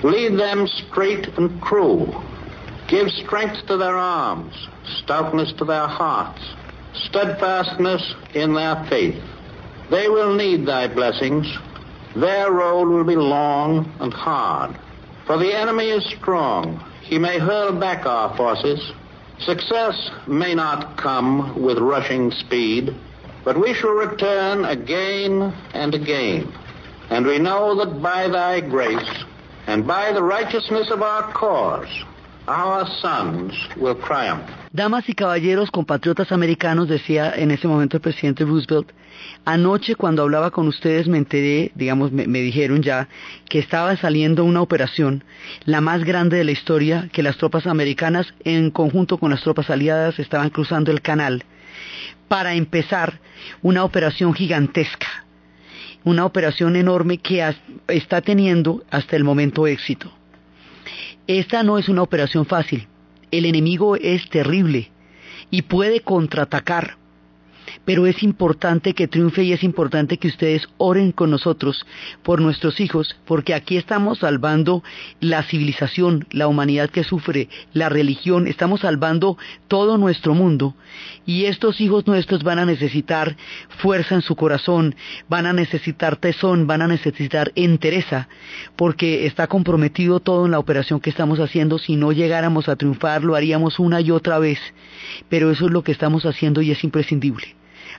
Lead 0.03 0.37
them 0.37 0.67
straight 0.67 1.27
and 1.39 1.59
true. 1.63 2.13
Give 2.87 3.09
strength 3.09 3.67
to 3.67 3.77
their 3.77 3.97
arms, 3.97 4.53
stoutness 5.03 5.51
to 5.57 5.65
their 5.65 5.87
hearts, 5.87 6.41
steadfastness 6.93 8.15
in 8.33 8.53
their 8.53 8.85
faith. 8.89 9.21
They 9.89 10.07
will 10.07 10.33
need 10.35 10.65
thy 10.65 10.87
blessings. 10.87 11.47
Their 12.15 12.51
road 12.51 12.87
will 12.87 13.03
be 13.03 13.15
long 13.15 13.91
and 13.99 14.13
hard. 14.13 14.77
For 15.25 15.37
the 15.37 15.53
enemy 15.53 15.89
is 15.89 16.05
strong. 16.05 16.83
He 17.01 17.17
may 17.17 17.39
hurl 17.39 17.73
back 17.73 18.05
our 18.05 18.35
forces. 18.37 18.91
Success 19.39 20.09
may 20.25 20.55
not 20.55 20.97
come 20.97 21.61
with 21.61 21.77
rushing 21.77 22.31
speed, 22.31 22.95
but 23.43 23.59
we 23.59 23.73
shall 23.73 23.91
return 23.91 24.65
again 24.65 25.53
and 25.73 25.93
again. 25.93 26.53
And 27.09 27.25
we 27.25 27.37
know 27.37 27.75
that 27.75 28.01
by 28.01 28.27
thy 28.29 28.61
grace 28.61 29.23
and 29.67 29.85
by 29.85 30.11
the 30.11 30.23
righteousness 30.23 30.89
of 30.89 31.01
our 31.01 31.31
cause, 31.33 32.03
Damas 34.71 35.09
y 35.09 35.13
caballeros, 35.13 35.69
compatriotas 35.69 36.31
americanos, 36.31 36.87
decía 36.87 37.33
en 37.35 37.51
ese 37.51 37.67
momento 37.67 37.97
el 37.97 38.01
presidente 38.01 38.45
Roosevelt, 38.45 38.89
anoche 39.43 39.95
cuando 39.95 40.21
hablaba 40.21 40.49
con 40.51 40.65
ustedes 40.69 41.09
me 41.09 41.17
enteré, 41.17 41.73
digamos, 41.75 42.13
me, 42.13 42.25
dijeron 42.39 42.81
ya 42.81 43.09
que 43.49 43.59
estaba 43.59 43.97
saliendo 43.97 44.45
una 44.45 44.61
operación, 44.61 45.25
la 45.65 45.81
más 45.81 46.05
grande 46.05 46.37
de 46.37 46.45
la 46.45 46.51
historia, 46.51 47.09
que 47.11 47.21
las 47.21 47.35
tropas 47.35 47.67
americanas 47.67 48.33
en 48.45 48.71
conjunto 48.71 49.17
con 49.17 49.31
las 49.31 49.41
tropas 49.41 49.69
aliadas 49.69 50.17
estaban 50.17 50.49
cruzando 50.49 50.91
el 50.91 51.01
canal 51.01 51.43
para 52.29 52.53
empezar 52.53 53.19
una 53.61 53.83
operación 53.83 54.33
gigantesca, 54.33 55.25
una 56.05 56.25
operación 56.25 56.77
enorme 56.77 57.17
que 57.17 57.43
está 57.89 58.21
teniendo 58.21 58.85
hasta 58.89 59.17
el 59.17 59.25
momento 59.25 59.67
éxito. 59.67 60.16
Esta 61.27 61.63
no 61.63 61.77
es 61.77 61.89
una 61.89 62.01
operación 62.01 62.45
fácil. 62.45 62.87
El 63.31 63.45
enemigo 63.45 63.95
es 63.95 64.29
terrible 64.29 64.91
y 65.49 65.63
puede 65.63 66.01
contraatacar. 66.01 66.97
Pero 67.87 68.05
es 68.05 68.21
importante 68.21 68.93
que 68.93 69.07
triunfe 69.07 69.43
y 69.43 69.53
es 69.53 69.63
importante 69.63 70.17
que 70.17 70.27
ustedes 70.27 70.67
oren 70.75 71.13
con 71.13 71.31
nosotros 71.31 71.85
por 72.21 72.41
nuestros 72.41 72.81
hijos, 72.81 73.15
porque 73.23 73.53
aquí 73.53 73.77
estamos 73.77 74.19
salvando 74.19 74.83
la 75.21 75.41
civilización, 75.43 76.27
la 76.31 76.49
humanidad 76.49 76.89
que 76.89 77.05
sufre, 77.05 77.47
la 77.71 77.87
religión, 77.87 78.45
estamos 78.45 78.81
salvando 78.81 79.37
todo 79.69 79.97
nuestro 79.97 80.33
mundo. 80.33 80.75
Y 81.25 81.45
estos 81.45 81.79
hijos 81.79 82.05
nuestros 82.07 82.43
van 82.43 82.59
a 82.59 82.65
necesitar 82.65 83.37
fuerza 83.69 84.15
en 84.15 84.21
su 84.21 84.35
corazón, 84.35 84.93
van 85.29 85.45
a 85.45 85.53
necesitar 85.53 86.17
tesón, 86.17 86.67
van 86.67 86.81
a 86.81 86.89
necesitar 86.89 87.53
entereza, 87.55 88.27
porque 88.75 89.25
está 89.27 89.47
comprometido 89.47 90.19
todo 90.19 90.45
en 90.45 90.51
la 90.51 90.59
operación 90.59 90.99
que 90.99 91.09
estamos 91.09 91.39
haciendo. 91.39 91.77
Si 91.77 91.95
no 91.95 92.11
llegáramos 92.11 92.67
a 92.67 92.75
triunfar, 92.75 93.23
lo 93.23 93.35
haríamos 93.35 93.79
una 93.79 94.01
y 94.01 94.11
otra 94.11 94.39
vez. 94.39 94.59
Pero 95.29 95.51
eso 95.51 95.67
es 95.67 95.71
lo 95.71 95.85
que 95.85 95.93
estamos 95.93 96.25
haciendo 96.25 96.61
y 96.61 96.71
es 96.71 96.83
imprescindible 96.83 97.55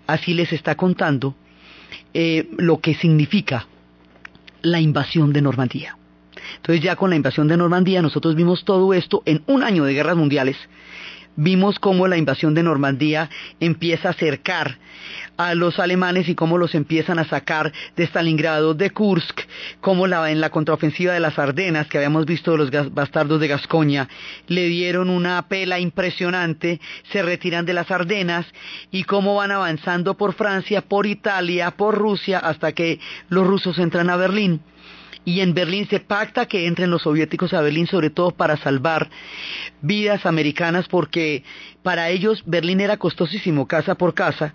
así 0.09 0.35
les 0.35 0.53
está 0.53 0.75
contando 0.75 1.37
eh, 2.12 2.49
lo 2.57 2.81
que 2.81 2.94
significa 2.94 3.68
la 4.62 4.81
invasión 4.81 5.33
de 5.33 5.42
Normandía. 5.42 5.97
Entonces 6.57 6.83
ya 6.83 6.97
con 6.97 7.11
la 7.11 7.16
invasión 7.16 7.47
de 7.47 7.57
Normandía 7.57 8.03
nosotros 8.03 8.35
vimos 8.35 8.64
todo 8.64 8.92
esto 8.94 9.23
en 9.27 9.42
un 9.47 9.62
año 9.62 9.85
de 9.85 9.94
guerras 9.94 10.16
mundiales. 10.16 10.57
Vimos 11.40 11.79
cómo 11.79 12.09
la 12.09 12.16
invasión 12.16 12.53
de 12.53 12.64
Normandía 12.64 13.31
empieza 13.61 14.09
a 14.09 14.11
acercar 14.11 14.77
a 15.37 15.55
los 15.55 15.79
alemanes 15.79 16.29
y 16.29 16.35
cómo 16.35 16.59
los 16.59 16.74
empiezan 16.74 17.20
a 17.20 17.29
sacar 17.29 17.72
de 17.94 18.03
Stalingrado, 18.03 18.74
de 18.74 18.90
Kursk, 18.90 19.42
cómo 19.81 20.09
la, 20.09 20.33
en 20.33 20.40
la 20.40 20.51
contraofensiva 20.51 21.12
de 21.12 21.20
las 21.20 21.38
Ardenas, 21.38 21.87
que 21.87 21.98
habíamos 21.98 22.27
visto 22.27 22.51
de 22.51 22.59
los 22.59 22.92
bastardos 22.92 23.38
de 23.38 23.46
Gascoña, 23.46 24.09
le 24.48 24.66
dieron 24.66 25.11
una 25.11 25.46
pela 25.46 25.79
impresionante, 25.79 26.81
se 27.12 27.22
retiran 27.22 27.64
de 27.64 27.74
las 27.74 27.92
Ardenas 27.92 28.44
y 28.90 29.05
cómo 29.05 29.37
van 29.37 29.53
avanzando 29.53 30.14
por 30.14 30.35
Francia, 30.35 30.83
por 30.83 31.07
Italia, 31.07 31.70
por 31.70 31.96
Rusia, 31.96 32.40
hasta 32.40 32.72
que 32.72 32.98
los 33.29 33.46
rusos 33.46 33.79
entran 33.79 34.11
a 34.11 34.16
Berlín 34.16 34.61
y 35.29 35.43
en 35.43 35.53
Berlín 35.53 35.87
se 35.91 36.01
pacta 36.01 36.47
que 36.47 36.67
entren 36.67 36.91
los 36.91 37.03
soviéticos 37.03 37.53
a 37.53 37.61
Berlín 37.61 37.87
sobre 37.87 38.09
todo 38.09 38.31
para 38.31 38.57
salvar 38.57 39.11
vidas 39.83 40.25
americanas 40.25 40.88
porque 40.88 41.45
para 41.83 42.09
ellos 42.09 42.43
Berlín 42.47 42.81
era 42.81 42.97
costosísimo 42.97 43.69
casa 43.69 43.97
por 43.97 44.14
casa, 44.14 44.55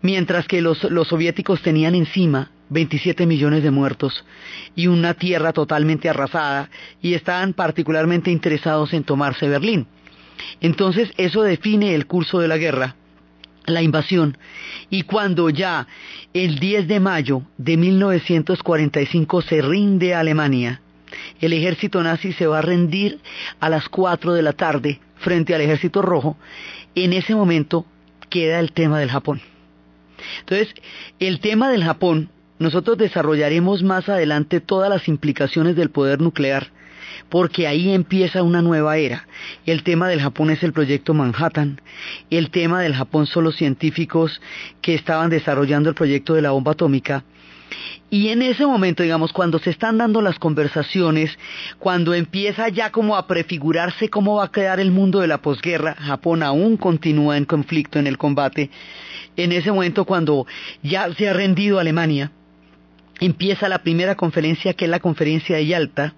mientras 0.00 0.46
que 0.46 0.62
los, 0.62 0.84
los 0.84 1.08
soviéticos 1.08 1.60
tenían 1.60 1.96
encima 1.96 2.52
27 2.68 3.26
millones 3.26 3.64
de 3.64 3.72
muertos 3.72 4.24
y 4.76 4.86
una 4.86 5.14
tierra 5.14 5.52
totalmente 5.52 6.08
arrasada 6.08 6.70
y 7.00 7.14
estaban 7.14 7.52
particularmente 7.52 8.30
interesados 8.30 8.92
en 8.92 9.02
tomarse 9.02 9.48
Berlín. 9.48 9.88
Entonces 10.60 11.10
eso 11.16 11.42
define 11.42 11.96
el 11.96 12.06
curso 12.06 12.38
de 12.38 12.46
la 12.46 12.58
guerra 12.58 12.94
la 13.66 13.82
invasión. 13.82 14.38
Y 14.90 15.02
cuando 15.02 15.50
ya 15.50 15.86
el 16.34 16.58
10 16.58 16.88
de 16.88 17.00
mayo 17.00 17.42
de 17.58 17.76
1945 17.76 19.42
se 19.42 19.62
rinde 19.62 20.14
Alemania, 20.14 20.80
el 21.40 21.52
ejército 21.52 22.02
nazi 22.02 22.32
se 22.32 22.46
va 22.46 22.58
a 22.58 22.62
rendir 22.62 23.20
a 23.60 23.68
las 23.68 23.88
4 23.88 24.32
de 24.32 24.42
la 24.42 24.52
tarde 24.52 25.00
frente 25.16 25.54
al 25.54 25.60
ejército 25.60 26.02
rojo, 26.02 26.36
en 26.94 27.12
ese 27.12 27.34
momento 27.34 27.86
queda 28.28 28.60
el 28.60 28.72
tema 28.72 28.98
del 28.98 29.10
Japón. 29.10 29.40
Entonces, 30.40 30.74
el 31.20 31.40
tema 31.40 31.70
del 31.70 31.84
Japón, 31.84 32.30
nosotros 32.58 32.98
desarrollaremos 32.98 33.82
más 33.82 34.08
adelante 34.08 34.60
todas 34.60 34.88
las 34.88 35.08
implicaciones 35.08 35.76
del 35.76 35.90
poder 35.90 36.20
nuclear, 36.20 36.70
porque 37.28 37.66
ahí 37.66 37.92
empieza 37.92 38.42
una 38.42 38.62
nueva 38.62 38.96
era. 38.96 39.26
El 39.66 39.82
tema 39.82 40.08
del 40.08 40.20
Japón 40.20 40.50
es 40.50 40.62
el 40.62 40.72
proyecto 40.72 41.14
Manhattan, 41.14 41.80
el 42.30 42.50
tema 42.50 42.80
del 42.80 42.94
Japón 42.94 43.26
son 43.26 43.44
los 43.44 43.56
científicos 43.56 44.40
que 44.80 44.94
estaban 44.94 45.30
desarrollando 45.30 45.88
el 45.88 45.94
proyecto 45.94 46.34
de 46.34 46.42
la 46.42 46.50
bomba 46.50 46.72
atómica, 46.72 47.24
y 48.10 48.28
en 48.28 48.42
ese 48.42 48.66
momento, 48.66 49.02
digamos, 49.02 49.32
cuando 49.32 49.58
se 49.58 49.70
están 49.70 49.98
dando 49.98 50.20
las 50.20 50.38
conversaciones, 50.38 51.38
cuando 51.78 52.12
empieza 52.14 52.68
ya 52.68 52.90
como 52.90 53.16
a 53.16 53.26
prefigurarse 53.26 54.10
cómo 54.10 54.36
va 54.36 54.44
a 54.44 54.52
quedar 54.52 54.80
el 54.80 54.90
mundo 54.90 55.20
de 55.20 55.28
la 55.28 55.38
posguerra, 55.40 55.94
Japón 55.94 56.42
aún 56.42 56.76
continúa 56.76 57.38
en 57.38 57.46
conflicto, 57.46 57.98
en 57.98 58.06
el 58.06 58.18
combate, 58.18 58.70
en 59.36 59.52
ese 59.52 59.72
momento 59.72 60.04
cuando 60.04 60.46
ya 60.82 61.12
se 61.14 61.28
ha 61.28 61.32
rendido 61.32 61.78
Alemania, 61.78 62.30
empieza 63.20 63.68
la 63.68 63.82
primera 63.82 64.14
conferencia 64.14 64.74
que 64.74 64.84
es 64.84 64.90
la 64.90 65.00
conferencia 65.00 65.56
de 65.56 65.66
Yalta, 65.66 66.14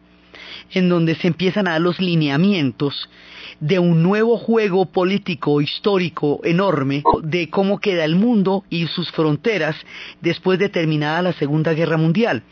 en 0.72 0.88
donde 0.88 1.14
se 1.14 1.28
empiezan 1.28 1.68
a 1.68 1.72
dar 1.72 1.80
los 1.80 2.00
lineamientos 2.00 3.08
de 3.60 3.78
un 3.78 4.02
nuevo 4.02 4.36
juego 4.36 4.86
político 4.86 5.60
histórico 5.60 6.40
enorme 6.44 7.02
de 7.22 7.48
cómo 7.50 7.78
queda 7.78 8.04
el 8.04 8.16
mundo 8.16 8.64
y 8.68 8.86
sus 8.88 9.10
fronteras 9.10 9.76
después 10.20 10.58
de 10.58 10.68
terminada 10.68 11.22
la 11.22 11.32
Segunda 11.32 11.72
Guerra 11.72 11.96
Mundial. 11.96 12.42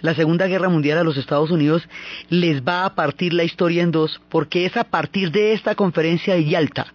La 0.00 0.14
Segunda 0.14 0.46
Guerra 0.46 0.68
Mundial 0.68 0.98
a 0.98 1.04
los 1.04 1.16
Estados 1.16 1.50
Unidos 1.50 1.88
les 2.28 2.62
va 2.62 2.84
a 2.84 2.94
partir 2.94 3.32
la 3.32 3.44
historia 3.44 3.82
en 3.82 3.92
dos 3.92 4.20
porque 4.28 4.66
es 4.66 4.76
a 4.76 4.84
partir 4.84 5.30
de 5.30 5.52
esta 5.52 5.74
conferencia 5.74 6.34
de 6.34 6.44
Yalta 6.44 6.92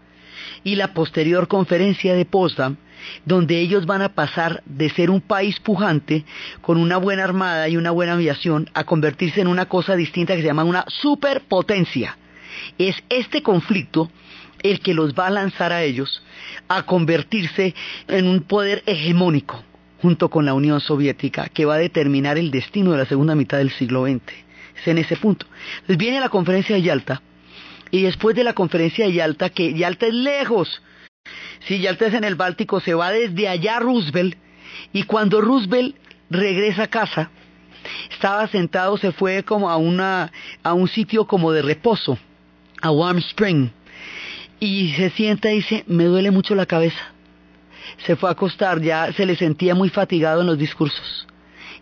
y 0.64 0.76
la 0.76 0.94
posterior 0.94 1.48
conferencia 1.48 2.16
de 2.16 2.26
Potsdam 2.26 2.78
donde 3.26 3.60
ellos 3.60 3.86
van 3.86 4.02
a 4.02 4.10
pasar 4.10 4.62
de 4.66 4.90
ser 4.90 5.10
un 5.10 5.22
país 5.22 5.60
pujante 5.60 6.26
con 6.62 6.78
una 6.78 6.98
buena 6.98 7.24
armada 7.24 7.70
y 7.70 7.78
una 7.78 7.92
buena 7.92 8.14
aviación 8.14 8.70
a 8.74 8.84
convertirse 8.84 9.42
en 9.42 9.48
una 9.48 9.68
cosa 9.68 9.96
distinta 9.96 10.36
que 10.36 10.42
se 10.42 10.48
llama 10.48 10.64
una 10.64 10.86
superpotencia. 10.88 12.18
Es 12.78 12.96
este 13.10 13.42
conflicto 13.42 14.10
el 14.62 14.80
que 14.80 14.94
los 14.94 15.14
va 15.14 15.28
a 15.28 15.32
lanzar 15.32 15.72
a 15.72 15.84
ellos 15.84 16.24
a 16.68 16.84
convertirse 16.84 17.76
en 18.08 18.28
un 18.28 18.42
poder 18.42 18.84
hegemónico 18.86 19.64
junto 20.02 20.30
con 20.30 20.46
la 20.46 20.54
Unión 20.54 20.82
Soviética 20.82 21.50
que 21.50 21.66
va 21.66 21.76
a 21.76 21.80
determinar 21.80 22.38
el 22.38 22.52
destino 22.52 22.92
de 22.92 22.98
la 22.98 23.06
segunda 23.06 23.36
mitad 23.36 23.58
del 23.58 23.72
siglo 23.72 24.06
XX. 24.06 24.22
Es 24.78 24.88
en 24.88 24.98
ese 24.98 25.16
punto. 25.18 25.46
Viene 25.88 26.20
la 26.20 26.30
conferencia 26.30 26.76
de 26.76 26.82
Yalta 26.82 27.22
y 27.92 28.02
después 28.02 28.36
de 28.36 28.44
la 28.44 28.54
conferencia 28.54 29.06
de 29.06 29.14
Yalta, 29.14 29.50
que 29.50 29.74
Yalta 29.74 30.08
es 30.08 30.14
lejos 30.14 30.82
Sí, 31.68 31.80
ya 31.80 31.92
entonces 31.92 32.18
en 32.18 32.24
el 32.26 32.36
Báltico 32.36 32.80
se 32.80 32.94
va 32.94 33.12
desde 33.12 33.48
allá 33.48 33.80
Roosevelt 33.80 34.38
y 34.92 35.04
cuando 35.04 35.40
Roosevelt 35.40 35.96
regresa 36.30 36.84
a 36.84 36.88
casa, 36.88 37.30
estaba 38.12 38.48
sentado, 38.48 38.98
se 38.98 39.12
fue 39.12 39.44
como 39.44 39.70
a, 39.70 39.78
una, 39.78 40.32
a 40.62 40.74
un 40.74 40.88
sitio 40.88 41.26
como 41.26 41.52
de 41.52 41.62
reposo, 41.62 42.18
a 42.82 42.92
Warm 42.92 43.20
Spring, 43.20 43.70
y 44.60 44.94
se 44.94 45.10
sienta 45.12 45.52
y 45.52 45.58
dice, 45.58 45.84
me 45.88 46.06
duele 46.06 46.32
mucho 46.32 46.56
la 46.56 46.66
cabeza. 46.66 47.14
Se 48.06 48.16
fue 48.16 48.30
a 48.30 48.34
acostar, 48.34 48.82
ya 48.82 49.12
se 49.14 49.26
le 49.26 49.36
sentía 49.36 49.76
muy 49.76 49.90
fatigado 49.90 50.42
en 50.42 50.48
los 50.48 50.58
discursos. 50.58 51.28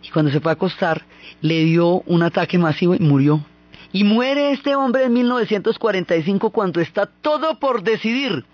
Y 0.02 0.10
cuando 0.10 0.30
se 0.32 0.40
fue 0.40 0.50
a 0.52 0.54
acostar, 0.54 1.02
le 1.40 1.64
dio 1.64 2.02
un 2.06 2.22
ataque 2.22 2.58
masivo 2.58 2.94
y 2.94 2.98
murió. 2.98 3.44
Y 3.92 4.04
muere 4.04 4.52
este 4.52 4.74
hombre 4.74 5.04
en 5.04 5.12
1945 5.12 6.50
cuando 6.50 6.80
está 6.80 7.06
todo 7.06 7.58
por 7.58 7.82
decidir. 7.82 8.44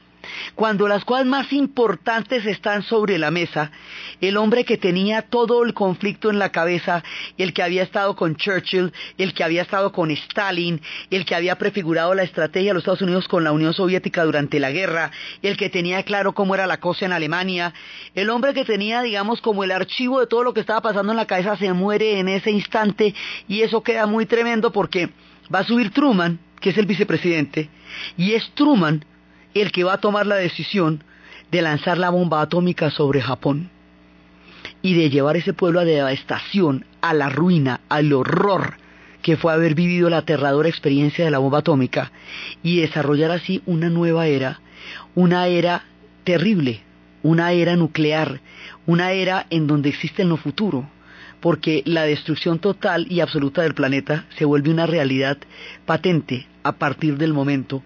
Cuando 0.55 0.89
las 0.89 1.05
cosas 1.05 1.27
más 1.27 1.53
importantes 1.53 2.45
están 2.47 2.83
sobre 2.83 3.19
la 3.19 3.31
mesa, 3.31 3.71
el 4.21 4.37
hombre 4.37 4.65
que 4.65 4.77
tenía 4.77 5.23
todo 5.23 5.65
el 5.65 5.75
conflicto 5.75 6.31
en 6.31 6.39
la 6.39 6.51
cabeza, 6.51 7.03
el 7.37 7.53
que 7.53 7.63
había 7.63 7.83
estado 7.83 8.17
con 8.17 8.37
Churchill, 8.37 8.93
el 9.17 9.35
que 9.35 9.45
había 9.45 9.63
estado 9.63 9.93
con 9.93 10.11
Stalin, 10.11 10.81
el 11.11 11.25
que 11.25 11.35
había 11.35 11.57
prefigurado 11.57 12.15
la 12.15 12.23
estrategia 12.23 12.71
de 12.71 12.75
los 12.75 12.83
Estados 12.83 13.03
Unidos 13.03 13.29
con 13.29 13.45
la 13.45 13.53
Unión 13.53 13.75
Soviética 13.75 14.25
durante 14.25 14.61
la 14.61 14.71
guerra, 14.71 15.11
el 15.43 15.57
que 15.57 15.71
tenía 15.71 16.03
claro 16.03 16.33
cómo 16.33 16.55
era 16.55 16.67
la 16.67 16.81
cosa 16.81 17.07
en 17.07 17.13
Alemania, 17.13 17.73
el 18.15 18.31
hombre 18.31 18.55
que 18.55 18.65
tenía, 18.65 19.03
digamos, 19.03 19.41
como 19.41 19.65
el 19.65 19.73
archivo 19.73 20.21
de 20.21 20.27
todo 20.27 20.45
lo 20.45 20.55
que 20.55 20.61
estaba 20.61 20.81
pasando 20.81 21.13
en 21.13 21.17
la 21.17 21.27
cabeza 21.27 21.57
se 21.57 21.73
muere 21.73 22.19
en 22.19 22.29
ese 22.29 22.51
instante 22.51 23.15
y 23.47 23.63
eso 23.63 23.83
queda 23.83 24.07
muy 24.07 24.27
tremendo 24.27 24.73
porque 24.73 25.11
va 25.53 25.61
a 25.61 25.65
subir 25.65 25.91
Truman, 25.91 26.39
que 26.61 26.71
es 26.71 26.79
el 26.79 26.87
vicepresidente, 26.87 27.69
y 28.17 28.33
es 28.33 28.51
Truman 28.55 29.05
el 29.55 29.73
que 29.73 29.85
va 29.85 29.95
a 29.95 30.01
tomar 30.01 30.27
la 30.27 30.37
decisión 30.37 31.03
de 31.51 31.63
lanzar 31.63 31.99
la 31.99 32.11
bomba 32.11 32.41
atómica 32.41 32.91
sobre 32.91 33.23
Japón 33.23 33.71
y 34.83 34.95
de 34.95 35.11
llevar 35.11 35.37
ese 35.37 35.53
pueblo 35.53 35.81
a 35.81 35.85
la 35.85 35.91
devastación, 35.91 36.85
a 37.01 37.15
la 37.15 37.29
ruina, 37.29 37.81
al 37.89 38.13
horror 38.13 38.75
que 39.23 39.37
fue 39.37 39.53
haber 39.53 39.75
vivido 39.75 40.11
la 40.11 40.19
aterradora 40.19 40.69
experiencia 40.69 41.25
de 41.25 41.31
la 41.31 41.39
bomba 41.39 41.59
atómica 41.59 42.13
y 42.63 42.81
desarrollar 42.81 43.31
así 43.31 43.63
una 43.67 43.91
nueva 43.91 44.27
era, 44.27 44.61
una 45.15 45.47
era 45.49 45.85
terrible, 46.25 46.83
una 47.23 47.53
era 47.53 47.77
nuclear, 47.77 48.41
una 48.87 49.13
era 49.13 49.47
en 49.51 49.67
donde 49.67 49.89
existe 49.89 50.23
en 50.23 50.29
lo 50.29 50.37
futuro, 50.37 50.89
porque 51.41 51.83
la 51.87 52.03
destrucción 52.03 52.59
total 52.59 53.07
y 53.11 53.21
absoluta 53.21 53.63
del 53.63 53.75
planeta 53.75 54.27
se 54.37 54.45
vuelve 54.45 54.71
una 54.71 54.87
realidad 54.87 55.39
patente 55.87 56.47
a 56.69 56.73
partir 56.73 57.17
del 57.17 57.33
momento 57.33 57.83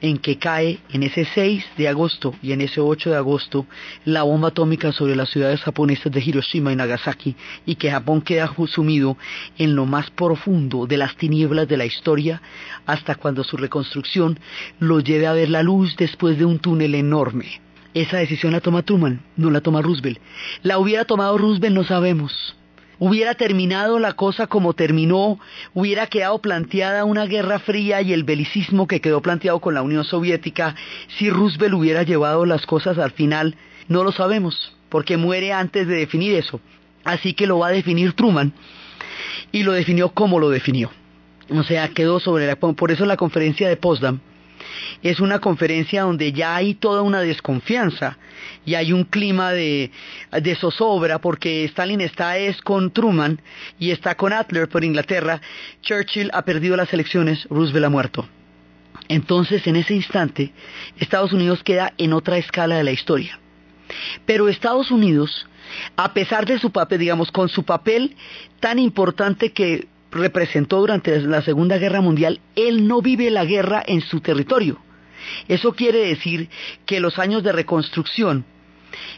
en 0.00 0.18
que 0.18 0.36
cae 0.38 0.78
en 0.90 1.02
ese 1.02 1.24
6 1.24 1.64
de 1.78 1.88
agosto 1.88 2.34
y 2.42 2.52
en 2.52 2.60
ese 2.60 2.80
8 2.80 3.10
de 3.10 3.16
agosto 3.16 3.66
la 4.04 4.24
bomba 4.24 4.48
atómica 4.48 4.92
sobre 4.92 5.16
las 5.16 5.30
ciudades 5.30 5.62
japonesas 5.62 6.12
de 6.12 6.20
Hiroshima 6.20 6.72
y 6.72 6.76
Nagasaki 6.76 7.34
y 7.64 7.76
que 7.76 7.90
Japón 7.90 8.20
queda 8.20 8.52
sumido 8.66 9.16
en 9.56 9.74
lo 9.74 9.86
más 9.86 10.10
profundo 10.10 10.86
de 10.86 10.98
las 10.98 11.16
tinieblas 11.16 11.66
de 11.68 11.76
la 11.76 11.86
historia 11.86 12.42
hasta 12.84 13.14
cuando 13.14 13.42
su 13.42 13.56
reconstrucción 13.56 14.38
lo 14.80 15.00
lleve 15.00 15.26
a 15.26 15.32
ver 15.32 15.48
la 15.48 15.62
luz 15.62 15.96
después 15.96 16.36
de 16.36 16.44
un 16.44 16.58
túnel 16.58 16.94
enorme. 16.94 17.60
Esa 17.94 18.18
decisión 18.18 18.52
la 18.52 18.60
toma 18.60 18.82
Truman, 18.82 19.22
no 19.38 19.50
la 19.50 19.62
toma 19.62 19.80
Roosevelt. 19.80 20.18
¿La 20.62 20.78
hubiera 20.78 21.06
tomado 21.06 21.38
Roosevelt? 21.38 21.74
No 21.74 21.84
sabemos 21.84 22.54
hubiera 22.98 23.34
terminado 23.34 23.98
la 23.98 24.14
cosa 24.14 24.46
como 24.46 24.74
terminó, 24.74 25.38
hubiera 25.74 26.06
quedado 26.06 26.38
planteada 26.40 27.04
una 27.04 27.26
guerra 27.26 27.58
fría 27.58 28.02
y 28.02 28.12
el 28.12 28.24
belicismo 28.24 28.86
que 28.86 29.00
quedó 29.00 29.20
planteado 29.22 29.60
con 29.60 29.74
la 29.74 29.82
Unión 29.82 30.04
Soviética, 30.04 30.74
si 31.18 31.30
Roosevelt 31.30 31.74
hubiera 31.74 32.02
llevado 32.02 32.46
las 32.46 32.66
cosas 32.66 32.98
al 32.98 33.12
final, 33.12 33.56
no 33.88 34.04
lo 34.04 34.12
sabemos, 34.12 34.74
porque 34.88 35.16
muere 35.16 35.52
antes 35.52 35.86
de 35.86 35.96
definir 35.96 36.34
eso. 36.34 36.60
Así 37.04 37.34
que 37.34 37.46
lo 37.46 37.58
va 37.58 37.68
a 37.68 37.72
definir 37.72 38.14
Truman 38.14 38.52
y 39.52 39.62
lo 39.62 39.72
definió 39.72 40.10
como 40.10 40.40
lo 40.40 40.50
definió. 40.50 40.90
O 41.50 41.62
sea, 41.62 41.88
quedó 41.88 42.18
sobre 42.18 42.46
la... 42.46 42.56
Por 42.56 42.90
eso 42.90 43.06
la 43.06 43.16
conferencia 43.16 43.68
de 43.68 43.76
Potsdam 43.76 44.20
es 45.02 45.20
una 45.20 45.38
conferencia 45.38 46.02
donde 46.02 46.32
ya 46.32 46.56
hay 46.56 46.74
toda 46.74 47.02
una 47.02 47.20
desconfianza 47.20 48.18
y 48.64 48.74
hay 48.74 48.92
un 48.92 49.04
clima 49.04 49.52
de, 49.52 49.90
de 50.30 50.54
zozobra 50.56 51.20
porque 51.20 51.64
Stalin 51.64 52.00
está 52.00 52.38
es 52.38 52.60
con 52.62 52.90
Truman 52.90 53.40
y 53.78 53.90
está 53.90 54.14
con 54.16 54.32
Adler 54.32 54.68
por 54.68 54.84
Inglaterra, 54.84 55.40
Churchill 55.82 56.30
ha 56.32 56.42
perdido 56.42 56.76
las 56.76 56.92
elecciones, 56.92 57.46
Roosevelt 57.50 57.86
ha 57.86 57.90
muerto. 57.90 58.28
Entonces, 59.08 59.66
en 59.66 59.76
ese 59.76 59.94
instante, 59.94 60.52
Estados 60.98 61.32
Unidos 61.32 61.62
queda 61.62 61.92
en 61.96 62.12
otra 62.12 62.38
escala 62.38 62.76
de 62.76 62.84
la 62.84 62.92
historia. 62.92 63.38
Pero 64.24 64.48
Estados 64.48 64.90
Unidos, 64.90 65.46
a 65.96 66.12
pesar 66.12 66.44
de 66.46 66.58
su 66.58 66.70
papel, 66.70 66.98
digamos, 66.98 67.30
con 67.30 67.48
su 67.48 67.62
papel 67.64 68.16
tan 68.60 68.78
importante 68.78 69.52
que 69.52 69.86
representó 70.10 70.78
durante 70.78 71.20
la 71.20 71.42
Segunda 71.42 71.78
Guerra 71.78 72.00
Mundial, 72.00 72.40
él 72.54 72.86
no 72.86 73.02
vive 73.02 73.30
la 73.30 73.44
guerra 73.44 73.82
en 73.86 74.00
su 74.00 74.20
territorio. 74.20 74.78
Eso 75.48 75.72
quiere 75.74 75.98
decir 76.06 76.48
que 76.84 77.00
los 77.00 77.18
años 77.18 77.42
de 77.42 77.52
reconstrucción 77.52 78.44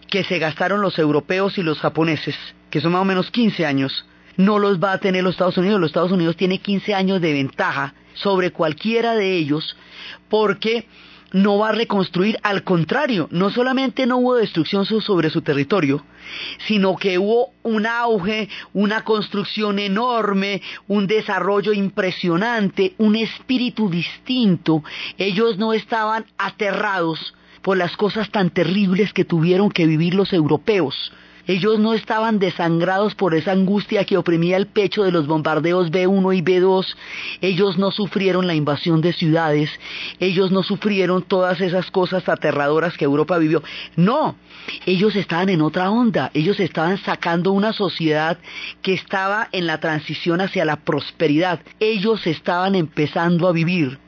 que 0.08 0.24
se 0.24 0.38
gastaron 0.38 0.80
los 0.80 0.98
europeos 0.98 1.58
y 1.58 1.62
los 1.62 1.78
japoneses, 1.78 2.36
que 2.70 2.80
son 2.80 2.92
más 2.92 3.02
o 3.02 3.04
menos 3.04 3.30
15 3.30 3.66
años, 3.66 4.06
no 4.36 4.58
los 4.58 4.82
va 4.82 4.92
a 4.92 4.98
tener 4.98 5.24
los 5.24 5.34
Estados 5.34 5.58
Unidos. 5.58 5.80
Los 5.80 5.90
Estados 5.90 6.12
Unidos 6.12 6.36
tiene 6.36 6.58
15 6.58 6.94
años 6.94 7.20
de 7.20 7.32
ventaja 7.32 7.94
sobre 8.14 8.50
cualquiera 8.52 9.14
de 9.14 9.36
ellos 9.36 9.76
porque 10.28 10.86
no 11.32 11.58
va 11.58 11.70
a 11.70 11.72
reconstruir, 11.72 12.38
al 12.42 12.64
contrario, 12.64 13.28
no 13.30 13.50
solamente 13.50 14.06
no 14.06 14.18
hubo 14.18 14.36
destrucción 14.36 14.86
sobre 14.86 15.30
su 15.30 15.42
territorio, 15.42 16.04
sino 16.66 16.96
que 16.96 17.18
hubo 17.18 17.52
un 17.62 17.86
auge, 17.86 18.48
una 18.72 19.04
construcción 19.04 19.78
enorme, 19.78 20.62
un 20.86 21.06
desarrollo 21.06 21.72
impresionante, 21.72 22.94
un 22.98 23.16
espíritu 23.16 23.90
distinto. 23.90 24.82
Ellos 25.18 25.58
no 25.58 25.72
estaban 25.72 26.26
aterrados 26.38 27.34
por 27.62 27.76
las 27.76 27.96
cosas 27.96 28.30
tan 28.30 28.50
terribles 28.50 29.12
que 29.12 29.24
tuvieron 29.24 29.70
que 29.70 29.86
vivir 29.86 30.14
los 30.14 30.32
europeos 30.32 31.12
ellos 31.48 31.78
no 31.78 31.94
estaban 31.94 32.38
desangrados 32.38 33.14
por 33.14 33.34
esa 33.34 33.52
angustia 33.52 34.04
que 34.04 34.18
oprimía 34.18 34.58
el 34.58 34.66
pecho 34.66 35.02
de 35.02 35.10
los 35.10 35.26
bombardeos 35.26 35.90
B1 35.90 36.36
y 36.36 36.42
B2. 36.42 36.94
Ellos 37.40 37.78
no 37.78 37.90
sufrieron 37.90 38.46
la 38.46 38.54
invasión 38.54 39.00
de 39.00 39.14
ciudades. 39.14 39.70
Ellos 40.20 40.50
no 40.50 40.62
sufrieron 40.62 41.22
todas 41.22 41.62
esas 41.62 41.90
cosas 41.90 42.28
aterradoras 42.28 42.98
que 42.98 43.06
Europa 43.06 43.38
vivió. 43.38 43.62
No, 43.96 44.36
ellos 44.84 45.16
estaban 45.16 45.48
en 45.48 45.62
otra 45.62 45.90
onda. 45.90 46.30
Ellos 46.34 46.60
estaban 46.60 46.98
sacando 46.98 47.52
una 47.52 47.72
sociedad 47.72 48.36
que 48.82 48.92
estaba 48.92 49.48
en 49.50 49.66
la 49.66 49.80
transición 49.80 50.42
hacia 50.42 50.66
la 50.66 50.76
prosperidad. 50.76 51.60
Ellos 51.80 52.26
estaban 52.26 52.74
empezando 52.74 53.48
a 53.48 53.52
vivir 53.52 53.98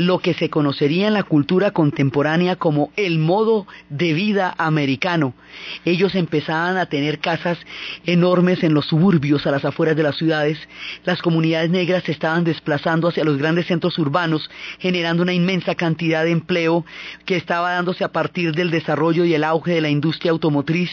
lo 0.00 0.18
que 0.20 0.32
se 0.32 0.48
conocería 0.48 1.08
en 1.08 1.12
la 1.12 1.24
cultura 1.24 1.72
contemporánea 1.72 2.56
como 2.56 2.90
el 2.96 3.18
modo 3.18 3.66
de 3.90 4.14
vida 4.14 4.54
americano. 4.56 5.34
Ellos 5.84 6.14
empezaban 6.14 6.76
a 6.76 6.86
tener 6.86 7.18
casas 7.18 7.58
enormes 8.06 8.62
en 8.62 8.74
los 8.74 8.86
suburbios, 8.86 9.46
a 9.46 9.50
las 9.50 9.64
afueras 9.64 9.96
de 9.96 10.02
las 10.02 10.16
ciudades. 10.16 10.58
Las 11.04 11.22
comunidades 11.22 11.70
negras 11.70 12.04
se 12.04 12.12
estaban 12.12 12.44
desplazando 12.44 13.08
hacia 13.08 13.24
los 13.24 13.38
grandes 13.38 13.66
centros 13.66 13.98
urbanos, 13.98 14.50
generando 14.78 15.22
una 15.22 15.32
inmensa 15.32 15.74
cantidad 15.74 16.24
de 16.24 16.30
empleo 16.30 16.84
que 17.24 17.36
estaba 17.36 17.72
dándose 17.72 18.04
a 18.04 18.12
partir 18.12 18.52
del 18.54 18.70
desarrollo 18.70 19.24
y 19.24 19.34
el 19.34 19.44
auge 19.44 19.72
de 19.72 19.80
la 19.80 19.88
industria 19.88 20.32
automotriz. 20.32 20.90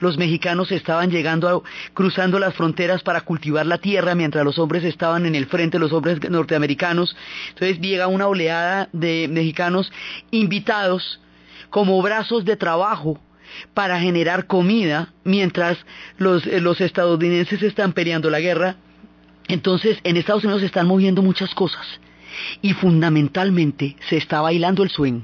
Los 0.00 0.16
mexicanos 0.16 0.72
estaban 0.72 1.10
llegando, 1.10 1.64
cruzando 1.94 2.38
las 2.38 2.54
fronteras 2.54 3.02
para 3.02 3.22
cultivar 3.22 3.66
la 3.66 3.78
tierra, 3.78 4.14
mientras 4.14 4.44
los 4.44 4.58
hombres 4.58 4.84
estaban 4.84 5.26
en 5.26 5.34
el 5.34 5.46
frente, 5.46 5.78
los 5.78 5.92
hombres 5.92 6.18
norteamericanos. 6.28 7.16
Entonces 7.50 7.80
llega 7.80 8.06
una 8.06 8.26
oleada 8.26 8.88
de 8.92 9.28
mexicanos 9.30 9.92
invitados 10.30 11.20
como 11.70 12.00
brazos 12.02 12.44
de 12.44 12.56
trabajo 12.56 13.20
para 13.74 14.00
generar 14.00 14.46
comida 14.46 15.12
mientras 15.24 15.78
los, 16.18 16.46
eh, 16.46 16.60
los 16.60 16.80
estadounidenses 16.80 17.62
están 17.62 17.92
peleando 17.92 18.30
la 18.30 18.40
guerra. 18.40 18.76
Entonces 19.48 19.98
en 20.04 20.16
Estados 20.16 20.44
Unidos 20.44 20.60
se 20.60 20.66
están 20.66 20.86
moviendo 20.86 21.22
muchas 21.22 21.54
cosas 21.54 21.86
y 22.62 22.72
fundamentalmente 22.74 23.96
se 24.08 24.16
está 24.16 24.40
bailando 24.40 24.82
el 24.82 24.90
swing. 24.90 25.22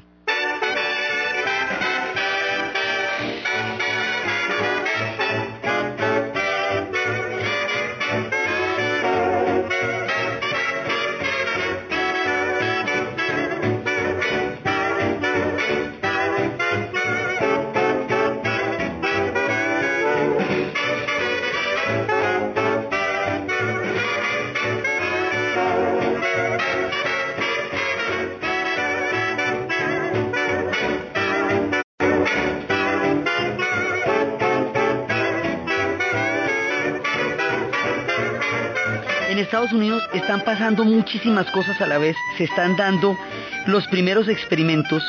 Pasando 40.47 40.85
muchísimas 40.85 41.51
cosas 41.51 41.81
a 41.81 41.89
la 41.89 41.99
vez, 41.99 42.17
se 42.39 42.45
están 42.45 42.77
dando 42.77 43.19
los 43.67 43.85
primeros 43.89 44.29
experimentos 44.29 45.03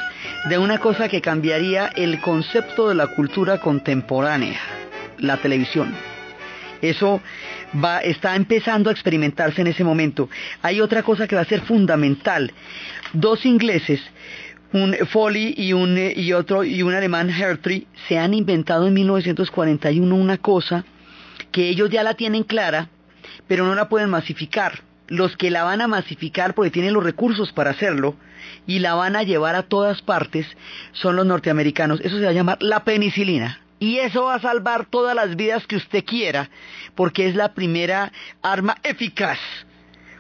de 0.50 0.58
una 0.58 0.80
cosa 0.80 1.08
que 1.08 1.22
cambiaría 1.22 1.92
el 1.96 2.20
concepto 2.22 2.90
de 2.90 2.96
la 2.96 3.06
cultura 3.06 3.60
contemporánea, 3.60 4.60
la 5.20 5.38
televisión. 5.38 5.94
Eso 6.82 7.22
va, 7.84 8.00
está 8.00 8.36
empezando 8.36 8.90
a 8.90 8.94
experimentarse 8.94 9.62
en 9.62 9.68
ese 9.68 9.84
momento. 9.84 10.28
Hay 10.64 10.82
otra 10.82 11.04
cosa 11.04 11.28
que 11.28 11.36
va 11.36 11.44
a 11.44 11.46
ser 11.46 11.62
fundamental. 11.62 12.52
Dos 13.14 13.46
ingleses, 13.46 14.02
un 14.74 14.96
Foley 15.08 15.54
y 15.56 15.72
un 15.74 16.00
y 16.16 16.34
otro 16.34 16.64
y 16.64 16.82
un 16.82 16.96
alemán 16.96 17.30
Hertree, 17.30 17.86
se 18.08 18.18
han 18.18 18.34
inventado 18.34 18.88
en 18.88 18.96
1941 18.96 20.16
una 20.16 20.40
cosa 20.40 20.84
que 21.52 21.70
ellos 21.70 21.92
ya 21.92 22.02
la 22.02 22.16
tienen 22.16 22.44
clara, 22.44 22.90
pero 23.48 23.68
no 23.68 23.76
la 23.76 23.88
pueden 23.88 24.10
masificar. 24.10 24.87
Los 25.08 25.38
que 25.38 25.52
la 25.52 25.64
van 25.64 25.82
a 25.82 25.88
masificar 25.88 26.54
porque 26.54 26.72
tienen 26.72 26.94
los 26.94 27.04
recursos 27.04 27.52
para 27.54 27.72
hacerlo 27.72 28.16
y 28.66 28.80
la 28.80 28.96
van 28.96 29.16
a 29.16 29.24
llevar 29.24 29.56
a 29.56 29.64
todas 29.64 30.02
partes 30.02 30.46
son 30.92 31.16
los 31.16 31.26
norteamericanos. 31.26 32.02
Eso 32.02 32.18
se 32.18 32.24
va 32.24 32.30
a 32.30 32.34
llamar 32.34 32.58
la 32.62 32.84
penicilina. 32.84 33.62
Y 33.80 33.98
eso 33.98 34.24
va 34.24 34.36
a 34.36 34.42
salvar 34.42 34.86
todas 34.86 35.16
las 35.16 35.36
vidas 35.36 35.68
que 35.68 35.76
usted 35.76 36.04
quiera, 36.04 36.50
porque 36.96 37.28
es 37.28 37.36
la 37.36 37.54
primera 37.54 38.12
arma 38.42 38.76
eficaz 38.84 39.38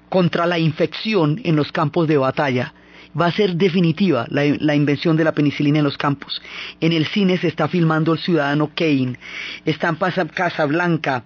contra 0.09 0.45
la 0.45 0.59
infección 0.59 1.41
en 1.43 1.55
los 1.55 1.71
campos 1.71 2.07
de 2.07 2.17
batalla. 2.17 2.73
Va 3.19 3.25
a 3.25 3.31
ser 3.31 3.55
definitiva 3.55 4.27
la, 4.29 4.43
la, 4.59 4.75
invención 4.75 5.17
de 5.17 5.23
la 5.23 5.31
penicilina 5.31 5.79
en 5.79 5.85
los 5.85 5.97
campos. 5.97 6.39
En 6.79 6.93
el 6.93 7.07
cine 7.07 7.37
se 7.39 7.47
está 7.47 7.67
filmando 7.67 8.13
El 8.13 8.19
Ciudadano 8.19 8.69
Kane, 8.75 9.17
está 9.65 9.89
en 9.89 10.27
Casablanca, 10.27 11.23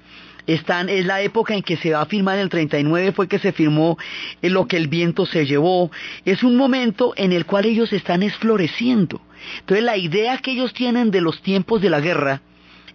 es 0.47 1.05
la 1.05 1.21
época 1.21 1.53
en 1.53 1.63
que 1.63 1.77
se 1.77 1.91
va 1.91 2.01
a 2.01 2.05
filmar 2.05 2.35
en 2.35 2.43
el 2.43 2.49
39 2.49 3.11
fue 3.11 3.27
que 3.27 3.39
se 3.39 3.51
firmó 3.51 3.97
lo 4.41 4.67
que 4.67 4.77
el 4.77 4.87
viento 4.87 5.25
se 5.25 5.45
llevó. 5.45 5.91
Es 6.25 6.43
un 6.43 6.55
momento 6.55 7.13
en 7.15 7.31
el 7.31 7.45
cual 7.45 7.65
ellos 7.65 7.93
están 7.93 8.23
esfloreciendo. 8.23 9.21
Entonces 9.59 9.83
la 9.83 9.97
idea 9.97 10.37
que 10.37 10.51
ellos 10.51 10.73
tienen 10.73 11.11
de 11.11 11.21
los 11.21 11.41
tiempos 11.41 11.81
de 11.81 11.89
la 11.89 11.99
guerra 11.99 12.41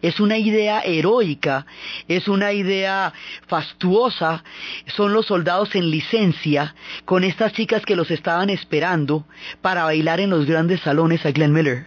es 0.03 0.21
una 0.21 0.39
idea 0.39 0.81
heroica, 0.81 1.67
es 2.07 2.29
una 2.29 2.53
idea 2.53 3.13
fastuosa, 3.47 4.45
son 4.87 5.13
los 5.13 5.27
soldados 5.27 5.75
en 5.75 5.91
licencia 5.91 6.75
con 7.05 7.25
estas 7.25 7.53
chicas 7.53 7.83
que 7.85 7.97
los 7.97 8.11
estaban 8.11 8.51
esperando 8.51 9.25
para 9.63 9.85
bailar 9.85 10.21
en 10.21 10.31
los 10.31 10.47
grandes 10.47 10.81
salones 10.81 11.25
a 11.25 11.33
Glenn 11.33 11.53
Miller. 11.53 11.87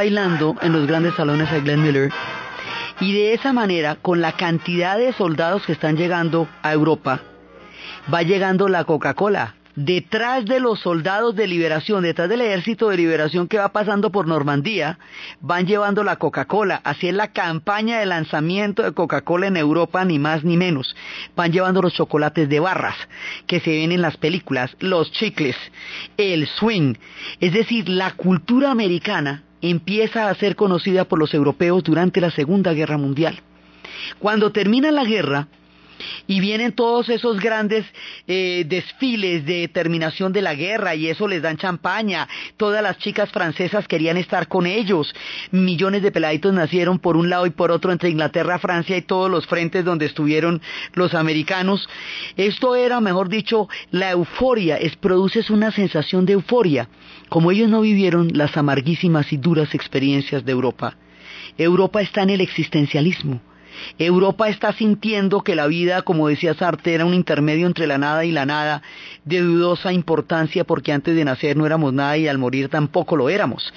Bailando 0.00 0.56
en 0.62 0.72
los 0.72 0.86
grandes 0.86 1.14
salones 1.14 1.50
de 1.52 1.60
Glenn 1.60 1.82
Miller 1.82 2.10
y 3.00 3.12
de 3.12 3.34
esa 3.34 3.52
manera, 3.52 3.96
con 3.96 4.22
la 4.22 4.32
cantidad 4.32 4.96
de 4.96 5.12
soldados 5.12 5.66
que 5.66 5.72
están 5.72 5.98
llegando 5.98 6.48
a 6.62 6.72
Europa, 6.72 7.20
va 8.12 8.22
llegando 8.22 8.66
la 8.68 8.84
Coca-Cola. 8.84 9.56
Detrás 9.76 10.46
de 10.46 10.58
los 10.58 10.80
soldados 10.80 11.36
de 11.36 11.46
liberación, 11.46 12.02
detrás 12.02 12.30
del 12.30 12.40
ejército 12.40 12.88
de 12.88 12.96
liberación 12.96 13.46
que 13.46 13.58
va 13.58 13.72
pasando 13.72 14.10
por 14.10 14.26
Normandía, 14.26 14.98
van 15.42 15.66
llevando 15.66 16.02
la 16.02 16.16
Coca-Cola. 16.16 16.80
Así 16.82 17.08
es 17.08 17.14
la 17.14 17.32
campaña 17.32 17.98
de 17.98 18.06
lanzamiento 18.06 18.82
de 18.82 18.92
Coca-Cola 18.92 19.48
en 19.48 19.58
Europa, 19.58 20.02
ni 20.06 20.18
más 20.18 20.44
ni 20.44 20.56
menos. 20.56 20.96
Van 21.36 21.52
llevando 21.52 21.82
los 21.82 21.92
chocolates 21.92 22.48
de 22.48 22.58
barras 22.58 22.96
que 23.46 23.60
se 23.60 23.70
ven 23.70 23.92
en 23.92 24.00
las 24.00 24.16
películas, 24.16 24.74
los 24.80 25.12
chicles, 25.12 25.56
el 26.16 26.46
swing. 26.46 26.94
Es 27.38 27.52
decir, 27.52 27.90
la 27.90 28.12
cultura 28.12 28.70
americana 28.70 29.44
empieza 29.62 30.28
a 30.28 30.34
ser 30.34 30.56
conocida 30.56 31.04
por 31.04 31.18
los 31.18 31.34
europeos 31.34 31.82
durante 31.82 32.20
la 32.20 32.30
Segunda 32.30 32.72
Guerra 32.72 32.98
Mundial. 32.98 33.40
Cuando 34.18 34.52
termina 34.52 34.90
la 34.90 35.04
guerra, 35.04 35.48
y 36.26 36.40
vienen 36.40 36.72
todos 36.72 37.08
esos 37.08 37.40
grandes 37.40 37.84
eh, 38.26 38.64
desfiles 38.66 39.44
de 39.44 39.68
terminación 39.68 40.32
de 40.32 40.42
la 40.42 40.54
guerra 40.54 40.94
y 40.94 41.08
eso 41.08 41.28
les 41.28 41.42
dan 41.42 41.56
champaña. 41.56 42.28
Todas 42.56 42.82
las 42.82 42.98
chicas 42.98 43.30
francesas 43.30 43.88
querían 43.88 44.16
estar 44.16 44.48
con 44.48 44.66
ellos. 44.66 45.14
Millones 45.50 46.02
de 46.02 46.12
peladitos 46.12 46.52
nacieron 46.52 46.98
por 46.98 47.16
un 47.16 47.30
lado 47.30 47.46
y 47.46 47.50
por 47.50 47.70
otro 47.70 47.92
entre 47.92 48.10
Inglaterra, 48.10 48.58
Francia 48.58 48.96
y 48.96 49.02
todos 49.02 49.30
los 49.30 49.46
frentes 49.46 49.84
donde 49.84 50.06
estuvieron 50.06 50.60
los 50.94 51.14
americanos. 51.14 51.88
Esto 52.36 52.76
era, 52.76 53.00
mejor 53.00 53.28
dicho, 53.28 53.68
la 53.90 54.10
euforia. 54.10 54.76
Es 54.76 54.96
produces 54.96 55.50
una 55.50 55.70
sensación 55.70 56.26
de 56.26 56.34
euforia 56.34 56.88
como 57.30 57.52
ellos 57.52 57.68
no 57.68 57.80
vivieron 57.80 58.30
las 58.34 58.56
amarguísimas 58.56 59.32
y 59.32 59.36
duras 59.36 59.72
experiencias 59.74 60.44
de 60.44 60.52
Europa, 60.52 60.96
Europa 61.56 62.02
está 62.02 62.22
en 62.22 62.30
el 62.30 62.40
existencialismo. 62.40 63.40
Europa 63.98 64.48
está 64.48 64.72
sintiendo 64.72 65.42
que 65.42 65.54
la 65.54 65.66
vida, 65.66 66.02
como 66.02 66.28
decía 66.28 66.54
Sartre, 66.54 66.94
era 66.94 67.04
un 67.04 67.14
intermedio 67.14 67.66
entre 67.66 67.86
la 67.86 67.98
nada 67.98 68.24
y 68.24 68.32
la 68.32 68.46
nada, 68.46 68.82
de 69.24 69.40
dudosa 69.40 69.92
importancia 69.92 70.64
porque 70.64 70.92
antes 70.92 71.14
de 71.14 71.24
nacer 71.24 71.56
no 71.56 71.66
éramos 71.66 71.92
nada 71.92 72.16
y 72.16 72.28
al 72.28 72.38
morir 72.38 72.68
tampoco 72.68 73.16
lo 73.16 73.28
éramos. 73.28 73.72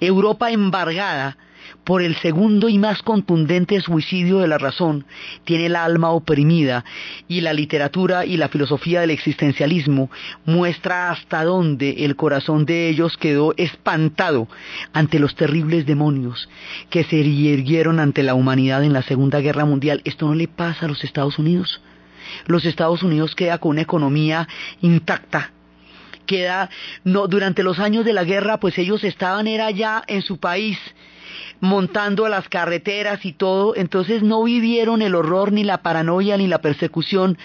Europa 0.00 0.50
embargada 0.50 1.36
por 1.84 2.02
el 2.02 2.16
segundo 2.16 2.68
y 2.68 2.78
más 2.78 3.02
contundente 3.02 3.80
suicidio 3.80 4.38
de 4.38 4.48
la 4.48 4.58
razón, 4.58 5.06
tiene 5.44 5.66
el 5.66 5.76
alma 5.76 6.10
oprimida 6.10 6.84
y 7.28 7.40
la 7.40 7.52
literatura 7.52 8.24
y 8.26 8.36
la 8.36 8.48
filosofía 8.48 9.00
del 9.00 9.10
existencialismo 9.10 10.10
muestra 10.44 11.10
hasta 11.10 11.44
dónde 11.44 12.04
el 12.04 12.16
corazón 12.16 12.66
de 12.66 12.88
ellos 12.88 13.16
quedó 13.16 13.54
espantado 13.56 14.48
ante 14.92 15.18
los 15.18 15.34
terribles 15.34 15.86
demonios 15.86 16.48
que 16.90 17.04
se 17.04 17.20
erguieron 17.20 18.00
ante 18.00 18.22
la 18.22 18.34
humanidad 18.34 18.84
en 18.84 18.92
la 18.92 19.02
Segunda 19.02 19.40
Guerra 19.40 19.64
Mundial. 19.64 20.02
Esto 20.04 20.26
no 20.26 20.34
le 20.34 20.48
pasa 20.48 20.86
a 20.86 20.88
los 20.88 21.02
Estados 21.04 21.38
Unidos. 21.38 21.80
Los 22.46 22.64
Estados 22.64 23.02
Unidos 23.02 23.34
queda 23.34 23.58
con 23.58 23.70
una 23.70 23.82
economía 23.82 24.46
intacta, 24.80 25.52
queda 26.26 26.70
no 27.04 27.26
durante 27.26 27.62
los 27.62 27.78
años 27.78 28.04
de 28.04 28.12
la 28.12 28.24
guerra 28.24 28.60
pues 28.60 28.78
ellos 28.78 29.02
estaban 29.02 29.48
era 29.48 29.70
ya 29.70 30.04
en 30.06 30.22
su 30.22 30.38
país 30.38 30.78
montando 31.60 32.24
a 32.24 32.30
las 32.30 32.48
carreteras 32.48 33.24
y 33.24 33.32
todo, 33.32 33.76
entonces 33.76 34.22
no 34.22 34.42
vivieron 34.42 35.02
el 35.02 35.14
horror 35.14 35.52
ni 35.52 35.62
la 35.62 35.82
paranoia 35.82 36.36
ni 36.36 36.46
la 36.46 36.60
persecución, 36.60 37.38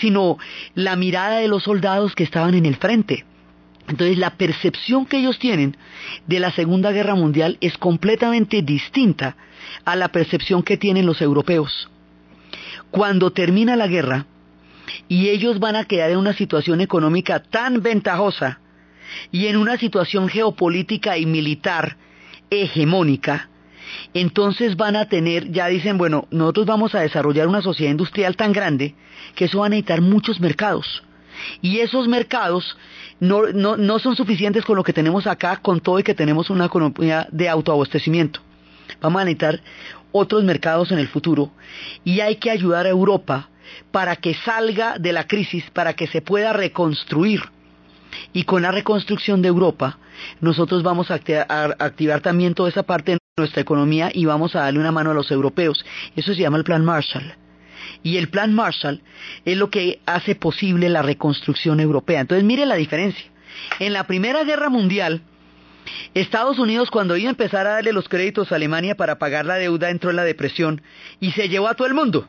sino 0.00 0.38
la 0.74 0.96
mirada 0.96 1.38
de 1.38 1.48
los 1.48 1.64
soldados 1.64 2.14
que 2.14 2.24
estaban 2.24 2.54
en 2.54 2.66
el 2.66 2.76
frente. 2.76 3.24
Entonces 3.88 4.18
la 4.18 4.36
percepción 4.36 5.06
que 5.06 5.18
ellos 5.18 5.38
tienen 5.38 5.76
de 6.26 6.38
la 6.38 6.52
Segunda 6.52 6.92
Guerra 6.92 7.14
Mundial 7.14 7.58
es 7.60 7.76
completamente 7.78 8.62
distinta 8.62 9.36
a 9.84 9.96
la 9.96 10.08
percepción 10.08 10.62
que 10.62 10.76
tienen 10.76 11.06
los 11.06 11.20
europeos. 11.20 11.90
Cuando 12.90 13.32
termina 13.32 13.74
la 13.74 13.86
guerra 13.86 14.26
y 15.08 15.30
ellos 15.30 15.58
van 15.58 15.76
a 15.76 15.84
quedar 15.84 16.10
en 16.10 16.18
una 16.18 16.34
situación 16.34 16.80
económica 16.80 17.42
tan 17.42 17.82
ventajosa 17.82 18.60
y 19.30 19.46
en 19.46 19.56
una 19.56 19.78
situación 19.78 20.28
geopolítica 20.28 21.18
y 21.18 21.26
militar 21.26 21.96
hegemónica, 22.50 23.48
entonces 24.14 24.76
van 24.76 24.96
a 24.96 25.08
tener, 25.08 25.50
ya 25.50 25.66
dicen, 25.68 25.98
bueno, 25.98 26.26
nosotros 26.30 26.66
vamos 26.66 26.94
a 26.94 27.00
desarrollar 27.00 27.48
una 27.48 27.62
sociedad 27.62 27.90
industrial 27.90 28.36
tan 28.36 28.52
grande 28.52 28.94
que 29.34 29.46
eso 29.46 29.60
va 29.60 29.66
a 29.66 29.70
necesitar 29.70 30.00
muchos 30.00 30.40
mercados. 30.40 31.02
Y 31.60 31.78
esos 31.78 32.08
mercados 32.08 32.76
no, 33.20 33.46
no, 33.52 33.76
no 33.76 33.98
son 33.98 34.16
suficientes 34.16 34.64
con 34.64 34.76
lo 34.76 34.84
que 34.84 34.92
tenemos 34.92 35.26
acá, 35.26 35.56
con 35.56 35.80
todo 35.80 35.98
y 35.98 36.02
que 36.02 36.14
tenemos 36.14 36.50
una 36.50 36.66
economía 36.66 37.26
de 37.30 37.48
autoabastecimiento. 37.48 38.40
Vamos 39.00 39.22
a 39.22 39.24
necesitar 39.24 39.60
otros 40.12 40.44
mercados 40.44 40.92
en 40.92 40.98
el 40.98 41.08
futuro 41.08 41.50
y 42.04 42.20
hay 42.20 42.36
que 42.36 42.50
ayudar 42.50 42.86
a 42.86 42.90
Europa 42.90 43.48
para 43.90 44.16
que 44.16 44.34
salga 44.34 44.98
de 44.98 45.12
la 45.12 45.26
crisis, 45.26 45.64
para 45.70 45.94
que 45.94 46.06
se 46.06 46.20
pueda 46.20 46.52
reconstruir. 46.52 47.40
Y 48.34 48.44
con 48.44 48.62
la 48.62 48.70
reconstrucción 48.70 49.40
de 49.40 49.48
Europa, 49.48 49.98
nosotros 50.40 50.82
vamos 50.82 51.10
a 51.10 51.14
activar, 51.14 52.20
también 52.20 52.54
toda 52.54 52.68
esa 52.68 52.82
parte 52.82 53.16
nuestra 53.38 53.62
economía 53.62 54.10
y 54.12 54.26
vamos 54.26 54.54
a 54.54 54.60
darle 54.60 54.78
una 54.78 54.92
mano 54.92 55.10
a 55.10 55.14
los 55.14 55.30
europeos. 55.30 55.82
Eso 56.14 56.34
se 56.34 56.42
llama 56.42 56.58
el 56.58 56.64
Plan 56.64 56.84
Marshall. 56.84 57.34
Y 58.02 58.18
el 58.18 58.28
plan 58.28 58.52
Marshall 58.52 59.00
es 59.46 59.56
lo 59.56 59.70
que 59.70 60.00
hace 60.04 60.34
posible 60.34 60.90
la 60.90 61.00
reconstrucción 61.00 61.80
europea. 61.80 62.20
Entonces 62.20 62.44
mire 62.44 62.66
la 62.66 62.74
diferencia. 62.74 63.24
En 63.78 63.94
la 63.94 64.06
Primera 64.06 64.44
Guerra 64.44 64.68
Mundial, 64.68 65.22
Estados 66.12 66.58
Unidos 66.58 66.90
cuando 66.90 67.16
iba 67.16 67.30
a 67.30 67.30
empezar 67.30 67.66
a 67.66 67.72
darle 67.72 67.94
los 67.94 68.06
créditos 68.06 68.52
a 68.52 68.56
Alemania 68.56 68.96
para 68.96 69.18
pagar 69.18 69.46
la 69.46 69.54
deuda 69.54 69.88
entró 69.88 70.10
en 70.10 70.16
la 70.16 70.24
depresión 70.24 70.82
y 71.18 71.30
se 71.30 71.48
llevó 71.48 71.68
a 71.68 71.74
todo 71.74 71.88
el 71.88 71.94
mundo. 71.94 72.28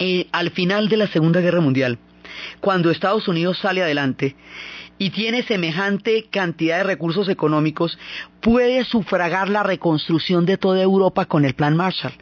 Y 0.00 0.26
al 0.32 0.50
final 0.50 0.88
de 0.88 0.96
la 0.96 1.06
Segunda 1.06 1.42
Guerra 1.42 1.60
Mundial, 1.60 2.00
cuando 2.58 2.90
Estados 2.90 3.28
Unidos 3.28 3.58
sale 3.58 3.84
adelante 3.84 4.34
y 4.98 5.10
tiene 5.10 5.42
semejante 5.42 6.26
cantidad 6.30 6.78
de 6.78 6.84
recursos 6.84 7.28
económicos, 7.28 7.98
puede 8.40 8.84
sufragar 8.84 9.48
la 9.48 9.62
reconstrucción 9.62 10.46
de 10.46 10.56
toda 10.56 10.82
Europa 10.82 11.26
con 11.26 11.44
el 11.44 11.54
Plan 11.54 11.76
Marshall, 11.76 12.14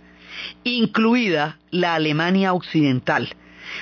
incluida 0.65 1.59
la 1.71 1.95
Alemania 1.95 2.55
Occidental, 2.55 3.35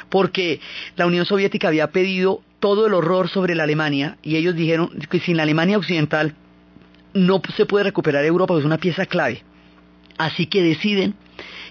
porque 0.08 0.60
la 0.96 1.06
Unión 1.06 1.24
Soviética 1.24 1.68
había 1.68 1.90
pedido 1.90 2.42
todo 2.58 2.86
el 2.86 2.94
horror 2.94 3.28
sobre 3.28 3.54
la 3.54 3.64
Alemania 3.64 4.18
y 4.22 4.36
ellos 4.36 4.54
dijeron 4.54 4.90
que 5.10 5.20
sin 5.20 5.36
la 5.36 5.44
Alemania 5.44 5.78
Occidental 5.78 6.34
no 7.14 7.40
se 7.56 7.66
puede 7.66 7.84
recuperar 7.84 8.24
Europa, 8.24 8.56
es 8.58 8.64
una 8.64 8.78
pieza 8.78 9.06
clave. 9.06 9.42
Así 10.18 10.46
que 10.46 10.62
deciden 10.62 11.14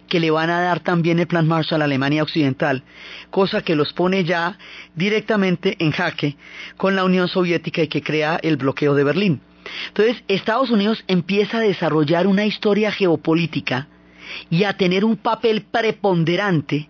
que 0.09 0.19
le 0.19 0.31
van 0.31 0.49
a 0.49 0.61
dar 0.61 0.81
también 0.81 1.19
el 1.19 1.27
plan 1.27 1.47
Marshall 1.47 1.81
a 1.81 1.85
Alemania 1.85 2.23
Occidental, 2.23 2.83
cosa 3.29 3.61
que 3.61 3.75
los 3.75 3.93
pone 3.93 4.25
ya 4.25 4.57
directamente 4.95 5.77
en 5.79 5.91
jaque 5.91 6.35
con 6.75 6.95
la 6.95 7.05
Unión 7.05 7.27
Soviética 7.27 7.83
y 7.83 7.87
que 7.87 8.01
crea 8.01 8.39
el 8.41 8.57
bloqueo 8.57 8.95
de 8.95 9.03
Berlín. 9.05 9.41
Entonces, 9.87 10.23
Estados 10.27 10.71
Unidos 10.71 11.03
empieza 11.07 11.57
a 11.57 11.61
desarrollar 11.61 12.27
una 12.27 12.45
historia 12.45 12.91
geopolítica 12.91 13.87
y 14.49 14.63
a 14.63 14.73
tener 14.73 15.05
un 15.05 15.17
papel 15.17 15.61
preponderante 15.71 16.89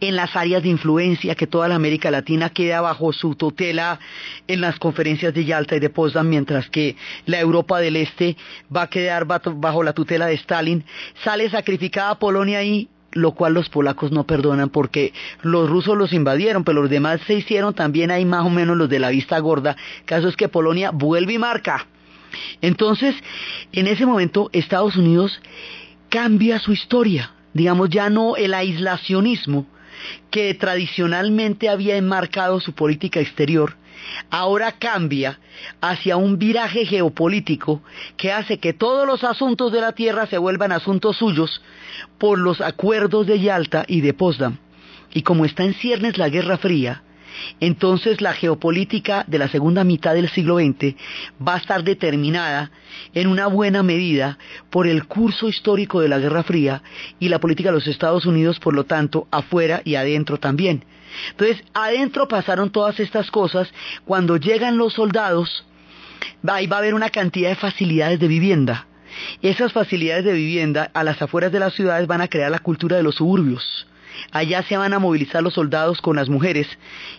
en 0.00 0.16
las 0.16 0.34
áreas 0.36 0.62
de 0.62 0.68
influencia 0.68 1.34
que 1.34 1.46
toda 1.46 1.68
la 1.68 1.74
América 1.74 2.10
Latina 2.10 2.50
queda 2.50 2.80
bajo 2.80 3.12
su 3.12 3.34
tutela 3.34 3.98
en 4.46 4.60
las 4.60 4.78
conferencias 4.78 5.34
de 5.34 5.44
Yalta 5.44 5.76
y 5.76 5.80
de 5.80 5.90
Potsdam, 5.90 6.28
mientras 6.28 6.68
que 6.70 6.96
la 7.26 7.40
Europa 7.40 7.80
del 7.80 7.96
Este 7.96 8.36
va 8.74 8.82
a 8.82 8.90
quedar 8.90 9.26
bajo 9.26 9.82
la 9.82 9.92
tutela 9.92 10.26
de 10.26 10.34
Stalin. 10.34 10.84
Sale 11.22 11.48
sacrificada 11.50 12.18
Polonia 12.18 12.58
ahí 12.58 12.88
lo 13.14 13.30
cual 13.30 13.54
los 13.54 13.68
polacos 13.68 14.10
no 14.10 14.24
perdonan 14.24 14.70
porque 14.70 15.12
los 15.42 15.70
rusos 15.70 15.96
los 15.96 16.12
invadieron, 16.12 16.64
pero 16.64 16.82
los 16.82 16.90
demás 16.90 17.20
se 17.28 17.34
hicieron 17.34 17.72
también 17.72 18.10
ahí 18.10 18.24
más 18.24 18.44
o 18.44 18.50
menos 18.50 18.76
los 18.76 18.88
de 18.88 18.98
la 18.98 19.10
vista 19.10 19.38
gorda. 19.38 19.76
caso 20.04 20.26
es 20.26 20.36
que 20.36 20.48
Polonia 20.48 20.90
vuelve 20.90 21.34
y 21.34 21.38
marca. 21.38 21.86
Entonces, 22.60 23.14
en 23.72 23.86
ese 23.86 24.04
momento, 24.04 24.50
Estados 24.52 24.96
Unidos 24.96 25.40
cambia 26.08 26.58
su 26.58 26.72
historia 26.72 27.33
digamos 27.54 27.88
ya 27.88 28.10
no 28.10 28.36
el 28.36 28.52
aislacionismo 28.52 29.66
que 30.30 30.52
tradicionalmente 30.54 31.68
había 31.68 31.96
enmarcado 31.96 32.60
su 32.60 32.72
política 32.74 33.20
exterior, 33.20 33.76
ahora 34.30 34.72
cambia 34.72 35.38
hacia 35.80 36.16
un 36.16 36.38
viraje 36.38 36.84
geopolítico 36.84 37.82
que 38.16 38.32
hace 38.32 38.58
que 38.58 38.72
todos 38.72 39.06
los 39.06 39.24
asuntos 39.24 39.72
de 39.72 39.80
la 39.80 39.92
Tierra 39.92 40.26
se 40.26 40.36
vuelvan 40.38 40.72
asuntos 40.72 41.16
suyos 41.16 41.62
por 42.18 42.38
los 42.38 42.60
acuerdos 42.60 43.26
de 43.26 43.40
Yalta 43.40 43.84
y 43.86 44.00
de 44.00 44.12
Potsdam. 44.12 44.58
Y 45.12 45.22
como 45.22 45.44
está 45.44 45.62
en 45.62 45.74
ciernes 45.74 46.18
la 46.18 46.28
Guerra 46.28 46.58
Fría, 46.58 47.02
entonces 47.60 48.20
la 48.20 48.32
geopolítica 48.32 49.24
de 49.26 49.38
la 49.38 49.48
segunda 49.48 49.84
mitad 49.84 50.14
del 50.14 50.28
siglo 50.28 50.58
XX 50.58 50.94
va 51.46 51.54
a 51.54 51.58
estar 51.58 51.84
determinada 51.84 52.70
en 53.14 53.28
una 53.28 53.46
buena 53.46 53.82
medida 53.82 54.38
por 54.70 54.86
el 54.86 55.06
curso 55.06 55.48
histórico 55.48 56.00
de 56.00 56.08
la 56.08 56.18
Guerra 56.18 56.42
Fría 56.42 56.82
y 57.18 57.28
la 57.28 57.40
política 57.40 57.70
de 57.70 57.76
los 57.76 57.86
Estados 57.86 58.26
Unidos, 58.26 58.60
por 58.60 58.74
lo 58.74 58.84
tanto, 58.84 59.28
afuera 59.30 59.82
y 59.84 59.94
adentro 59.94 60.38
también. 60.38 60.84
Entonces, 61.30 61.64
adentro 61.74 62.28
pasaron 62.28 62.70
todas 62.70 62.98
estas 62.98 63.30
cosas. 63.30 63.72
Cuando 64.04 64.36
llegan 64.36 64.76
los 64.76 64.94
soldados, 64.94 65.64
ahí 66.46 66.66
va 66.66 66.76
a 66.76 66.78
haber 66.80 66.94
una 66.94 67.10
cantidad 67.10 67.50
de 67.50 67.56
facilidades 67.56 68.18
de 68.18 68.28
vivienda. 68.28 68.86
Esas 69.42 69.72
facilidades 69.72 70.24
de 70.24 70.32
vivienda 70.32 70.90
a 70.92 71.04
las 71.04 71.22
afueras 71.22 71.52
de 71.52 71.60
las 71.60 71.74
ciudades 71.74 72.08
van 72.08 72.20
a 72.20 72.28
crear 72.28 72.50
la 72.50 72.58
cultura 72.58 72.96
de 72.96 73.04
los 73.04 73.14
suburbios 73.14 73.86
Allá 74.30 74.62
se 74.62 74.76
van 74.76 74.92
a 74.92 74.98
movilizar 74.98 75.42
los 75.42 75.54
soldados 75.54 76.00
con 76.00 76.16
las 76.16 76.28
mujeres 76.28 76.66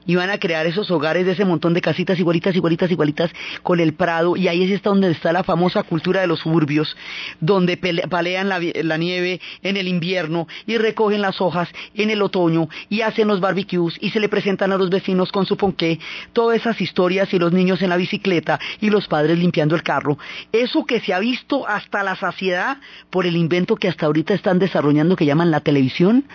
y 0.05 0.15
van 0.15 0.29
a 0.29 0.37
crear 0.37 0.65
esos 0.65 0.91
hogares 0.91 1.25
de 1.25 1.33
ese 1.33 1.45
montón 1.45 1.73
de 1.73 1.81
casitas 1.81 2.19
igualitas, 2.19 2.55
igualitas, 2.55 2.91
igualitas 2.91 3.31
con 3.63 3.79
el 3.79 3.93
prado 3.93 4.35
y 4.35 4.47
ahí 4.47 4.71
es 4.71 4.81
donde 4.81 5.11
está 5.11 5.31
la 5.33 5.43
famosa 5.43 5.83
cultura 5.83 6.21
de 6.21 6.27
los 6.27 6.39
suburbios, 6.39 6.95
donde 7.39 7.77
palean 7.77 8.49
la, 8.49 8.97
nieve 8.97 9.41
en 9.61 9.77
el 9.77 9.87
invierno 9.87 10.47
y 10.65 10.77
recogen 10.77 11.21
las 11.21 11.41
hojas 11.41 11.69
en 11.93 12.09
el 12.09 12.21
otoño 12.21 12.69
y 12.89 13.01
hacen 13.01 13.27
los 13.27 13.39
barbecues 13.39 13.95
y 13.99 14.11
se 14.11 14.19
le 14.19 14.29
presentan 14.29 14.71
a 14.71 14.77
los 14.77 14.89
vecinos 14.89 15.31
con 15.31 15.45
su 15.45 15.57
ponqué, 15.57 15.99
todas 16.33 16.57
esas 16.57 16.79
historias 16.81 17.33
y 17.33 17.39
los 17.39 17.51
niños 17.51 17.81
en 17.81 17.89
la 17.89 17.97
bicicleta 17.97 18.59
y 18.81 18.89
los 18.89 19.07
padres 19.07 19.37
limpiando 19.37 19.75
el 19.75 19.83
carro. 19.83 20.17
Eso 20.51 20.85
que 20.85 20.99
se 20.99 21.13
ha 21.13 21.19
visto 21.19 21.67
hasta 21.67 22.03
la 22.03 22.15
saciedad 22.15 22.77
por 23.09 23.25
el 23.25 23.35
invento 23.35 23.75
que 23.75 23.87
hasta 23.87 24.05
ahorita 24.05 24.33
están 24.33 24.59
desarrollando 24.59 25.15
que 25.15 25.25
llaman 25.25 25.51
la 25.51 25.61
televisión, 25.61 26.25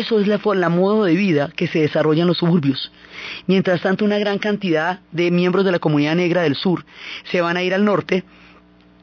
eso 0.00 0.20
es 0.20 0.26
la, 0.26 0.40
la 0.54 0.68
modo 0.68 1.04
de 1.04 1.14
vida 1.14 1.50
que 1.54 1.68
se 1.68 1.80
desarrolla 1.80 2.22
en 2.22 2.28
los 2.28 2.38
suburbios. 2.38 2.90
Mientras 3.46 3.80
tanto, 3.82 4.04
una 4.04 4.18
gran 4.18 4.38
cantidad 4.38 5.00
de 5.12 5.30
miembros 5.30 5.64
de 5.64 5.72
la 5.72 5.78
comunidad 5.78 6.16
negra 6.16 6.42
del 6.42 6.56
sur 6.56 6.84
se 7.30 7.40
van 7.40 7.56
a 7.56 7.62
ir 7.62 7.74
al 7.74 7.84
norte 7.84 8.24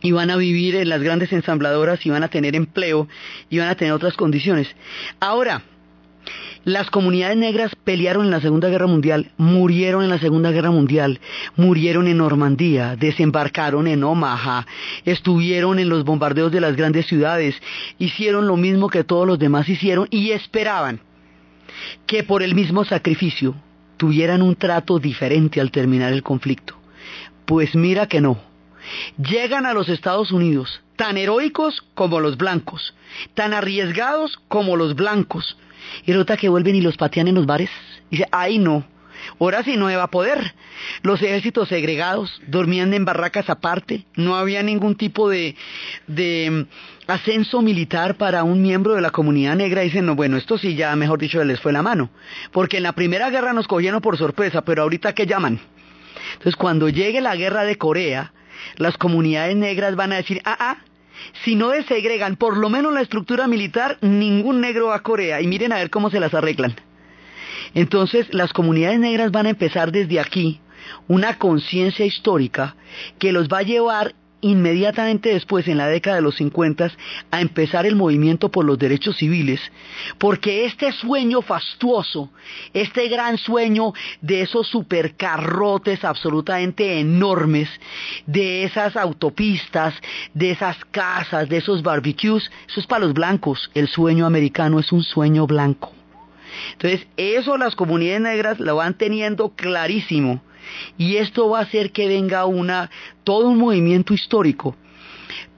y 0.02 0.12
van 0.12 0.30
a 0.30 0.38
vivir 0.38 0.76
en 0.76 0.90
las 0.90 1.02
grandes 1.02 1.32
ensambladoras 1.32 2.06
y 2.06 2.10
van 2.10 2.24
a 2.24 2.28
tener 2.28 2.56
empleo 2.56 3.08
y 3.50 3.60
van 3.60 3.70
a 3.70 3.76
tener 3.76 3.94
otras 3.94 4.16
condiciones. 4.16 4.68
Ahora, 5.20 5.64
las 6.68 6.90
comunidades 6.90 7.38
negras 7.38 7.72
pelearon 7.82 8.26
en 8.26 8.32
la 8.32 8.42
Segunda 8.42 8.68
Guerra 8.68 8.88
Mundial, 8.88 9.32
murieron 9.38 10.04
en 10.04 10.10
la 10.10 10.20
Segunda 10.20 10.52
Guerra 10.52 10.70
Mundial, 10.70 11.22
murieron 11.56 12.10
en 12.10 12.18
Normandía, 12.18 12.98
desembarcaron 12.98 13.88
en 13.88 14.04
Omaha, 14.04 14.68
estuvieron 15.06 15.80
en 15.80 15.88
los 15.88 16.04
bombardeos 16.04 16.52
de 16.52 16.60
las 16.60 16.76
grandes 16.76 17.08
ciudades, 17.08 17.56
hicieron 18.00 18.48
lo 18.48 18.58
mismo 18.58 18.90
que 18.90 19.06
todos 19.06 19.26
los 19.26 19.40
demás 19.40 19.70
hicieron 19.70 20.10
y 20.12 20.32
esperaban 20.32 21.00
que 22.06 22.24
por 22.24 22.44
el 22.44 22.54
mismo 22.54 22.84
sacrificio 22.84 23.56
tuvieran 23.96 24.42
un 24.42 24.58
trato 24.58 25.00
diferente 25.00 25.62
al 25.62 25.72
terminar 25.72 26.12
el 26.12 26.22
conflicto. 26.22 26.76
Pues 27.46 27.76
mira 27.76 28.08
que 28.08 28.20
no. 28.20 28.42
Llegan 29.18 29.66
a 29.66 29.74
los 29.74 29.88
Estados 29.88 30.34
Unidos 30.34 30.82
tan 30.98 31.16
heroicos 31.16 31.82
como 31.94 32.20
los 32.20 32.36
blancos, 32.36 32.94
tan 33.36 33.54
arriesgados 33.54 34.38
como 34.50 34.76
los 34.76 34.96
blancos, 34.96 35.56
y 36.06 36.12
resulta 36.12 36.38
que 36.38 36.50
vuelven 36.50 36.76
y 36.76 36.82
los 36.82 36.98
patean 36.98 37.28
en 37.28 37.36
los 37.36 37.46
bares. 37.46 37.70
Y 38.10 38.18
dice, 38.18 38.28
ay 38.32 38.58
no, 38.60 38.86
ahora 39.40 39.64
sí 39.64 39.78
no 39.78 39.92
iba 39.92 40.04
a 40.04 40.12
poder. 40.12 40.54
Los 41.02 41.22
ejércitos 41.22 41.70
segregados 41.70 42.42
dormían 42.48 42.94
en 42.94 43.06
barracas 43.06 43.50
aparte, 43.50 44.06
no 44.16 44.36
había 44.36 44.64
ningún 44.64 44.96
tipo 44.96 45.30
de, 45.30 45.56
mm, 46.08 46.62
ascenso 47.08 47.62
militar 47.62 48.16
para 48.16 48.44
un 48.44 48.62
miembro 48.62 48.96
de 48.96 49.02
la 49.02 49.12
comunidad 49.12 49.56
negra. 49.56 49.82
Dicen, 49.82 50.06
no, 50.06 50.16
bueno, 50.16 50.38
esto 50.38 50.58
sí 50.58 50.76
ya, 50.76 50.96
mejor 50.96 51.20
dicho, 51.20 51.44
les 51.44 51.60
fue 51.60 51.74
la 51.74 51.82
mano. 51.82 52.10
Porque 52.52 52.78
en 52.78 52.84
la 52.84 52.94
primera 52.94 53.30
guerra 53.30 53.54
nos 53.54 53.68
cogieron 53.68 54.02
por 54.02 54.18
sorpresa, 54.18 54.62
pero 54.62 54.84
ahorita 54.84 55.14
¿qué 55.14 55.26
llaman? 55.26 55.60
Entonces, 56.34 56.56
cuando 56.56 56.90
llegue 56.90 57.22
la 57.22 57.36
guerra 57.36 57.64
de 57.64 57.78
Corea, 57.78 58.34
las 58.76 58.98
comunidades 58.98 59.56
negras 59.56 59.96
van 59.96 60.12
a 60.14 60.18
decir, 60.18 60.42
ah, 60.46 60.58
ah, 60.60 60.78
si 61.44 61.56
no 61.56 61.70
desegregan 61.70 62.36
por 62.36 62.58
lo 62.58 62.70
menos 62.70 62.94
la 62.94 63.02
estructura 63.02 63.48
militar, 63.48 63.98
ningún 64.02 64.62
negro 64.62 64.88
va 64.88 64.96
a 64.96 65.04
Corea. 65.04 65.42
Y 65.42 65.48
miren 65.48 65.74
a 65.74 65.78
ver 65.78 65.90
cómo 65.90 66.10
se 66.10 66.20
las 66.20 66.34
arreglan. 66.34 66.76
Entonces, 67.74 68.34
las 68.34 68.54
comunidades 68.54 69.00
negras 69.00 69.32
van 69.32 69.46
a 69.46 69.52
empezar 69.52 69.92
desde 69.92 70.20
aquí 70.20 70.62
una 71.08 71.38
conciencia 71.38 72.06
histórica 72.06 72.76
que 73.20 73.32
los 73.32 73.48
va 73.50 73.60
a 73.60 73.64
llevar 73.64 74.16
inmediatamente 74.42 75.30
después, 75.30 75.68
en 75.68 75.78
la 75.78 75.88
década 75.88 76.18
de 76.18 76.22
los 76.22 76.36
50, 76.36 76.92
a 77.32 77.42
empezar 77.42 77.86
el 77.86 77.96
movimiento 77.96 78.50
por 78.50 78.66
los 78.66 78.78
derechos 78.78 79.18
civiles, 79.18 79.60
porque 80.18 80.66
este 80.66 80.92
sueño 80.92 81.42
fastuoso, 81.42 82.30
este 82.74 83.08
gran 83.08 83.38
sueño 83.38 83.94
de 84.22 84.42
esos 84.42 84.68
supercarrotes 84.68 86.04
absolutamente 86.04 87.00
enormes, 87.00 87.70
de 88.26 88.64
esas 88.64 88.96
autopistas, 88.96 89.96
de 90.34 90.52
esas 90.52 90.78
casas, 90.92 91.50
de 91.50 91.58
esos 91.58 91.82
barbecues, 91.82 92.52
eso 92.68 92.80
es 92.80 92.88
para 92.88 93.06
los 93.06 93.14
blancos, 93.14 93.72
el 93.74 93.88
sueño 93.88 94.26
americano 94.26 94.80
es 94.80 94.92
un 94.92 95.04
sueño 95.04 95.48
blanco. 95.48 95.94
Entonces, 96.74 97.08
eso 97.18 97.58
las 97.58 97.76
comunidades 97.76 98.22
negras 98.22 98.60
lo 98.60 98.76
van 98.76 98.96
teniendo 98.96 99.50
clarísimo 99.50 100.42
y 100.98 101.18
esto 101.18 101.50
va 101.50 101.60
a 101.60 101.64
hacer 101.64 101.92
que 101.92 102.08
venga 102.08 102.46
una, 102.46 102.90
todo 103.24 103.48
un 103.48 103.58
movimiento 103.58 104.14
histórico 104.14 104.76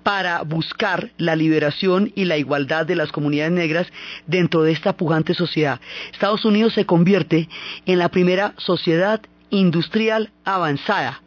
para 0.03 0.41
buscar 0.43 1.12
la 1.18 1.36
liberación 1.36 2.12
y 2.16 2.26
la 2.26 2.38
igualdad 2.38 2.86
de 2.86 2.95
las 2.95 3.12
comunidades 3.12 3.51
negras 3.51 3.88
dentro 4.26 4.64
de 4.64 4.72
esta 4.72 4.93
pujante 4.93 5.34
sociedad. 5.34 5.80
Estados 6.12 6.45
Unidos 6.45 6.74
se 6.74 6.86
convierte 6.86 7.49
en 7.86 7.99
la 7.99 8.10
primera 8.10 8.53
sociedad 8.57 9.22
industrial 9.49 10.32
avanzada, 10.45 11.22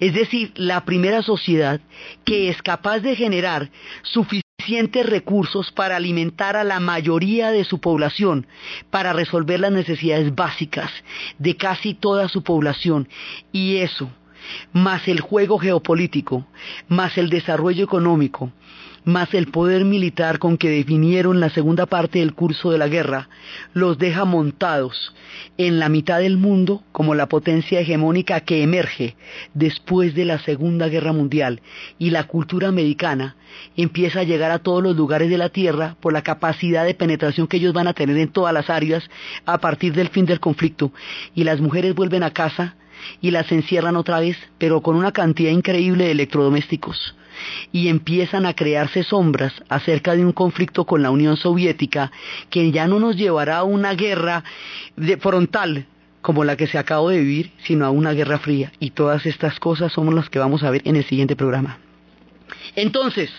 es 0.00 0.14
decir, 0.14 0.52
la 0.54 0.84
primera 0.84 1.22
sociedad 1.22 1.80
que 2.24 2.48
es 2.48 2.62
capaz 2.62 3.00
de 3.00 3.16
generar 3.16 3.70
suficiente 4.02 4.51
suficientes 4.62 5.04
recursos 5.06 5.72
para 5.72 5.96
alimentar 5.96 6.56
a 6.56 6.62
la 6.62 6.78
mayoría 6.78 7.50
de 7.50 7.64
su 7.64 7.80
población, 7.80 8.46
para 8.90 9.12
resolver 9.12 9.58
las 9.58 9.72
necesidades 9.72 10.32
básicas 10.36 10.88
de 11.38 11.56
casi 11.56 11.94
toda 11.94 12.28
su 12.28 12.44
población. 12.44 13.08
Y 13.50 13.78
eso, 13.78 14.08
más 14.72 15.08
el 15.08 15.20
juego 15.20 15.58
geopolítico, 15.58 16.46
más 16.86 17.18
el 17.18 17.28
desarrollo 17.28 17.84
económico, 17.84 18.52
más 19.04 19.34
el 19.34 19.48
poder 19.48 19.84
militar 19.84 20.38
con 20.38 20.56
que 20.56 20.70
definieron 20.70 21.40
la 21.40 21.50
segunda 21.50 21.86
parte 21.86 22.20
del 22.20 22.34
curso 22.34 22.70
de 22.70 22.78
la 22.78 22.88
guerra, 22.88 23.28
los 23.72 23.98
deja 23.98 24.24
montados 24.24 25.14
en 25.58 25.78
la 25.78 25.88
mitad 25.88 26.20
del 26.20 26.36
mundo 26.36 26.82
como 26.92 27.14
la 27.14 27.28
potencia 27.28 27.80
hegemónica 27.80 28.40
que 28.40 28.62
emerge 28.62 29.16
después 29.54 30.14
de 30.14 30.24
la 30.24 30.38
Segunda 30.38 30.88
Guerra 30.88 31.12
Mundial. 31.12 31.60
Y 31.98 32.10
la 32.10 32.24
cultura 32.24 32.68
americana 32.68 33.36
empieza 33.76 34.20
a 34.20 34.24
llegar 34.24 34.50
a 34.50 34.60
todos 34.60 34.82
los 34.82 34.96
lugares 34.96 35.28
de 35.30 35.38
la 35.38 35.48
Tierra 35.48 35.96
por 36.00 36.12
la 36.12 36.22
capacidad 36.22 36.84
de 36.84 36.94
penetración 36.94 37.46
que 37.46 37.56
ellos 37.56 37.72
van 37.72 37.88
a 37.88 37.94
tener 37.94 38.16
en 38.16 38.28
todas 38.28 38.54
las 38.54 38.70
áreas 38.70 39.08
a 39.46 39.58
partir 39.58 39.94
del 39.94 40.08
fin 40.08 40.26
del 40.26 40.40
conflicto. 40.40 40.92
Y 41.34 41.44
las 41.44 41.60
mujeres 41.60 41.94
vuelven 41.94 42.22
a 42.22 42.32
casa 42.32 42.76
y 43.20 43.32
las 43.32 43.50
encierran 43.50 43.96
otra 43.96 44.20
vez, 44.20 44.36
pero 44.58 44.80
con 44.80 44.94
una 44.94 45.12
cantidad 45.12 45.50
increíble 45.50 46.04
de 46.04 46.12
electrodomésticos 46.12 47.16
y 47.72 47.88
empiezan 47.88 48.46
a 48.46 48.54
crearse 48.54 49.02
sombras 49.02 49.52
acerca 49.68 50.14
de 50.14 50.24
un 50.24 50.32
conflicto 50.32 50.84
con 50.84 51.02
la 51.02 51.10
Unión 51.10 51.36
Soviética 51.36 52.10
que 52.50 52.70
ya 52.70 52.86
no 52.86 53.00
nos 53.00 53.16
llevará 53.16 53.58
a 53.58 53.64
una 53.64 53.94
guerra 53.94 54.44
frontal 55.20 55.86
como 56.22 56.44
la 56.44 56.56
que 56.56 56.68
se 56.68 56.78
acabó 56.78 57.10
de 57.10 57.18
vivir, 57.18 57.50
sino 57.64 57.84
a 57.84 57.90
una 57.90 58.12
guerra 58.12 58.38
fría. 58.38 58.72
Y 58.78 58.90
todas 58.90 59.26
estas 59.26 59.58
cosas 59.58 59.92
somos 59.92 60.14
las 60.14 60.30
que 60.30 60.38
vamos 60.38 60.62
a 60.62 60.70
ver 60.70 60.82
en 60.84 60.96
el 60.96 61.04
siguiente 61.04 61.36
programa. 61.36 61.78
Entonces, 62.76 63.30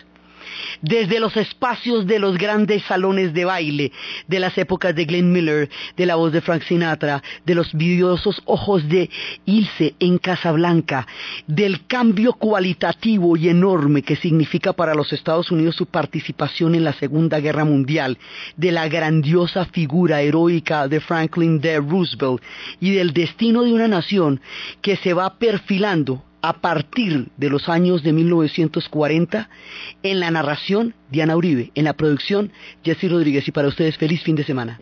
desde 0.82 1.20
los 1.20 1.36
espacios 1.38 2.06
de 2.08 2.20
los 2.20 2.38
grandes 2.38 2.84
salones 2.84 3.34
de 3.34 3.46
baile, 3.46 3.92
de 4.28 4.40
las 4.40 4.58
épocas 4.58 4.96
de 4.96 5.06
Glenn 5.06 5.32
Miller, 5.32 5.70
de 5.98 6.06
la 6.06 6.16
voz 6.16 6.32
de 6.32 6.42
Frank 6.42 6.64
Sinatra, 6.64 7.22
de 7.46 7.56
los 7.56 7.74
vidiosos 7.74 8.42
ojos 8.46 8.88
de 8.88 9.10
Ilse 9.46 9.96
en 10.00 10.18
Casablanca, 10.18 11.08
del 11.48 11.86
cambio 11.86 12.34
cualitativo 12.34 13.38
y 13.38 13.50
enorme 13.50 14.02
que 14.02 14.16
significa 14.16 14.74
para 14.74 14.96
los 14.96 15.14
Estados 15.14 15.52
Unidos 15.52 15.76
su 15.76 15.86
participación 15.86 16.76
en 16.76 16.84
la 16.84 16.94
Segunda 16.94 17.40
Guerra 17.40 17.66
Mundial, 17.66 18.18
de 18.58 18.72
la 18.72 18.88
grandiosa 18.88 19.66
figura 19.66 20.22
heroica 20.22 20.88
de 20.88 21.00
Franklin 21.00 21.60
D. 21.60 21.80
Roosevelt 21.80 22.42
y 22.80 22.92
del 22.92 23.14
destino 23.14 23.64
de 23.64 23.74
una 23.74 23.88
nación 23.88 24.42
que 24.82 24.98
se 24.98 25.14
va 25.14 25.38
perfilando 25.38 26.24
a 26.44 26.54
partir 26.60 27.30
de 27.38 27.50
los 27.50 27.70
años 27.70 28.04
de 28.04 28.12
1940 28.12 29.50
en 30.04 30.20
la 30.20 30.30
narración 30.30 30.94
Diana 31.10 31.38
Uribe, 31.38 31.72
en 31.74 31.86
la 31.86 31.94
producción 31.94 32.52
Jesse 32.84 33.10
Rodríguez 33.10 33.48
y 33.48 33.52
para 33.52 33.70
ustedes 33.70 33.98
feliz 33.98 34.22
fin 34.22 34.36
de 34.36 34.44
semana. 34.44 34.80